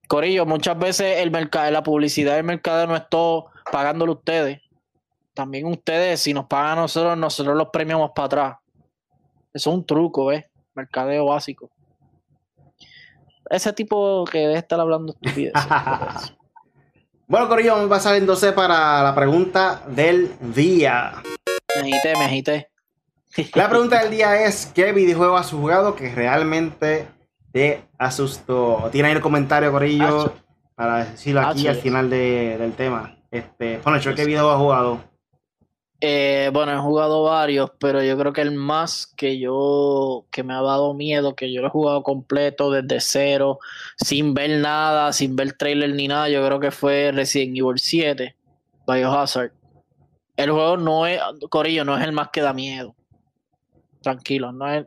Corillo, 0.08 0.46
muchas 0.46 0.78
veces 0.78 1.18
el 1.18 1.32
mercado, 1.32 1.72
la 1.72 1.84
publicidad 1.84 2.36
del 2.36 2.44
mercado 2.44 2.86
no 2.86 2.96
es 2.96 3.10
todo 3.10 3.48
pagándolo 3.72 4.14
ustedes. 4.14 4.62
También 5.34 5.66
ustedes, 5.66 6.20
si 6.20 6.34
nos 6.34 6.46
pagan 6.46 6.78
a 6.78 6.82
nosotros, 6.82 7.18
nosotros 7.18 7.58
los 7.58 7.70
premiamos 7.70 8.12
para 8.16 8.26
atrás. 8.26 8.58
Eso 9.54 9.70
es 9.72 9.76
un 9.76 9.86
truco, 9.86 10.28
¿ves? 10.28 10.46
Mercadeo 10.76 11.26
básico 11.26 11.70
ese 13.50 13.74
tipo 13.74 14.26
que 14.26 14.40
debe 14.40 14.58
estar 14.58 14.80
hablando 14.80 15.14
estupidez. 15.14 15.54
bueno, 17.28 17.48
Corillo, 17.48 17.74
vamos 17.74 17.88
a 17.88 17.90
pasar 17.90 18.16
entonces 18.16 18.54
para 18.54 19.04
la 19.04 19.16
pregunta 19.16 19.84
del 19.88 20.36
día. 20.54 21.22
Me 21.76 21.82
agité, 21.82 22.16
me 22.18 22.26
agité. 22.26 22.70
La 23.54 23.70
pregunta 23.70 24.02
del 24.02 24.12
día 24.12 24.46
es: 24.46 24.68
¿Qué 24.68 24.92
videojuego 24.92 25.38
has 25.38 25.52
jugado 25.52 25.96
que 25.96 26.14
realmente 26.14 27.08
te 27.52 27.84
asustó? 27.98 28.90
Tiene 28.92 29.10
ahí 29.10 29.16
el 29.16 29.22
comentario, 29.22 29.72
Corillo, 29.72 30.34
para 30.76 31.06
decirlo 31.06 31.42
aquí 31.42 31.68
al 31.68 31.76
final 31.76 32.10
del 32.10 32.74
tema. 32.74 33.18
Este, 33.30 33.80
bueno, 33.84 34.00
¿qué 34.00 34.26
videojuego 34.26 34.52
has 34.52 34.60
jugado? 34.60 35.18
Eh, 36.00 36.52
bueno, 36.54 36.74
he 36.74 36.78
jugado 36.78 37.24
varios, 37.24 37.72
pero 37.80 38.04
yo 38.04 38.18
creo 38.20 38.32
que 38.32 38.42
el 38.42 38.52
más 38.52 39.08
que 39.08 39.40
yo, 39.40 40.26
que 40.30 40.44
me 40.44 40.54
ha 40.54 40.62
dado 40.62 40.94
miedo, 40.94 41.36
que 41.36 41.52
yo 41.52 41.62
lo 41.62 41.68
he 41.68 41.72
jugado 41.72 42.04
completo 42.04 42.70
desde 42.70 43.02
cero, 43.02 43.58
sin 43.98 44.36
ver 44.36 44.60
nada, 44.62 45.12
sin 45.12 45.36
ver 45.36 45.54
trailer 45.54 45.96
ni 45.96 46.08
nada, 46.08 46.30
yo 46.30 46.46
creo 46.46 46.60
que 46.60 46.70
fue 46.70 47.12
Resident 47.12 47.58
Evil 47.58 47.80
7, 47.80 48.36
Biohazard. 48.88 49.52
El 50.36 50.52
juego 50.52 50.78
no 50.78 51.08
es, 51.08 51.20
Corillo, 51.50 51.84
no 51.84 51.98
es 51.98 52.04
el 52.04 52.12
más 52.12 52.30
que 52.30 52.42
da 52.42 52.54
miedo. 52.54 52.96
Tranquilo, 54.08 54.54
no 54.54 54.72
es. 54.72 54.86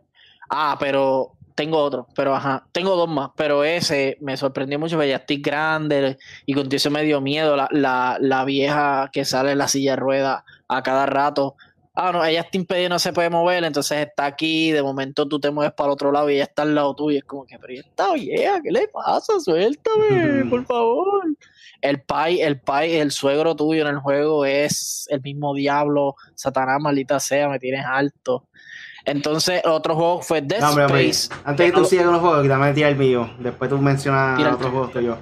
Ah, 0.48 0.78
pero 0.80 1.36
tengo 1.54 1.76
otro, 1.76 2.06
pero 2.16 2.34
ajá, 2.34 2.66
tengo 2.72 2.96
dos 2.96 3.06
más, 3.06 3.32
pero 3.36 3.64
ese 3.64 4.16
me 4.22 4.34
sorprendió 4.38 4.78
mucho, 4.78 4.96
porque 4.96 5.10
ya 5.10 5.16
estoy 5.16 5.42
grande 5.42 6.16
y 6.46 6.54
con 6.54 6.72
eso 6.72 6.90
me 6.90 7.02
dio 7.02 7.20
miedo 7.20 7.54
la, 7.54 7.68
la, 7.70 8.16
la 8.18 8.46
vieja 8.46 9.10
que 9.12 9.26
sale 9.26 9.52
en 9.52 9.58
la 9.58 9.68
silla 9.68 9.90
de 9.90 9.96
ruedas 9.96 10.42
a 10.68 10.82
cada 10.82 11.04
rato. 11.04 11.56
Ah, 11.94 12.12
no, 12.12 12.24
ella 12.24 12.40
está 12.40 12.56
impedida, 12.56 12.88
no 12.88 12.98
se 12.98 13.12
puede 13.12 13.28
mover, 13.28 13.62
entonces 13.62 14.06
está 14.06 14.24
aquí, 14.24 14.70
de 14.72 14.82
momento 14.82 15.28
tú 15.28 15.38
te 15.38 15.50
mueves 15.50 15.74
para 15.74 15.88
el 15.88 15.92
otro 15.92 16.10
lado 16.10 16.30
y 16.30 16.36
ella 16.36 16.44
está 16.44 16.62
al 16.62 16.74
lado 16.74 16.94
tuyo. 16.94 17.16
Y 17.16 17.18
es 17.18 17.24
como 17.24 17.44
que, 17.44 17.58
pero 17.58 17.74
esta 17.74 18.14
vieja, 18.14 18.62
¿qué 18.62 18.70
le 18.70 18.88
pasa? 18.88 19.38
Suéltame, 19.38 20.44
por 20.48 20.64
favor. 20.64 21.24
El 21.82 22.00
pai, 22.00 22.40
el 22.40 22.58
pai, 22.58 22.96
el 22.96 23.10
suegro 23.10 23.54
tuyo 23.54 23.82
en 23.82 23.88
el 23.88 23.98
juego 23.98 24.46
es 24.46 25.06
el 25.10 25.20
mismo 25.20 25.54
diablo, 25.54 26.14
Satanás, 26.34 26.80
maldita 26.80 27.20
sea, 27.20 27.50
me 27.50 27.58
tienes 27.58 27.84
alto. 27.86 28.46
Entonces, 29.04 29.62
otro 29.64 29.94
juego 29.94 30.22
fue 30.22 30.40
Dead 30.42 30.62
Space. 30.62 31.28
Antes 31.44 31.66
que 31.66 31.72
tú 31.76 31.84
sigas 31.84 32.04
con 32.04 32.14
los 32.14 32.22
juegos, 32.22 32.48
dame 32.48 32.70
el 32.70 32.96
mío. 32.96 33.30
Después 33.38 33.70
tú 33.70 33.78
mencionas 33.78 34.38
otros 34.54 34.70
juegos 34.70 34.90
que 34.90 35.04
yo. 35.04 35.18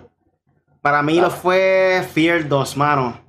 Para 0.82 1.02
mí 1.02 1.20
lo 1.20 1.30
fue 1.30 2.06
Fear 2.12 2.48
2, 2.48 2.76
mano. 2.76 3.20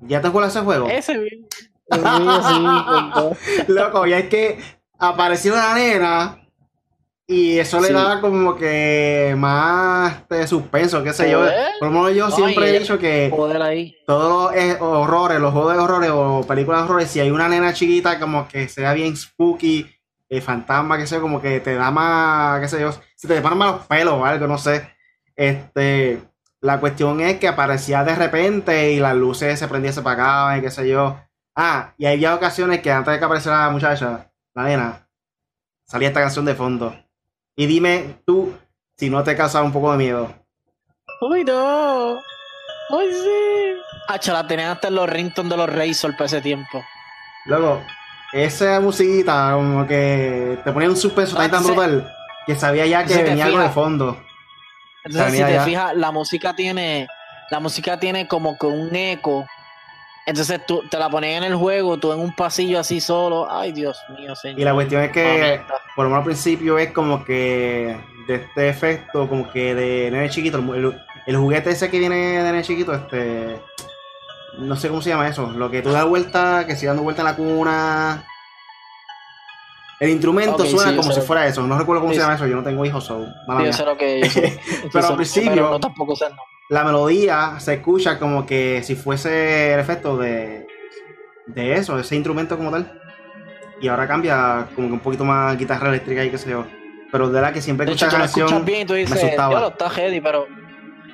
¿Ya 0.00 0.20
te 0.20 0.28
juegas 0.28 0.54
ese 0.54 0.64
juego? 0.64 0.88
Ese 0.88 1.18
bien. 1.18 1.46
Loco, 3.68 4.06
ya 4.06 4.18
es 4.18 4.28
que 4.28 4.58
apareció 4.98 5.52
una 5.52 5.74
nena 5.74 6.45
y 7.28 7.58
eso 7.58 7.80
le 7.80 7.92
daba 7.92 8.20
como 8.20 8.54
que 8.54 9.34
más 9.36 10.28
de 10.28 10.46
suspenso, 10.46 11.02
qué 11.02 11.12
sé 11.12 11.28
yo. 11.30 11.44
Por 11.80 11.88
lo 11.90 11.94
menos 11.94 12.14
yo 12.14 12.30
siempre 12.30 12.70
he 12.70 12.78
dicho 12.78 12.98
que 12.98 13.32
todos 14.06 14.54
los 14.54 14.80
horrores, 14.80 15.40
los 15.40 15.52
juegos 15.52 15.74
de 15.74 15.80
horrores 15.80 16.10
o 16.12 16.44
películas 16.46 16.82
de 16.82 16.84
horrores, 16.84 17.10
si 17.10 17.18
hay 17.18 17.30
una 17.32 17.48
nena 17.48 17.72
chiquita 17.72 18.20
como 18.20 18.46
que 18.46 18.68
sea 18.68 18.92
bien 18.92 19.16
spooky, 19.16 19.90
eh, 20.28 20.40
fantasma, 20.40 20.98
qué 20.98 21.06
sé 21.06 21.16
yo, 21.16 21.22
como 21.22 21.40
que 21.40 21.58
te 21.58 21.74
da 21.74 21.90
más, 21.90 22.60
qué 22.60 22.68
sé 22.68 22.80
yo, 22.80 22.92
se 23.16 23.26
te 23.26 23.40
ponen 23.40 23.58
más 23.58 23.72
los 23.72 23.86
pelos 23.86 24.14
o 24.14 24.24
algo, 24.24 24.46
no 24.46 24.58
sé. 24.58 24.88
Este, 25.34 26.22
la 26.60 26.78
cuestión 26.78 27.20
es 27.20 27.38
que 27.38 27.48
aparecía 27.48 28.04
de 28.04 28.14
repente 28.14 28.92
y 28.92 29.00
las 29.00 29.16
luces 29.16 29.58
se 29.58 29.66
prendían, 29.66 29.94
se 29.94 30.00
apagaban 30.00 30.58
y 30.58 30.62
qué 30.62 30.70
sé 30.70 30.88
yo. 30.88 31.18
Ah, 31.56 31.92
y 31.98 32.06
había 32.06 32.36
ocasiones 32.36 32.82
que 32.82 32.92
antes 32.92 33.12
de 33.14 33.18
que 33.18 33.24
apareciera 33.24 33.66
la 33.66 33.70
muchacha, 33.70 34.30
la 34.54 34.62
nena, 34.62 35.08
salía 35.84 36.08
esta 36.08 36.20
canción 36.20 36.44
de 36.44 36.54
fondo. 36.54 37.05
Y 37.56 37.66
dime 37.66 38.20
tú 38.26 38.54
si 38.96 39.08
no 39.08 39.24
te 39.24 39.34
causaba 39.34 39.64
un 39.64 39.72
poco 39.72 39.90
de 39.92 39.98
miedo. 39.98 40.32
Uy, 41.22 41.42
no. 41.42 42.12
Uy, 42.90 43.12
sí. 43.12 43.80
Hacha, 44.08 44.32
la 44.34 44.46
tenían 44.46 44.70
hasta 44.70 44.88
en 44.88 44.94
los 44.94 45.08
ringtones 45.08 45.50
de 45.50 45.56
los 45.56 45.74
Razor 45.74 46.12
para 46.12 46.26
ese 46.26 46.40
tiempo. 46.42 46.84
Luego, 47.46 47.82
esa 48.32 48.78
musiquita, 48.80 49.52
como 49.54 49.86
que 49.86 50.58
te 50.62 50.72
ponía 50.72 50.90
un 50.90 50.96
suspenso 50.96 51.36
tan, 51.36 51.50
tan 51.50 51.64
brutal 51.64 52.12
que 52.46 52.54
sabía 52.54 52.86
ya 52.86 53.04
que 53.04 53.22
venía 53.22 53.46
algo 53.46 53.58
de 53.58 53.70
fondo. 53.70 54.16
Entonces, 55.04 55.38
si 55.38 55.44
te 55.44 55.60
fijas, 55.60 55.96
la 55.96 56.10
música 56.12 56.54
tiene. 56.54 57.08
La 57.50 57.60
música 57.60 57.98
tiene 57.98 58.26
como 58.26 58.58
que 58.58 58.66
un 58.66 58.94
eco. 58.94 59.46
Entonces 60.26 60.66
tú 60.66 60.82
te 60.90 60.98
la 60.98 61.08
pones 61.08 61.36
en 61.36 61.44
el 61.44 61.54
juego, 61.54 61.98
tú 61.98 62.12
en 62.12 62.18
un 62.18 62.34
pasillo 62.34 62.80
así 62.80 63.00
solo. 63.00 63.46
Ay, 63.48 63.70
Dios 63.70 63.96
mío, 64.18 64.34
señor. 64.34 64.58
Y 64.58 64.64
la 64.64 64.74
cuestión 64.74 65.02
es 65.02 65.12
que, 65.12 65.60
por 65.94 66.04
lo 66.04 66.10
menos 66.10 66.18
al 66.18 66.24
principio, 66.24 66.78
es 66.78 66.90
como 66.90 67.24
que 67.24 67.96
de 68.26 68.34
este 68.34 68.68
efecto, 68.68 69.28
como 69.28 69.48
que 69.48 69.76
de 69.76 70.10
nene 70.10 70.28
chiquito. 70.28 70.58
El, 70.58 71.36
juguete 71.36 71.70
ese 71.70 71.88
que 71.90 72.00
viene 72.00 72.16
de 72.16 72.42
nene 72.42 72.62
chiquito, 72.62 72.92
este. 72.92 73.60
No 74.58 74.74
sé 74.74 74.88
cómo 74.88 75.00
se 75.00 75.10
llama 75.10 75.28
eso. 75.28 75.48
Lo 75.52 75.70
que 75.70 75.80
tú 75.80 75.92
das 75.92 76.04
vuelta, 76.04 76.66
que 76.66 76.74
sigue 76.74 76.88
dando 76.88 77.04
vuelta 77.04 77.22
en 77.22 77.26
la 77.26 77.36
cuna. 77.36 78.24
El 80.00 80.10
instrumento 80.10 80.66
suena 80.66 80.96
como 80.96 81.12
si 81.12 81.20
fuera 81.20 81.46
eso. 81.46 81.64
No 81.64 81.78
recuerdo 81.78 82.02
cómo 82.02 82.12
se 82.12 82.18
llama 82.18 82.34
eso. 82.34 82.48
Yo 82.48 82.56
no 82.56 82.64
tengo 82.64 82.84
hijos, 82.84 83.04
so, 83.04 83.26
yo 83.64 83.72
sé 83.72 83.84
lo 83.84 83.96
que 83.96 84.60
Pero 84.92 85.06
al 85.06 85.16
principio, 85.16 85.70
no, 85.70 85.78
tampoco 85.78 86.16
sé 86.16 86.26
la 86.68 86.84
melodía 86.84 87.58
se 87.58 87.74
escucha 87.74 88.18
como 88.18 88.46
que 88.46 88.82
si 88.82 88.96
fuese 88.96 89.74
el 89.74 89.80
efecto 89.80 90.16
de, 90.16 90.66
de 91.46 91.74
eso, 91.74 91.96
de 91.96 92.02
ese 92.02 92.16
instrumento 92.16 92.56
como 92.56 92.70
tal. 92.70 93.00
Y 93.80 93.88
ahora 93.88 94.08
cambia 94.08 94.68
como 94.74 94.88
que 94.88 94.94
un 94.94 95.00
poquito 95.00 95.24
más 95.24 95.56
guitarra 95.56 95.88
eléctrica 95.88 96.24
y 96.24 96.30
qué 96.30 96.38
sé 96.38 96.50
yo. 96.50 96.66
Pero 97.12 97.28
de 97.28 97.40
la 97.40 97.52
que 97.52 97.60
siempre 97.60 97.86
escuchas 97.86 98.12
la 98.12 98.20
canción. 98.20 98.64
bien 98.64 98.82
y 98.82 98.84
tú 98.84 98.94
dices, 98.94 99.20
ya 99.20 99.48
lo 99.48 99.68
está 99.68 99.88
ready, 99.88 100.20
pero 100.20 100.46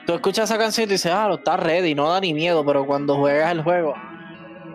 tú 0.07 0.15
escuchas 0.15 0.49
esa 0.49 0.59
canción 0.59 0.85
y 0.85 0.87
tú 0.87 0.93
dices, 0.93 1.13
ah, 1.13 1.29
lo 1.29 1.35
está 1.35 1.57
ready, 1.57 1.95
no 1.95 2.09
da 2.09 2.21
ni 2.21 2.33
miedo, 2.33 2.65
pero 2.65 2.87
cuando 2.87 3.17
juegas 3.17 3.53
el 3.53 3.63
juego. 3.63 3.95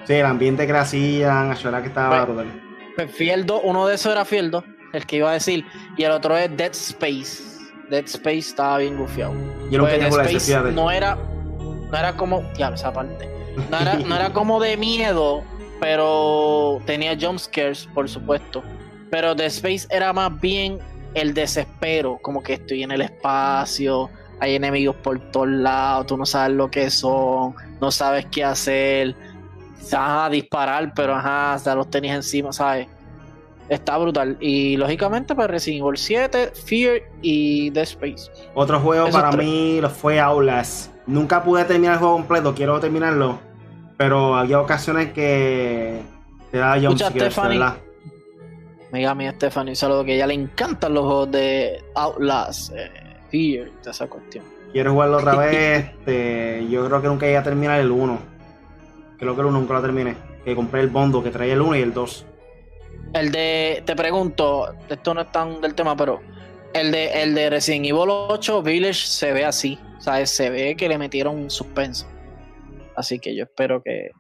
Sí, 0.06 0.14
el 0.14 0.26
ambiente 0.26 0.68
que 0.68 0.74
le 0.74 0.80
hacían, 0.80 1.52
a 1.52 1.82
que 1.82 1.88
estaba 1.88 2.26
pues, 2.26 2.48
pues 2.96 3.12
Fieldo, 3.12 3.62
uno 3.62 3.88
de 3.88 3.96
esos 3.96 4.12
era 4.12 4.26
Fieldo, 4.26 4.64
el 4.94 5.06
que 5.06 5.18
iba 5.18 5.32
a 5.32 5.34
decir, 5.34 5.66
y 5.98 6.04
el 6.04 6.12
otro 6.12 6.38
es 6.38 6.56
Dead 6.56 6.72
Space. 6.72 7.57
Dead 7.90 8.06
Space 8.06 8.50
estaba 8.50 8.80
bien 8.80 8.98
gufiado. 8.98 9.34
Yo 9.70 9.80
no 9.80 9.86
pues 9.86 10.00
Dead 10.00 10.28
Space 10.38 10.72
no 10.72 10.92
era, 10.92 11.16
no 11.16 11.98
era 11.98 12.14
como, 12.14 12.44
ya 12.54 12.70
esa 12.70 12.92
parte. 12.92 13.30
No 13.70 13.80
era, 13.80 13.96
no 13.96 14.16
era 14.16 14.34
como 14.34 14.60
de 14.60 14.78
miedo, 14.78 15.44
pero 15.80 16.82
tenía 16.86 17.18
jump 17.20 17.40
scares, 17.40 17.88
por 17.94 18.08
supuesto. 18.08 18.64
Pero 19.10 19.36
Dead 19.36 19.48
Space 19.48 19.88
era 19.90 20.14
más 20.14 20.40
bien 20.40 20.80
el 21.14 21.34
desespero, 21.34 22.20
como 22.22 22.44
que 22.44 22.54
estoy 22.54 22.84
en 22.84 22.92
el 22.92 23.02
espacio, 23.02 24.10
hay 24.40 24.56
enemigos 24.56 24.96
por 24.98 25.20
todos 25.32 25.48
lados, 25.48 26.08
tú 26.08 26.18
no 26.18 26.26
sabes 26.26 26.56
lo 26.56 26.70
que 26.70 26.90
son, 26.90 27.56
no 27.82 27.90
sabes 27.92 28.28
qué 28.28 28.44
hacer, 28.44 29.16
a 29.96 30.30
disparar, 30.30 30.94
pero 30.94 31.16
ajá, 31.16 31.58
ya 31.64 31.76
los 31.76 31.90
tenías 31.90 32.16
encima, 32.16 32.52
¿sabes? 32.52 32.88
Está 33.70 33.98
brutal. 33.98 34.38
Y 34.40 34.78
lógicamente, 34.78 35.36
pues 35.36 35.50
Resident 35.50 35.84
Evil 35.84 35.98
7, 35.98 36.52
Fear 36.54 37.02
y 37.22 37.70
Dead 37.72 37.84
Space. 37.84 38.32
Otro 38.54 38.80
juego 38.80 39.10
para 39.10 39.32
mí 39.32 39.80
lo 39.82 39.90
fue 39.90 40.20
Aulas. 40.20 40.92
Nunca 41.06 41.44
pude 41.44 41.66
terminar 41.66 41.94
el 41.94 42.00
juego 42.00 42.16
completo, 42.16 42.54
quiero 42.54 42.80
terminarlo. 42.80 43.40
Pero 43.98 44.36
había 44.36 44.60
ocasiones 44.62 45.12
que 45.12 46.02
te 46.52 46.58
da 46.58 46.80
jumpscares, 46.80 47.36
¿verdad? 47.36 47.78
Mega 48.92 49.14
mi 49.16 49.28
Stephanie, 49.30 49.76
saludo 49.76 50.06
que 50.06 50.14
a 50.14 50.16
ella 50.16 50.28
le 50.28 50.36
encantan 50.36 50.94
los 50.94 51.04
juegos 51.04 51.32
de 51.32 51.84
Outlast, 51.96 52.72
eh, 52.74 52.90
Fear, 53.30 53.70
toda 53.82 53.92
esa 53.92 54.08
cuestión. 54.08 54.46
Quiero 54.72 54.94
jugarlo 54.94 55.18
otra 55.18 55.36
vez. 55.38 55.86
este, 55.86 56.68
yo 56.70 56.86
creo 56.86 57.02
que 57.02 57.08
nunca 57.08 57.26
llegué 57.26 57.38
a 57.38 57.44
terminar 57.44 57.80
el 57.80 57.92
1. 57.92 58.20
Creo 59.18 59.36
que 59.36 59.42
el 59.42 59.48
1 59.48 59.60
nunca 59.60 59.74
lo 59.74 59.82
terminé. 59.82 60.16
Que 60.46 60.56
compré 60.56 60.82
el 60.82 60.88
bondo 60.88 61.22
que 61.22 61.32
traía 61.32 61.54
el 61.54 61.62
1 61.62 61.76
y 61.76 61.82
el 61.82 61.94
2. 61.94 62.26
El 63.14 63.32
de, 63.32 63.84
te 63.86 63.96
pregunto, 63.96 64.74
esto 64.90 65.14
no 65.14 65.22
es 65.22 65.32
tan 65.32 65.62
del 65.62 65.74
tema, 65.76 65.96
pero 65.96 66.20
el 66.74 66.92
de, 66.92 67.24
el 67.24 67.34
de 67.34 67.50
Resident 67.50 67.86
Evil 67.86 68.10
8 68.10 68.62
Village 68.62 69.08
se 69.08 69.34
ve 69.34 69.46
así. 69.46 69.80
O 69.98 70.02
sea, 70.02 70.26
se 70.26 70.50
ve 70.50 70.76
que 70.76 70.90
le 70.90 70.98
metieron 70.98 71.36
un 71.36 71.50
suspenso. 71.50 72.08
Así 72.96 73.20
que 73.20 73.36
yo 73.36 73.44
espero 73.44 73.82
que, 73.84 74.12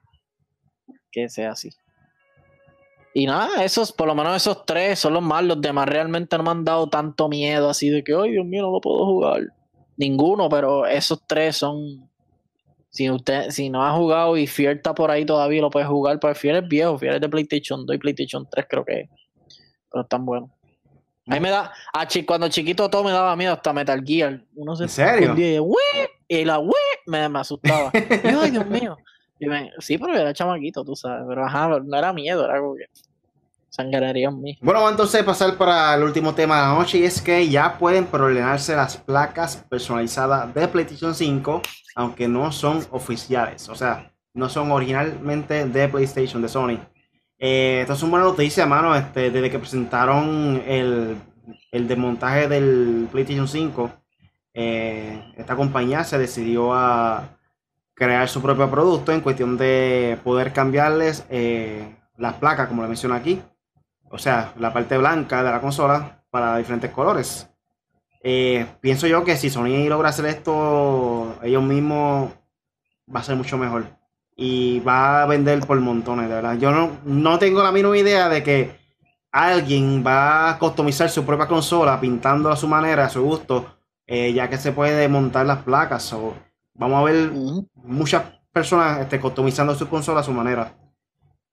que 1.12 1.30
sea 1.30 1.52
así. 1.52 1.70
Y 3.14 3.26
nada, 3.26 3.64
esos, 3.64 3.92
por 3.92 4.08
lo 4.08 4.14
menos 4.14 4.36
esos 4.36 4.66
tres 4.66 5.00
son 5.00 5.14
los 5.14 5.24
más. 5.24 5.44
Los 5.44 5.60
demás 5.60 5.88
realmente 5.88 6.38
no 6.38 6.44
me 6.44 6.52
han 6.52 6.64
dado 6.64 6.88
tanto 6.88 7.28
miedo 7.28 7.70
así 7.70 7.90
de 7.90 8.04
que, 8.04 8.14
ay 8.14 8.32
Dios 8.32 8.46
mío, 8.46 8.64
no 8.64 8.72
lo 8.72 8.82
puedo 8.82 9.06
jugar. 9.06 9.42
Ninguno, 9.98 10.48
pero 10.50 10.86
esos 10.86 11.26
tres 11.26 11.58
son 11.58 12.07
si 12.98 13.12
usted, 13.12 13.52
si 13.52 13.70
no 13.70 13.86
ha 13.86 13.92
jugado 13.92 14.36
y 14.38 14.48
Fier 14.48 14.78
está 14.78 14.96
por 14.96 15.12
ahí 15.12 15.24
todavía, 15.24 15.62
lo 15.62 15.70
puede 15.70 15.86
jugar, 15.86 16.20
pues 16.20 16.36
Fier 16.36 16.56
es 16.56 16.68
viejo, 16.68 16.98
Fier 16.98 17.14
es 17.14 17.22
de 17.22 17.30
PlayStation 17.30 17.86
2 17.86 17.96
y 17.96 18.00
PlayStation 18.00 18.48
3 18.50 18.66
creo 18.68 18.84
que 18.84 19.08
Pero 19.92 20.02
están 20.02 20.26
buenos. 20.26 20.50
A 21.28 21.36
mí 21.36 21.40
me 21.40 21.52
da, 21.52 21.72
ah, 21.94 22.08
cuando 22.26 22.50
chiquito 22.50 22.90
todo 22.90 23.04
me 23.04 23.12
daba 23.12 23.36
miedo 23.36 23.54
hasta 23.54 23.72
Metal 23.72 24.04
Gear. 24.04 24.42
Uno 24.56 24.76
se 24.76 24.86
¿En 24.86 24.90
serio? 24.90 25.36
Y, 26.28 26.44
la 26.44 26.60
me, 27.06 27.30
me 27.30 27.40
asustaba. 27.40 27.92
ay, 27.94 28.50
Dios 28.50 28.66
mío. 28.66 28.98
sí, 29.78 30.00
pero 30.00 30.18
era 30.18 30.34
chamaquito, 30.34 30.84
tú 30.84 30.96
sabes. 30.96 31.24
Pero 31.28 31.46
ajá, 31.46 31.68
no 31.68 31.98
era 31.98 32.12
miedo, 32.14 32.46
era 32.46 32.56
algo 32.56 32.76
que 32.78 32.86
sangraría 33.70 34.30
en 34.30 34.42
mí. 34.42 34.58
Bueno, 34.60 34.80
vamos 34.80 34.94
entonces 34.94 35.22
a 35.22 35.26
pasar 35.26 35.56
para 35.56 35.94
el 35.94 36.02
último 36.02 36.34
tema 36.34 36.56
de 36.56 36.62
la 36.64 36.74
noche 36.74 36.98
y 36.98 37.04
es 37.04 37.22
que 37.22 37.48
ya 37.48 37.78
pueden 37.78 38.08
preordenarse 38.08 38.76
las 38.76 38.98
placas 38.98 39.58
personalizadas 39.70 40.52
de 40.56 40.68
PlayStation 40.68 41.14
5 41.14 41.62
aunque 41.98 42.28
no 42.28 42.52
son 42.52 42.86
oficiales, 42.92 43.68
o 43.70 43.76
sea, 43.76 44.14
no 44.36 44.50
son 44.50 44.72
originalmente 44.72 45.66
de 45.66 45.90
PlayStation, 45.90 46.44
de 46.44 46.48
Sony. 46.48 46.78
Eh, 47.40 47.80
esto 47.82 47.94
es 47.94 48.04
una 48.04 48.24
buena 48.24 48.66
mano, 48.68 48.96
este, 48.96 49.32
desde 49.32 49.50
que 49.50 49.58
presentaron 49.58 50.62
el, 50.68 51.18
el 51.72 51.88
desmontaje 51.88 52.48
del 52.48 53.08
PlayStation 53.12 53.48
5, 53.48 53.92
eh, 54.54 55.34
esta 55.38 55.56
compañía 55.56 56.04
se 56.04 56.20
decidió 56.20 56.72
a 56.72 57.30
crear 57.96 58.30
su 58.30 58.44
propio 58.44 58.70
producto 58.70 59.12
en 59.12 59.22
cuestión 59.22 59.58
de 59.58 60.20
poder 60.24 60.54
cambiarles 60.54 61.26
eh, 61.32 61.96
las 62.16 62.36
placas, 62.36 62.68
como 62.68 62.84
le 62.84 62.90
menciono 62.90 63.16
aquí, 63.16 63.42
o 64.12 64.20
sea, 64.20 64.54
la 64.60 64.72
parte 64.72 65.00
blanca 65.00 65.44
de 65.44 65.50
la 65.50 65.62
consola 65.62 66.24
para 66.30 66.58
diferentes 66.58 66.92
colores. 66.92 67.50
Eh, 68.22 68.66
pienso 68.82 69.08
yo 69.08 69.24
que 69.24 69.38
si 69.38 69.50
Sony 69.50 69.88
logra 69.88 70.10
hacer 70.10 70.26
esto 70.26 71.36
ellos 71.44 71.64
mismos, 71.64 72.32
va 73.14 73.20
a 73.22 73.24
ser 73.24 73.36
mucho 73.36 73.58
mejor. 73.58 73.86
Y 74.36 74.80
va 74.82 75.24
a 75.24 75.26
vender 75.26 75.60
por 75.62 75.80
montones, 75.80 76.30
de 76.30 76.36
verdad. 76.36 76.58
Yo 76.58 76.72
no, 76.72 77.00
no 77.06 77.40
tengo 77.40 77.64
la 77.64 77.72
mínima 77.72 77.98
idea 77.98 78.30
de 78.30 78.44
que 78.44 78.76
alguien 79.32 80.04
va 80.06 80.50
a 80.50 80.60
customizar 80.60 81.10
su 81.10 81.26
propia 81.26 81.48
consola 81.48 82.00
pintándola 82.00 82.56
a 82.56 82.58
su 82.58 82.68
manera, 82.68 83.06
a 83.06 83.10
su 83.10 83.24
gusto, 83.24 83.78
eh, 84.06 84.34
ya 84.34 84.50
que 84.50 84.58
se 84.58 84.72
puede 84.72 85.08
montar 85.08 85.46
las 85.46 85.64
placas. 85.64 86.12
o 86.14 86.34
vamos 86.74 87.00
a 87.00 87.04
ver 87.12 87.32
muchas 87.76 88.24
personas 88.52 89.00
este, 89.02 89.20
customizando 89.20 89.76
su 89.76 89.88
consola 89.90 90.22
a 90.22 90.24
su 90.24 90.32
manera. 90.32 90.74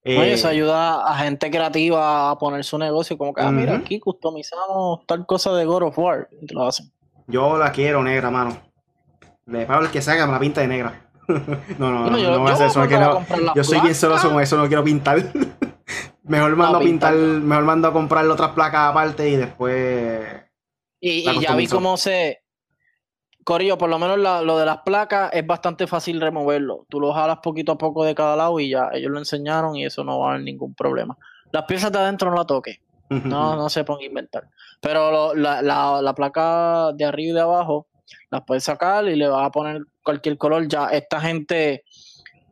Oye, 0.07 0.35
eso 0.35 0.49
eh, 0.49 0.51
ayuda 0.51 1.11
a 1.11 1.17
gente 1.17 1.51
creativa 1.51 2.31
a 2.31 2.39
poner 2.39 2.63
su 2.63 2.77
negocio, 2.77 3.17
como 3.17 3.33
que, 3.33 3.41
ah, 3.41 3.51
mira, 3.51 3.77
aquí 3.77 3.99
customizamos 3.99 5.07
tal 5.07 5.25
cosa 5.25 5.53
de 5.55 5.65
God 5.65 5.85
of 5.85 5.99
War, 5.99 6.29
y 6.43 6.53
lo 6.53 6.67
hacen. 6.67 6.93
Yo 7.27 7.57
la 7.57 7.73
quiero 7.73 8.03
negra, 8.03 8.31
mano. 8.31 8.59
Le 9.47 9.65
pago 9.65 9.83
el 9.83 9.91
que 9.91 10.03
salga, 10.03 10.27
me 10.27 10.33
la 10.33 10.39
pinta 10.39 10.61
de 10.61 10.69
negra. 10.69 11.09
no, 11.79 11.91
no, 11.91 12.11
no, 12.11 12.19
yo, 12.19 12.39
no, 12.39 12.49
eso. 12.49 12.87
yo 13.55 13.65
soy 13.65 13.81
bien 13.81 13.95
celoso 13.95 14.31
con 14.31 14.43
eso, 14.43 14.59
no 14.59 14.67
quiero 14.69 14.85
pintar. 14.85 15.23
mejor 16.23 16.55
mando 16.55 16.79
a 16.79 16.81
pintar, 16.81 17.15
mejor 17.15 17.65
mando 17.65 17.89
a 17.89 17.93
comprar 17.93 18.27
otras 18.27 18.51
placas 18.51 18.91
aparte 18.91 19.27
y 19.31 19.37
después. 19.37 20.23
Y, 21.01 21.31
y 21.31 21.41
ya 21.41 21.55
vi 21.57 21.67
cómo 21.67 21.97
se, 21.97 22.44
Corillo, 23.45 23.77
por 23.77 23.91
lo 23.91 23.99
menos 23.99 24.19
lo 24.19 24.59
de 24.59 24.67
las 24.67 24.79
placas 24.79 25.31
es 25.33 25.47
bastante 25.47 25.87
fácil 25.87 26.21
removerlo. 26.21 26.87
Tú 26.89 26.99
lo 26.99 27.13
jalas 27.13 27.39
poquito 27.43 27.73
a 27.73 27.79
poco 27.79 28.05
de 28.05 28.15
cada 28.15 28.37
lado 28.37 28.59
y 28.59 28.71
ya 28.71 28.89
ellos 28.93 29.11
lo 29.11 29.19
enseñaron 29.19 29.77
y 29.77 29.85
eso 29.85 30.03
no 30.03 30.19
va 30.19 30.29
a 30.29 30.31
haber 30.31 30.45
ningún 30.45 30.75
problema. 30.75 31.17
Las 31.53 31.65
piezas 31.65 31.93
de 31.93 31.99
adentro 31.99 32.31
no 32.31 32.37
la 32.37 32.47
toque. 32.47 32.81
No, 33.11 33.55
no 33.55 33.69
se 33.69 33.85
ponga 33.85 34.03
a 34.03 34.07
inventar. 34.07 34.49
Pero 34.81 35.35
la, 35.35 35.63
la, 35.63 36.15
placa 36.15 36.91
de 36.95 37.05
arriba 37.05 37.31
y 37.31 37.35
de 37.35 37.41
abajo 37.41 37.87
las 38.31 38.43
puedes 38.43 38.65
sacar 38.65 39.07
y 39.07 39.15
le 39.15 39.29
vas 39.29 39.47
a 39.47 39.51
poner 39.51 39.83
cualquier 40.03 40.37
color. 40.37 40.67
Ya 40.67 40.89
esta 40.89 41.21
gente, 41.21 41.85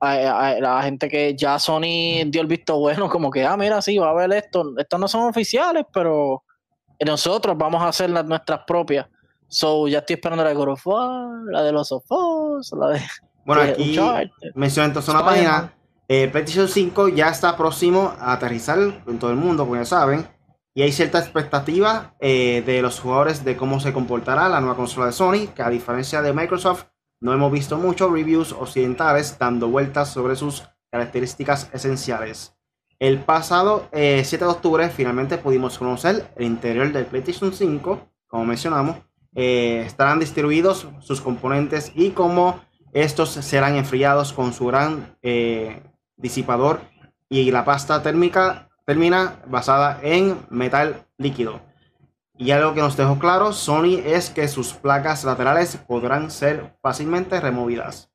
la 0.00 0.80
gente 0.84 1.08
que 1.08 1.34
ya 1.34 1.58
Sony 1.58 2.24
dio 2.26 2.42
el 2.42 2.46
visto 2.46 2.78
bueno, 2.78 3.08
como 3.08 3.30
que, 3.30 3.44
ah, 3.44 3.56
mira, 3.56 3.82
sí, 3.82 3.98
va 3.98 4.08
a 4.08 4.10
haber 4.10 4.32
esto. 4.34 4.74
Estas 4.76 5.00
no 5.00 5.08
son 5.08 5.28
oficiales, 5.28 5.84
pero 5.92 6.44
nosotros 7.04 7.56
vamos 7.58 7.82
a 7.82 7.88
hacer 7.88 8.10
las 8.10 8.26
nuestras 8.26 8.60
propias 8.66 9.06
So, 9.52 9.86
ya 9.86 9.98
estoy 9.98 10.14
esperando 10.14 10.42
la 10.42 10.48
de 10.48 10.54
God 10.54 10.78
la 11.50 11.62
de 11.62 11.72
los 11.72 11.92
of 11.92 12.04
la 12.78 12.88
de. 12.88 13.02
Bueno, 13.44 13.60
aquí 13.60 13.98
menciona 14.54 14.86
entonces 14.86 15.12
una 15.12 15.22
página. 15.22 15.74
Eh, 16.08 16.28
PlayStation 16.28 16.68
5 16.68 17.08
ya 17.08 17.28
está 17.28 17.54
próximo 17.54 18.14
a 18.18 18.32
aterrizar 18.32 18.78
en 18.78 19.18
todo 19.18 19.30
el 19.30 19.36
mundo, 19.36 19.64
como 19.64 19.76
ya 19.76 19.84
saben. 19.84 20.26
Y 20.74 20.80
hay 20.80 20.90
cierta 20.90 21.18
expectativa 21.18 22.14
eh, 22.18 22.62
de 22.64 22.80
los 22.80 22.98
jugadores 22.98 23.44
de 23.44 23.54
cómo 23.58 23.78
se 23.78 23.92
comportará 23.92 24.48
la 24.48 24.60
nueva 24.60 24.74
consola 24.74 25.06
de 25.06 25.12
Sony, 25.12 25.48
que 25.54 25.60
a 25.60 25.68
diferencia 25.68 26.22
de 26.22 26.32
Microsoft, 26.32 26.84
no 27.20 27.34
hemos 27.34 27.52
visto 27.52 27.76
muchos 27.76 28.10
reviews 28.10 28.52
occidentales 28.52 29.38
dando 29.38 29.68
vueltas 29.68 30.08
sobre 30.08 30.34
sus 30.34 30.62
características 30.90 31.68
esenciales. 31.74 32.56
El 32.98 33.18
pasado 33.18 33.88
7 33.92 34.18
eh, 34.22 34.38
de 34.38 34.44
octubre 34.46 34.88
finalmente 34.88 35.36
pudimos 35.36 35.76
conocer 35.76 36.26
el 36.36 36.46
interior 36.46 36.90
del 36.90 37.04
PlayStation 37.04 37.52
5, 37.52 38.00
como 38.28 38.46
mencionamos, 38.46 38.96
eh, 39.34 39.84
estarán 39.86 40.20
distribuidos 40.20 40.88
sus 41.00 41.20
componentes 41.20 41.92
y 41.94 42.10
cómo 42.10 42.60
estos 42.92 43.30
serán 43.30 43.76
enfriados 43.76 44.32
con 44.32 44.52
su 44.52 44.66
gran 44.66 45.16
eh, 45.22 45.82
disipador 46.16 46.80
y 47.28 47.50
la 47.50 47.64
pasta 47.64 48.02
térmica 48.02 48.68
termina 48.84 49.40
basada 49.46 49.98
en 50.02 50.38
metal 50.50 51.06
líquido. 51.16 51.60
Y 52.36 52.50
algo 52.50 52.74
que 52.74 52.80
nos 52.80 52.96
dejó 52.96 53.18
claro 53.18 53.52
Sony 53.52 54.00
es 54.04 54.28
que 54.28 54.48
sus 54.48 54.74
placas 54.74 55.24
laterales 55.24 55.76
podrán 55.76 56.30
ser 56.30 56.76
fácilmente 56.82 57.40
removidas. 57.40 58.10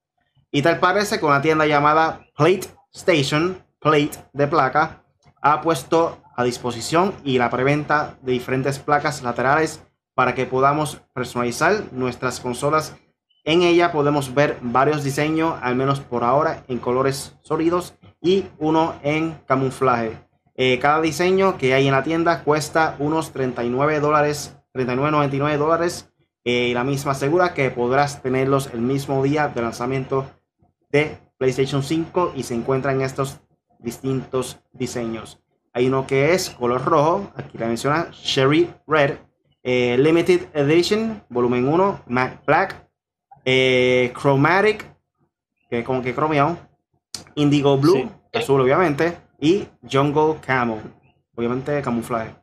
Y 0.51 0.61
tal 0.61 0.80
parece 0.80 1.20
que 1.20 1.26
una 1.26 1.41
tienda 1.41 1.65
llamada 1.65 2.22
Plate 2.36 2.68
Station, 2.93 3.63
Plate 3.80 4.11
de 4.34 4.47
placa, 4.47 5.03
ha 5.41 5.61
puesto 5.61 6.22
a 6.36 6.43
disposición 6.43 7.13
y 7.24 7.38
la 7.38 7.49
preventa 7.49 8.18
de 8.22 8.34
diferentes 8.34 8.80
placas 8.80 9.24
laterales 9.24 9.84
para 10.18 10.34
que 10.34 10.47
podamos 10.47 10.99
personalizar 11.13 11.93
nuestras 11.93 12.39
consolas. 12.39 12.95
En 13.43 13.61
ella 13.61 13.91
podemos 13.91 14.34
ver 14.34 14.57
varios 14.61 15.03
diseños, 15.03 15.53
al 15.61 15.76
menos 15.76 15.99
por 15.99 16.24
ahora, 16.24 16.63
en 16.68 16.80
colores 16.80 17.38
sólidos 17.43 17.93
y 18.20 18.45
uno 18.57 18.95
en 19.03 19.38
camuflaje. 19.45 20.18
Eh, 20.55 20.80
cada 20.80 21.01
diseño 21.01 21.59
que 21.59 21.76
hay 21.76 21.86
en 21.86 21.91
la 21.91 22.01
tienda 22.01 22.43
cuesta 22.43 22.95
unos 22.97 23.32
39 23.32 23.99
dólares, 23.99 24.57
39.99 24.74 25.57
dólares. 25.57 26.11
Eh, 26.43 26.72
la 26.74 26.84
misma 26.84 27.11
asegura 27.11 27.53
que 27.53 27.70
podrás 27.70 28.24
tenerlos 28.24 28.72
el 28.74 28.82
mismo 28.82 29.22
día 29.22 29.49
de 29.49 29.61
lanzamiento 29.61 30.26
de 30.89 31.20
PlayStation 31.38 31.84
5 31.84 32.34
y 32.36 32.41
se 32.41 32.55
encuentran 32.55 33.01
estos 33.01 33.39
distintos 33.78 34.61
diseños. 34.74 35.39
Hay 35.74 35.86
uno 35.86 36.07
que 36.07 36.34
es 36.34 36.49
color 36.49 36.84
rojo, 36.86 37.32
aquí 37.36 37.59
la 37.59 37.68
menciona 37.68 38.09
Cherry 38.09 38.74
Red, 38.88 39.20
eh, 39.70 39.97
Limited 39.97 40.47
Edition, 40.53 41.22
volumen 41.28 41.68
1, 41.68 42.03
Mac 42.07 42.45
Black, 42.45 42.88
Chromatic, 44.13 44.86
que 45.70 45.80
es 45.80 45.86
como 45.86 46.01
que 46.01 46.15
cromeado, 46.15 46.57
Indigo 47.36 47.78
Blue, 47.78 48.09
azul 48.34 48.61
obviamente, 48.61 49.18
y 49.41 49.68
Jungle 49.91 50.39
Camel, 50.39 50.80
obviamente 51.36 51.82
camuflaje. 51.82 52.34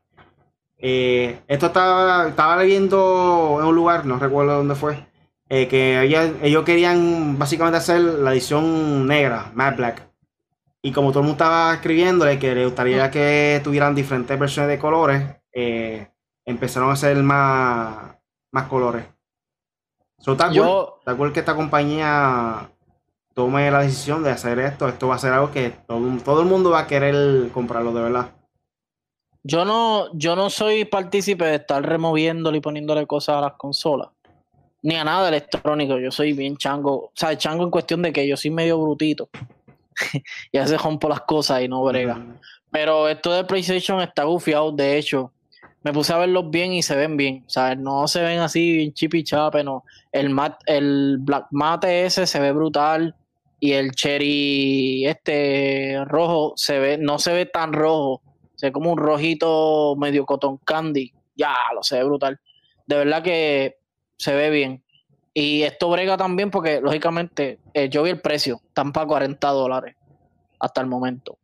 Eh, 0.77 1.41
esto 1.49 1.69
estaba, 1.69 2.29
estaba 2.29 2.59
leyendo 2.59 3.57
en 3.59 3.69
un 3.69 3.75
lugar, 3.75 4.05
no 4.05 4.19
recuerdo 4.19 4.59
dónde 4.59 4.75
fue, 4.75 5.07
eh, 5.49 5.67
que 5.67 6.03
ellos, 6.03 6.65
querían 6.65 7.39
básicamente 7.39 7.79
hacer 7.79 8.03
la 8.03 8.33
edición 8.33 9.07
negra, 9.07 9.51
Matte 9.55 9.77
Black. 9.79 10.09
Y 10.83 10.93
como 10.93 11.09
todo 11.09 11.21
el 11.21 11.29
mundo 11.29 11.43
estaba 11.43 11.73
escribiéndole 11.73 12.39
que 12.39 12.55
le 12.55 12.67
gustaría 12.67 13.11
que 13.11 13.63
tuvieran 13.65 13.95
diferentes 13.95 14.39
versiones 14.39 14.69
de 14.69 14.79
colores, 14.79 15.23
eh, 15.55 16.09
empezaron 16.45 16.91
a 16.91 16.95
hacer 16.95 17.17
más, 17.23 18.17
más 18.53 18.69
colores. 18.69 19.07
So, 20.19 20.37
Yo... 20.53 21.01
que 21.33 21.41
esta 21.41 21.55
compañía 21.55 22.71
tome 23.35 23.71
la 23.71 23.81
decisión 23.81 24.23
de 24.23 24.31
hacer 24.31 24.59
esto, 24.59 24.89
esto 24.89 25.09
va 25.09 25.17
a 25.17 25.19
ser 25.19 25.33
algo 25.33 25.51
que 25.51 25.71
todo, 25.87 26.41
el 26.41 26.47
mundo 26.47 26.71
va 26.71 26.81
a 26.81 26.87
querer 26.87 27.51
comprarlo, 27.53 27.93
de 27.93 28.03
verdad. 28.03 28.31
Yo 29.43 29.65
no, 29.67 30.09
yo 30.15 30.37
no 30.37 30.49
soy 30.49 30.87
partícipe 30.87 31.45
de 31.45 31.57
estar 31.57 31.85
removiéndole 31.85 32.59
y 32.59 32.61
poniéndole 32.63 33.07
cosas 33.07 33.37
a 33.37 33.41
las 33.43 33.53
consolas. 33.55 34.09
Ni 34.81 34.95
a 34.95 35.05
nada 35.05 35.29
electrónico. 35.29 35.99
Yo 35.99 36.11
soy 36.11 36.33
bien 36.33 36.57
chango. 36.57 36.95
O 36.95 37.13
sea, 37.15 37.37
chango 37.37 37.65
en 37.65 37.71
cuestión 37.71 38.01
de 38.01 38.13
que 38.13 38.27
yo 38.27 38.37
soy 38.39 38.51
medio 38.51 38.81
brutito. 38.81 39.29
y 40.53 40.59
veces 40.59 40.81
rompo 40.81 41.09
las 41.09 41.21
cosas 41.21 41.61
y 41.61 41.69
no 41.69 41.83
brega. 41.85 42.25
Pero 42.71 43.09
esto 43.09 43.33
de 43.33 43.45
PlayStation 43.45 44.01
está 44.01 44.25
gufiado. 44.25 44.73
De 44.73 44.97
hecho, 44.97 45.34
me 45.85 45.93
puse 45.93 46.15
a 46.15 46.19
verlos 46.19 46.51
bien 46.51 46.73
y 46.73 46.83
se 46.83 46.97
ven 46.97 47.17
bien. 47.17 47.45
O 47.47 47.51
sea, 47.51 47.75
no 47.75 48.09
se 48.09 48.23
ven 48.23 48.41
así 48.41 48.91
chip 48.95 49.15
y 49.15 49.23
chape, 49.23 49.63
no. 49.63 49.85
El, 50.11 50.31
mat, 50.31 50.61
el 50.67 51.19
Black 51.21 51.47
Mate 51.51 52.07
ese 52.07 52.27
se 52.27 52.41
ve 52.41 52.53
brutal 52.53 53.15
y 53.61 53.73
el 53.73 53.93
cherry 53.93 55.07
este 55.07 56.03
rojo 56.07 56.55
se 56.57 56.79
ve, 56.79 56.99
no 56.99 57.19
se 57.19 57.35
ve 57.35 57.47
tan 57.47 57.75
rojo, 57.75 58.23
se 58.55 58.67
ve 58.67 58.73
como 58.73 58.93
un 58.93 58.99
rojito 58.99 59.95
medio 59.97 60.25
cotton 60.25 60.57
candy, 60.65 61.13
ya 61.37 61.55
lo 61.75 61.83
se 61.83 61.99
ve 61.99 62.05
brutal. 62.05 62.41
De 62.87 62.97
verdad 62.97 63.23
que 63.23 63.77
se 64.17 64.35
ve 64.35 64.49
bien. 64.49 64.83
Y 65.35 65.63
esto 65.63 65.91
brega 65.91 66.17
también 66.17 66.51
porque, 66.51 66.81
lógicamente, 66.81 67.59
eh, 67.75 67.89
yo 67.91 68.05
vi 68.05 68.11
el 68.11 68.21
precio, 68.21 68.61
están 68.69 68.93
para 68.93 69.07
40 69.07 69.49
dólares 69.51 69.97
hasta 70.59 70.81
el 70.81 70.87
momento. 70.87 71.37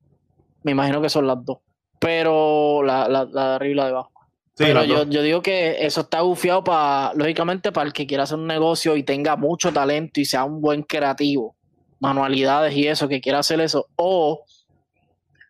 Me 0.63 0.73
imagino 0.73 1.03
que 1.03 1.11
son 1.11 1.27
las 1.27 1.45
dos. 1.45 1.59
Pero 1.99 2.83
la, 2.83 3.09
la, 3.09 3.25
la 3.25 3.49
de 3.49 3.55
arriba 3.57 3.73
y 3.73 3.75
la 3.75 3.85
de 3.85 3.91
abajo. 3.91 4.20
Pero 4.67 4.85
yo, 4.85 5.05
yo, 5.05 5.23
digo 5.23 5.41
que 5.41 5.87
eso 5.87 6.03
está 6.03 6.21
bufiado 6.21 6.63
para, 6.63 7.15
lógicamente, 7.15 7.73
para 7.73 7.87
el 7.87 7.95
que 7.95 8.07
quiera 8.07 8.25
hacer 8.25 8.37
un 8.37 8.47
negocio 8.47 8.95
y 8.95 9.03
tenga 9.03 9.37
mucho 9.37 9.73
talento 9.73 10.21
y 10.21 10.27
sea 10.27 10.45
un 10.45 10.61
buen 10.61 10.83
creativo 10.83 11.57
manualidades 12.01 12.75
y 12.75 12.89
eso, 12.89 13.09
que 13.09 13.21
quiera 13.21 13.39
hacer 13.39 13.61
eso. 13.61 13.87
O 13.97 14.45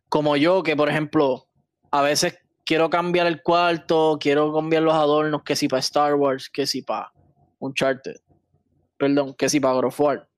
como 0.09 0.37
yo, 0.37 0.63
que 0.63 0.77
por 0.77 0.89
ejemplo, 0.89 1.47
a 1.91 2.03
veces 2.03 2.39
quiero 2.67 2.91
cambiar 2.91 3.27
el 3.27 3.43
cuarto, 3.43 4.19
quiero 4.21 4.53
cambiar 4.53 4.83
los 4.83 4.95
adornos, 4.95 5.43
que 5.43 5.57
si 5.57 5.69
para 5.69 5.81
Star 5.81 6.15
Wars, 6.15 6.51
que 6.51 6.67
si 6.67 6.83
para 6.83 7.13
Uncharted, 7.61 8.17
perdón, 8.99 9.35
que 9.35 9.49
si 9.49 9.61
para 9.61 9.75
God 9.75 9.95
War. 9.99 10.29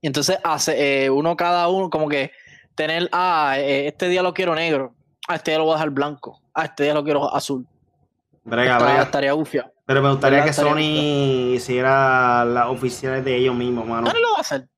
Y 0.00 0.06
entonces 0.06 0.38
hace 0.44 1.04
eh, 1.04 1.10
uno 1.10 1.36
cada 1.36 1.68
uno, 1.68 1.90
como 1.90 2.08
que 2.08 2.32
tener, 2.74 3.08
ah, 3.12 3.54
eh, 3.58 3.86
este 3.86 4.08
día 4.08 4.22
lo 4.22 4.34
quiero 4.34 4.54
negro, 4.54 4.94
ah, 5.28 5.36
este 5.36 5.52
día 5.52 5.58
lo 5.58 5.64
voy 5.64 5.72
a 5.72 5.76
dejar 5.76 5.90
blanco, 5.90 6.40
ah, 6.54 6.64
este 6.66 6.84
día 6.84 6.94
lo 6.94 7.04
quiero 7.04 7.34
azul. 7.34 7.66
Brega, 8.44 9.02
Estaría 9.02 9.34
ufia. 9.34 9.70
Pero 9.86 10.02
me 10.02 10.10
gustaría 10.10 10.44
que 10.44 10.52
Sony 10.52 11.54
hiciera 11.54 12.44
las 12.44 12.66
oficiales 12.66 13.24
de 13.24 13.36
ellos 13.36 13.54
mismos, 13.54 13.86
mano. 13.86 14.02
No, 14.02 14.18
lo 14.18 14.32
va 14.32 14.38
a 14.38 14.40
hacer. 14.40 14.68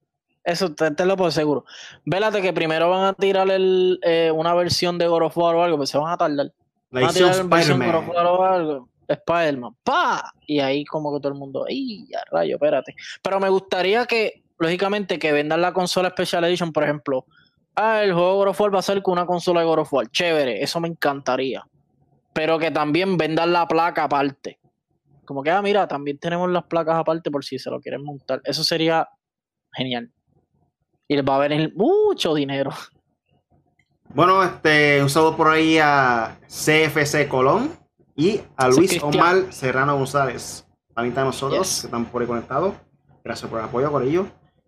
Eso 0.42 0.74
te, 0.74 1.06
lo 1.06 1.16
puedo 1.16 1.30
seguro. 1.30 1.64
Vélate 2.04 2.42
que 2.42 2.52
primero 2.52 2.90
van 2.90 3.04
a 3.04 3.12
tirar 3.14 3.50
el, 3.50 3.98
eh, 4.02 4.30
una 4.34 4.52
versión 4.54 4.98
de 4.98 5.06
God 5.06 5.22
of 5.22 5.38
War 5.38 5.54
o 5.54 5.62
algo, 5.62 5.78
pues 5.78 5.90
se 5.90 5.98
van 5.98 6.12
a 6.12 6.16
tardar. 6.16 6.52
La 6.90 7.00
edición 7.00 7.30
Spider-Man. 7.30 7.94
o 8.14 8.44
algo. 8.44 8.88
Spider-Man. 9.08 9.74
¡Pa! 9.82 10.32
Y 10.46 10.60
ahí 10.60 10.84
como 10.84 11.12
que 11.14 11.20
todo 11.20 11.32
el 11.32 11.38
mundo, 11.38 11.64
¡ay, 11.68 12.06
ya 12.10 12.22
rayo, 12.30 12.56
espérate! 12.56 12.94
Pero 13.22 13.40
me 13.40 13.48
gustaría 13.48 14.06
que, 14.06 14.42
lógicamente, 14.58 15.18
que 15.18 15.32
vendan 15.32 15.60
la 15.60 15.72
consola 15.72 16.10
Special 16.10 16.44
Edition, 16.44 16.72
por 16.72 16.84
ejemplo. 16.84 17.26
Ah, 17.76 18.02
el 18.02 18.12
juego 18.12 18.36
God 18.36 18.48
of 18.48 18.60
War 18.60 18.74
va 18.74 18.78
a 18.78 18.82
ser 18.82 19.02
con 19.02 19.12
una 19.12 19.26
consola 19.26 19.60
de 19.60 19.66
God 19.66 19.80
of 19.80 19.92
War. 19.92 20.08
Chévere, 20.10 20.62
eso 20.62 20.80
me 20.80 20.88
encantaría. 20.88 21.66
Pero 22.34 22.58
que 22.58 22.70
también 22.70 23.16
vendan 23.16 23.52
la 23.52 23.66
placa 23.66 24.04
aparte. 24.04 24.60
Como 25.24 25.42
que, 25.42 25.50
ah, 25.50 25.62
mira, 25.62 25.88
también 25.88 26.18
tenemos 26.18 26.50
las 26.50 26.64
placas 26.64 26.96
aparte 26.96 27.30
por 27.30 27.44
si 27.44 27.58
se 27.58 27.70
lo 27.70 27.80
quieren 27.80 28.04
montar. 28.04 28.42
Eso 28.44 28.62
sería 28.62 29.08
genial 29.72 30.12
y 31.08 31.16
les 31.16 31.24
va 31.24 31.36
a 31.36 31.48
venir 31.48 31.72
mucho 31.74 32.34
dinero. 32.34 32.70
Bueno, 34.14 34.42
este, 34.42 35.02
un 35.02 35.10
saludo 35.10 35.36
por 35.36 35.48
ahí 35.48 35.78
a 35.78 36.38
CFC 36.46 37.28
Colón 37.28 37.72
y 38.16 38.40
a 38.56 38.68
Luis 38.68 39.02
Omar 39.02 39.52
Serrano 39.52 39.96
González. 39.96 40.66
Ahorita 40.94 41.20
de 41.20 41.26
nosotros 41.26 41.80
que 41.80 41.86
están 41.86 42.06
por 42.06 42.22
ahí 42.22 42.28
conectados. 42.28 42.74
Gracias 43.24 43.50
por 43.50 43.58
el 43.58 43.64
apoyo, 43.64 43.90
por 43.90 44.02
ello. 44.02 44.26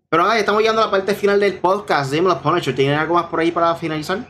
Pero 0.09 0.23
nada, 0.23 0.37
estamos 0.37 0.61
llegando 0.61 0.81
a 0.81 0.85
la 0.85 0.91
parte 0.91 1.15
final 1.15 1.39
del 1.39 1.59
podcast. 1.59 2.11
Dímelo, 2.11 2.41
Punisher. 2.41 2.75
¿Tienen 2.75 2.97
algo 2.97 3.15
más 3.15 3.27
por 3.27 3.39
ahí 3.39 3.51
para 3.51 3.73
finalizar? 3.75 4.27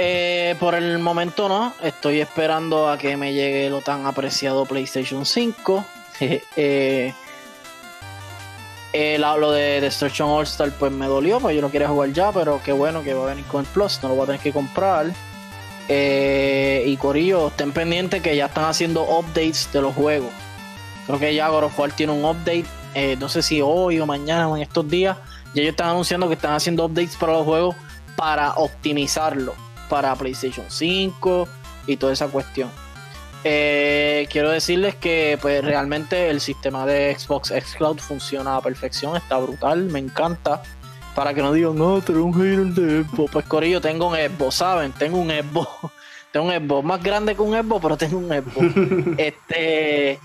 Eh, 0.00 0.54
por 0.60 0.76
el 0.76 1.00
momento 1.00 1.48
no. 1.48 1.74
Estoy 1.82 2.20
esperando 2.20 2.88
a 2.88 2.96
que 2.96 3.16
me 3.16 3.34
llegue 3.34 3.68
lo 3.68 3.80
tan 3.80 4.06
apreciado 4.06 4.64
PlayStation 4.64 5.26
5. 5.26 5.84
eh, 6.56 7.12
eh, 8.92 9.18
lo 9.18 9.52
de 9.52 9.80
Destruction 9.80 10.28
All 10.30 10.44
Star 10.44 10.70
pues 10.72 10.90
me 10.90 11.06
dolió, 11.06 11.40
pues 11.40 11.54
yo 11.54 11.60
no 11.60 11.70
quería 11.70 11.88
jugar 11.88 12.12
ya, 12.12 12.32
pero 12.32 12.60
qué 12.64 12.72
bueno 12.72 13.02
que 13.02 13.12
va 13.12 13.24
a 13.24 13.26
venir 13.28 13.44
con 13.46 13.60
el 13.60 13.66
Plus, 13.66 14.00
no 14.02 14.08
lo 14.08 14.14
voy 14.14 14.22
a 14.22 14.26
tener 14.26 14.40
que 14.40 14.52
comprar. 14.52 15.12
Eh, 15.88 16.84
y 16.86 16.96
Corillo, 16.96 17.48
estén 17.48 17.72
pendientes 17.72 18.22
que 18.22 18.34
ya 18.36 18.46
están 18.46 18.64
haciendo 18.64 19.02
updates 19.02 19.68
de 19.72 19.82
los 19.82 19.94
juegos. 19.94 20.30
Creo 21.06 21.18
que 21.18 21.34
ya 21.34 21.48
God 21.48 21.64
of 21.64 21.94
tiene 21.96 22.12
un 22.12 22.24
update, 22.24 22.66
eh, 22.94 23.16
no 23.18 23.28
sé 23.28 23.42
si 23.42 23.60
hoy 23.60 23.98
o 23.98 24.06
mañana 24.06 24.48
o 24.48 24.56
en 24.56 24.62
estos 24.62 24.88
días. 24.88 25.16
Ya 25.54 25.62
ellos 25.62 25.72
están 25.72 25.88
anunciando 25.88 26.28
que 26.28 26.34
están 26.34 26.52
haciendo 26.52 26.84
updates 26.84 27.16
para 27.16 27.32
los 27.32 27.44
juegos 27.44 27.76
para 28.16 28.52
optimizarlo 28.54 29.67
para 29.88 30.14
PlayStation 30.14 30.66
5 30.68 31.48
y 31.86 31.96
toda 31.96 32.12
esa 32.12 32.28
cuestión. 32.28 32.70
Eh, 33.44 34.26
quiero 34.30 34.50
decirles 34.50 34.96
que 34.96 35.38
pues 35.40 35.64
realmente 35.64 36.28
el 36.28 36.40
sistema 36.40 36.86
de 36.86 37.16
Xbox 37.16 37.48
Xcloud 37.48 37.98
funciona 37.98 38.56
a 38.56 38.60
perfección, 38.60 39.16
está 39.16 39.38
brutal, 39.38 39.84
me 39.84 39.98
encanta. 39.98 40.62
Para 41.14 41.34
que 41.34 41.42
no 41.42 41.52
digan, 41.52 41.74
no, 41.76 42.00
tengo 42.00 42.24
un 42.24 42.34
hater 42.34 42.66
de 42.74 43.04
Xbox. 43.04 43.32
Pues 43.32 43.44
Corillo, 43.46 43.80
tengo 43.80 44.08
un 44.08 44.14
Xbox, 44.14 44.54
¿saben? 44.54 44.92
Tengo 44.92 45.18
un 45.18 45.30
Xbox. 45.30 45.68
tengo 46.32 46.46
un 46.46 46.52
Xbox 46.52 46.84
más 46.84 47.02
grande 47.02 47.34
que 47.34 47.42
un 47.42 47.60
Xbox, 47.60 47.82
pero 47.82 47.96
tengo 47.96 48.18
un 48.18 48.28
Xbox. 48.28 49.16
este. 49.18 50.20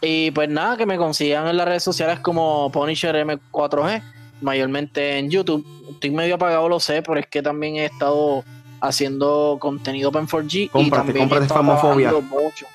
Y 0.00 0.32
pues 0.32 0.48
nada, 0.48 0.76
que 0.76 0.84
me 0.84 0.96
consigan 0.96 1.46
en 1.46 1.56
las 1.56 1.66
redes 1.68 1.84
sociales 1.84 2.18
como 2.18 2.72
Punisher 2.72 3.14
M4G, 3.14 4.02
mayormente 4.40 5.18
en 5.18 5.30
YouTube. 5.30 5.64
Estoy 5.90 6.10
medio 6.10 6.34
apagado, 6.34 6.68
lo 6.68 6.80
sé, 6.80 7.02
pero 7.02 7.20
es 7.20 7.26
que 7.28 7.40
también 7.40 7.76
he 7.76 7.84
estado 7.84 8.42
haciendo 8.82 9.56
contenido 9.60 10.12
para 10.12 10.26
4G. 10.26 10.70
Cómprate, 10.70 10.86
y 10.86 10.90
también 10.90 11.28
cómprate 11.28 11.48
famofobia. 11.48 12.12
Mucho. 12.12 12.66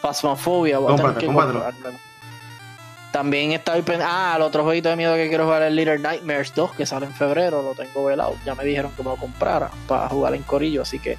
Phasmophobia. 0.00 0.78
Voy 0.78 0.94
a 0.94 0.96
tener 0.96 1.14
que 1.16 1.26
comprármelo. 1.26 1.98
También 3.12 3.52
estaba 3.52 3.78
Ah, 4.02 4.34
el 4.36 4.42
otro 4.42 4.64
jueguito 4.64 4.88
de 4.88 4.96
miedo 4.96 5.14
que 5.14 5.28
quiero 5.28 5.44
jugar 5.44 5.62
es 5.62 5.72
Little 5.72 5.98
Nightmares 5.98 6.54
2, 6.54 6.72
que 6.72 6.86
sale 6.86 7.06
en 7.06 7.14
febrero. 7.14 7.62
Lo 7.62 7.74
tengo 7.74 8.04
velado. 8.04 8.36
Ya 8.44 8.54
me 8.54 8.64
dijeron 8.64 8.92
que 8.96 9.02
me 9.02 9.10
lo 9.10 9.16
comprara 9.16 9.70
para 9.86 10.08
jugar 10.08 10.34
en 10.34 10.42
Corillo. 10.42 10.82
Así 10.82 10.98
que 10.98 11.18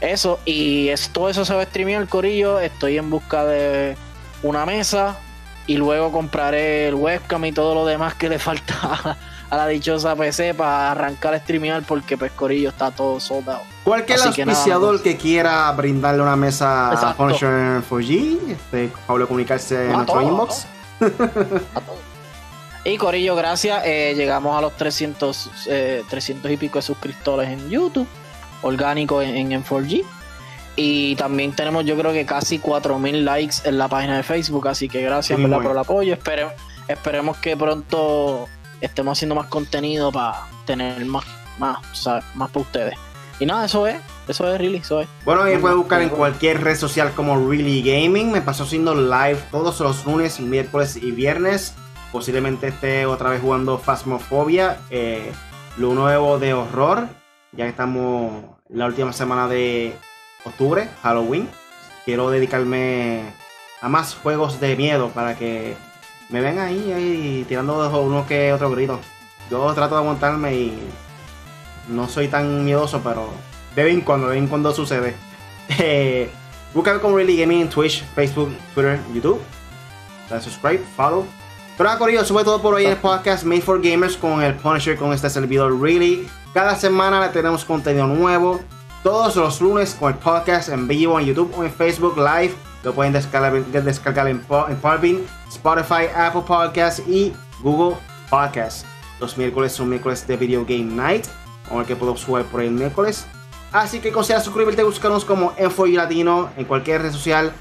eso. 0.00 0.40
Y 0.44 0.90
todo 1.12 1.28
eso 1.28 1.44
se 1.44 1.54
va 1.54 1.62
a 1.62 1.66
streamear 1.66 2.00
el 2.00 2.08
Corillo. 2.08 2.58
Estoy 2.58 2.96
en 2.96 3.10
busca 3.10 3.44
de 3.44 3.96
una 4.42 4.64
mesa. 4.64 5.18
Y 5.66 5.76
luego 5.76 6.10
compraré 6.10 6.88
el 6.88 6.94
webcam 6.94 7.44
y 7.44 7.52
todo 7.52 7.74
lo 7.74 7.86
demás 7.86 8.14
que 8.14 8.28
le 8.28 8.38
falta 8.38 9.16
a 9.52 9.56
la 9.58 9.66
dichosa 9.66 10.16
PC 10.16 10.54
para 10.54 10.92
arrancar 10.92 11.34
a 11.34 11.38
streamear 11.38 11.82
porque 11.82 12.16
pues 12.16 12.32
Corillo 12.32 12.70
está 12.70 12.90
todo 12.90 13.20
soldado. 13.20 13.60
Cualquier 13.84 14.18
auspiciador 14.20 15.02
que, 15.02 15.18
quiera 15.18 15.70
brindarle 15.72 16.22
una 16.22 16.36
mesa 16.36 16.88
a 16.88 17.14
Punisher 17.14 17.82
4G, 17.82 18.38
este, 18.48 18.90
Pablo 19.06 19.28
comunicarse 19.28 19.84
en 19.84 19.92
nuestro 19.92 20.22
inbox. 20.22 20.66
Y 22.84 22.96
Corillo, 22.96 23.36
gracias. 23.36 23.84
Eh, 23.86 24.14
llegamos 24.16 24.58
a 24.58 24.60
los 24.60 24.76
300, 24.76 25.50
300 26.08 26.50
eh, 26.50 26.52
y 26.52 26.56
pico 26.56 26.80
de 26.80 26.82
suscriptores 26.82 27.48
en 27.48 27.70
YouTube, 27.70 28.08
orgánico 28.62 29.22
en, 29.22 29.52
en 29.52 29.64
4G. 29.64 30.02
Y 30.74 31.14
también 31.14 31.52
tenemos, 31.52 31.84
yo 31.84 31.96
creo 31.96 32.12
que 32.12 32.26
casi 32.26 32.58
4000 32.58 33.24
likes 33.24 33.56
en 33.62 33.78
la 33.78 33.86
página 33.86 34.16
de 34.16 34.24
Facebook. 34.24 34.66
Así 34.66 34.88
que 34.88 35.00
gracias 35.00 35.38
por 35.38 35.64
el 35.70 35.78
apoyo. 35.78 36.18
esperemos 36.88 37.36
que 37.36 37.56
pronto 37.56 38.48
estemos 38.82 39.16
haciendo 39.16 39.34
más 39.34 39.46
contenido 39.46 40.12
para 40.12 40.46
tener 40.66 41.04
más, 41.06 41.24
más, 41.58 41.78
más 42.34 42.50
para 42.50 42.60
ustedes. 42.60 42.94
Y 43.40 43.46
nada, 43.46 43.64
eso 43.64 43.86
es. 43.86 43.96
Eso 44.28 44.52
es 44.52 44.58
Really, 44.58 44.78
eso 44.78 45.00
es. 45.00 45.08
Bueno, 45.24 45.44
me 45.44 45.58
pueden 45.58 45.78
buscar 45.78 46.00
en 46.02 46.10
cualquier 46.10 46.62
red 46.62 46.76
social 46.76 47.12
como 47.12 47.48
Really 47.48 47.82
Gaming. 47.82 48.30
Me 48.30 48.40
pasó 48.40 48.64
haciendo 48.64 48.94
live 48.94 49.38
todos 49.50 49.80
los 49.80 50.04
lunes, 50.04 50.38
miércoles 50.38 50.96
y 50.96 51.10
viernes. 51.10 51.74
Posiblemente 52.12 52.68
esté 52.68 53.06
otra 53.06 53.30
vez 53.30 53.40
jugando 53.40 53.78
Phasmophobia, 53.78 54.78
eh, 54.90 55.32
lo 55.76 55.94
nuevo 55.94 56.38
de 56.38 56.52
horror. 56.54 57.08
Ya 57.52 57.64
que 57.64 57.70
estamos 57.70 58.44
la 58.68 58.86
última 58.86 59.12
semana 59.12 59.48
de 59.48 59.96
octubre, 60.44 60.88
Halloween. 61.02 61.48
Quiero 62.04 62.30
dedicarme 62.30 63.22
a 63.80 63.88
más 63.88 64.14
juegos 64.14 64.60
de 64.60 64.76
miedo 64.76 65.08
para 65.08 65.36
que 65.36 65.74
me 66.32 66.40
ven 66.40 66.58
ahí, 66.58 66.90
ahí 66.90 67.44
tirando 67.46 67.88
uno 68.00 68.26
que 68.26 68.52
otro 68.52 68.70
grito. 68.70 68.98
Yo 69.50 69.72
trato 69.74 69.94
de 69.94 70.00
aguantarme 70.00 70.54
y 70.54 70.78
no 71.88 72.08
soy 72.08 72.28
tan 72.28 72.64
miedoso, 72.64 73.02
pero 73.04 73.28
de 73.76 73.84
vez 73.84 73.94
en 73.94 74.00
cuando, 74.00 74.28
de 74.28 74.34
vez 74.34 74.42
en 74.42 74.48
cuando 74.48 74.72
sucede. 74.72 75.14
Eh, 75.78 76.28
búscame 76.74 76.98
como 76.98 77.16
Really 77.16 77.38
Gaming 77.38 77.62
en 77.62 77.70
Twitch, 77.70 78.04
Facebook, 78.14 78.54
Twitter, 78.74 79.00
YouTube. 79.14 79.40
Dale 80.28 80.42
subscribe, 80.42 80.82
follow. 80.96 81.24
Pero 81.78 81.88
nada, 81.88 81.98
Corillo, 81.98 82.24
sube 82.24 82.44
todo 82.44 82.60
por 82.60 82.74
hoy 82.74 82.84
en 82.84 82.90
el 82.90 82.96
podcast 82.98 83.44
Made 83.44 83.62
for 83.62 83.80
Gamers 83.80 84.16
con 84.16 84.42
el 84.42 84.54
Punisher, 84.54 84.96
con 84.96 85.12
este 85.12 85.30
servidor 85.30 85.80
Really. 85.80 86.28
Cada 86.52 86.74
semana 86.74 87.20
le 87.20 87.28
tenemos 87.28 87.64
contenido 87.64 88.06
nuevo. 88.08 88.60
Todos 89.02 89.36
los 89.36 89.60
lunes 89.60 89.94
con 89.94 90.12
el 90.12 90.18
podcast 90.18 90.68
en 90.68 90.86
vivo 90.88 91.18
en 91.18 91.26
YouTube 91.26 91.54
o 91.56 91.64
en 91.64 91.72
Facebook 91.72 92.18
Live. 92.18 92.54
Lo 92.82 92.92
pueden 92.92 93.12
descargar, 93.12 93.54
en, 93.56 93.64
en 94.34 94.76
Podbean, 94.76 95.20
Spotify, 95.48 96.06
Apple 96.14 96.42
Podcasts 96.46 97.02
y 97.06 97.32
Google 97.62 97.96
Podcasts. 98.28 98.84
Los 99.20 99.38
miércoles 99.38 99.72
son 99.72 99.88
miércoles 99.88 100.26
de 100.26 100.36
Video 100.36 100.64
Game 100.64 100.92
Night, 100.94 101.26
con 101.68 101.78
el 101.78 101.86
que 101.86 101.94
puedo 101.94 102.16
subir 102.16 102.44
por 102.46 102.60
el 102.60 102.72
miércoles. 102.72 103.24
Así 103.72 104.00
que 104.00 104.10
considera 104.10 104.40
suscribirte 104.40 104.82
y 104.82 104.84
buscarnos 104.84 105.24
como 105.24 105.52
en 105.56 105.70
4G 105.70 105.94
Latino 105.94 106.50
en 106.56 106.64
cualquier 106.64 107.02
red 107.02 107.12
social 107.12 107.52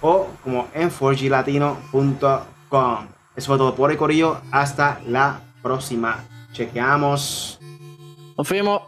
o 0.00 0.28
como 0.44 0.68
en 0.74 0.90
4glatino.com. 0.90 3.06
Eso 3.34 3.46
fue 3.46 3.58
todo 3.58 3.74
por 3.74 3.90
el 3.90 3.96
corillo. 3.96 4.42
Hasta 4.50 5.00
la 5.06 5.40
próxima. 5.62 6.24
Chequeamos. 6.52 7.58
Nos 8.36 8.46
fuimos. 8.46 8.82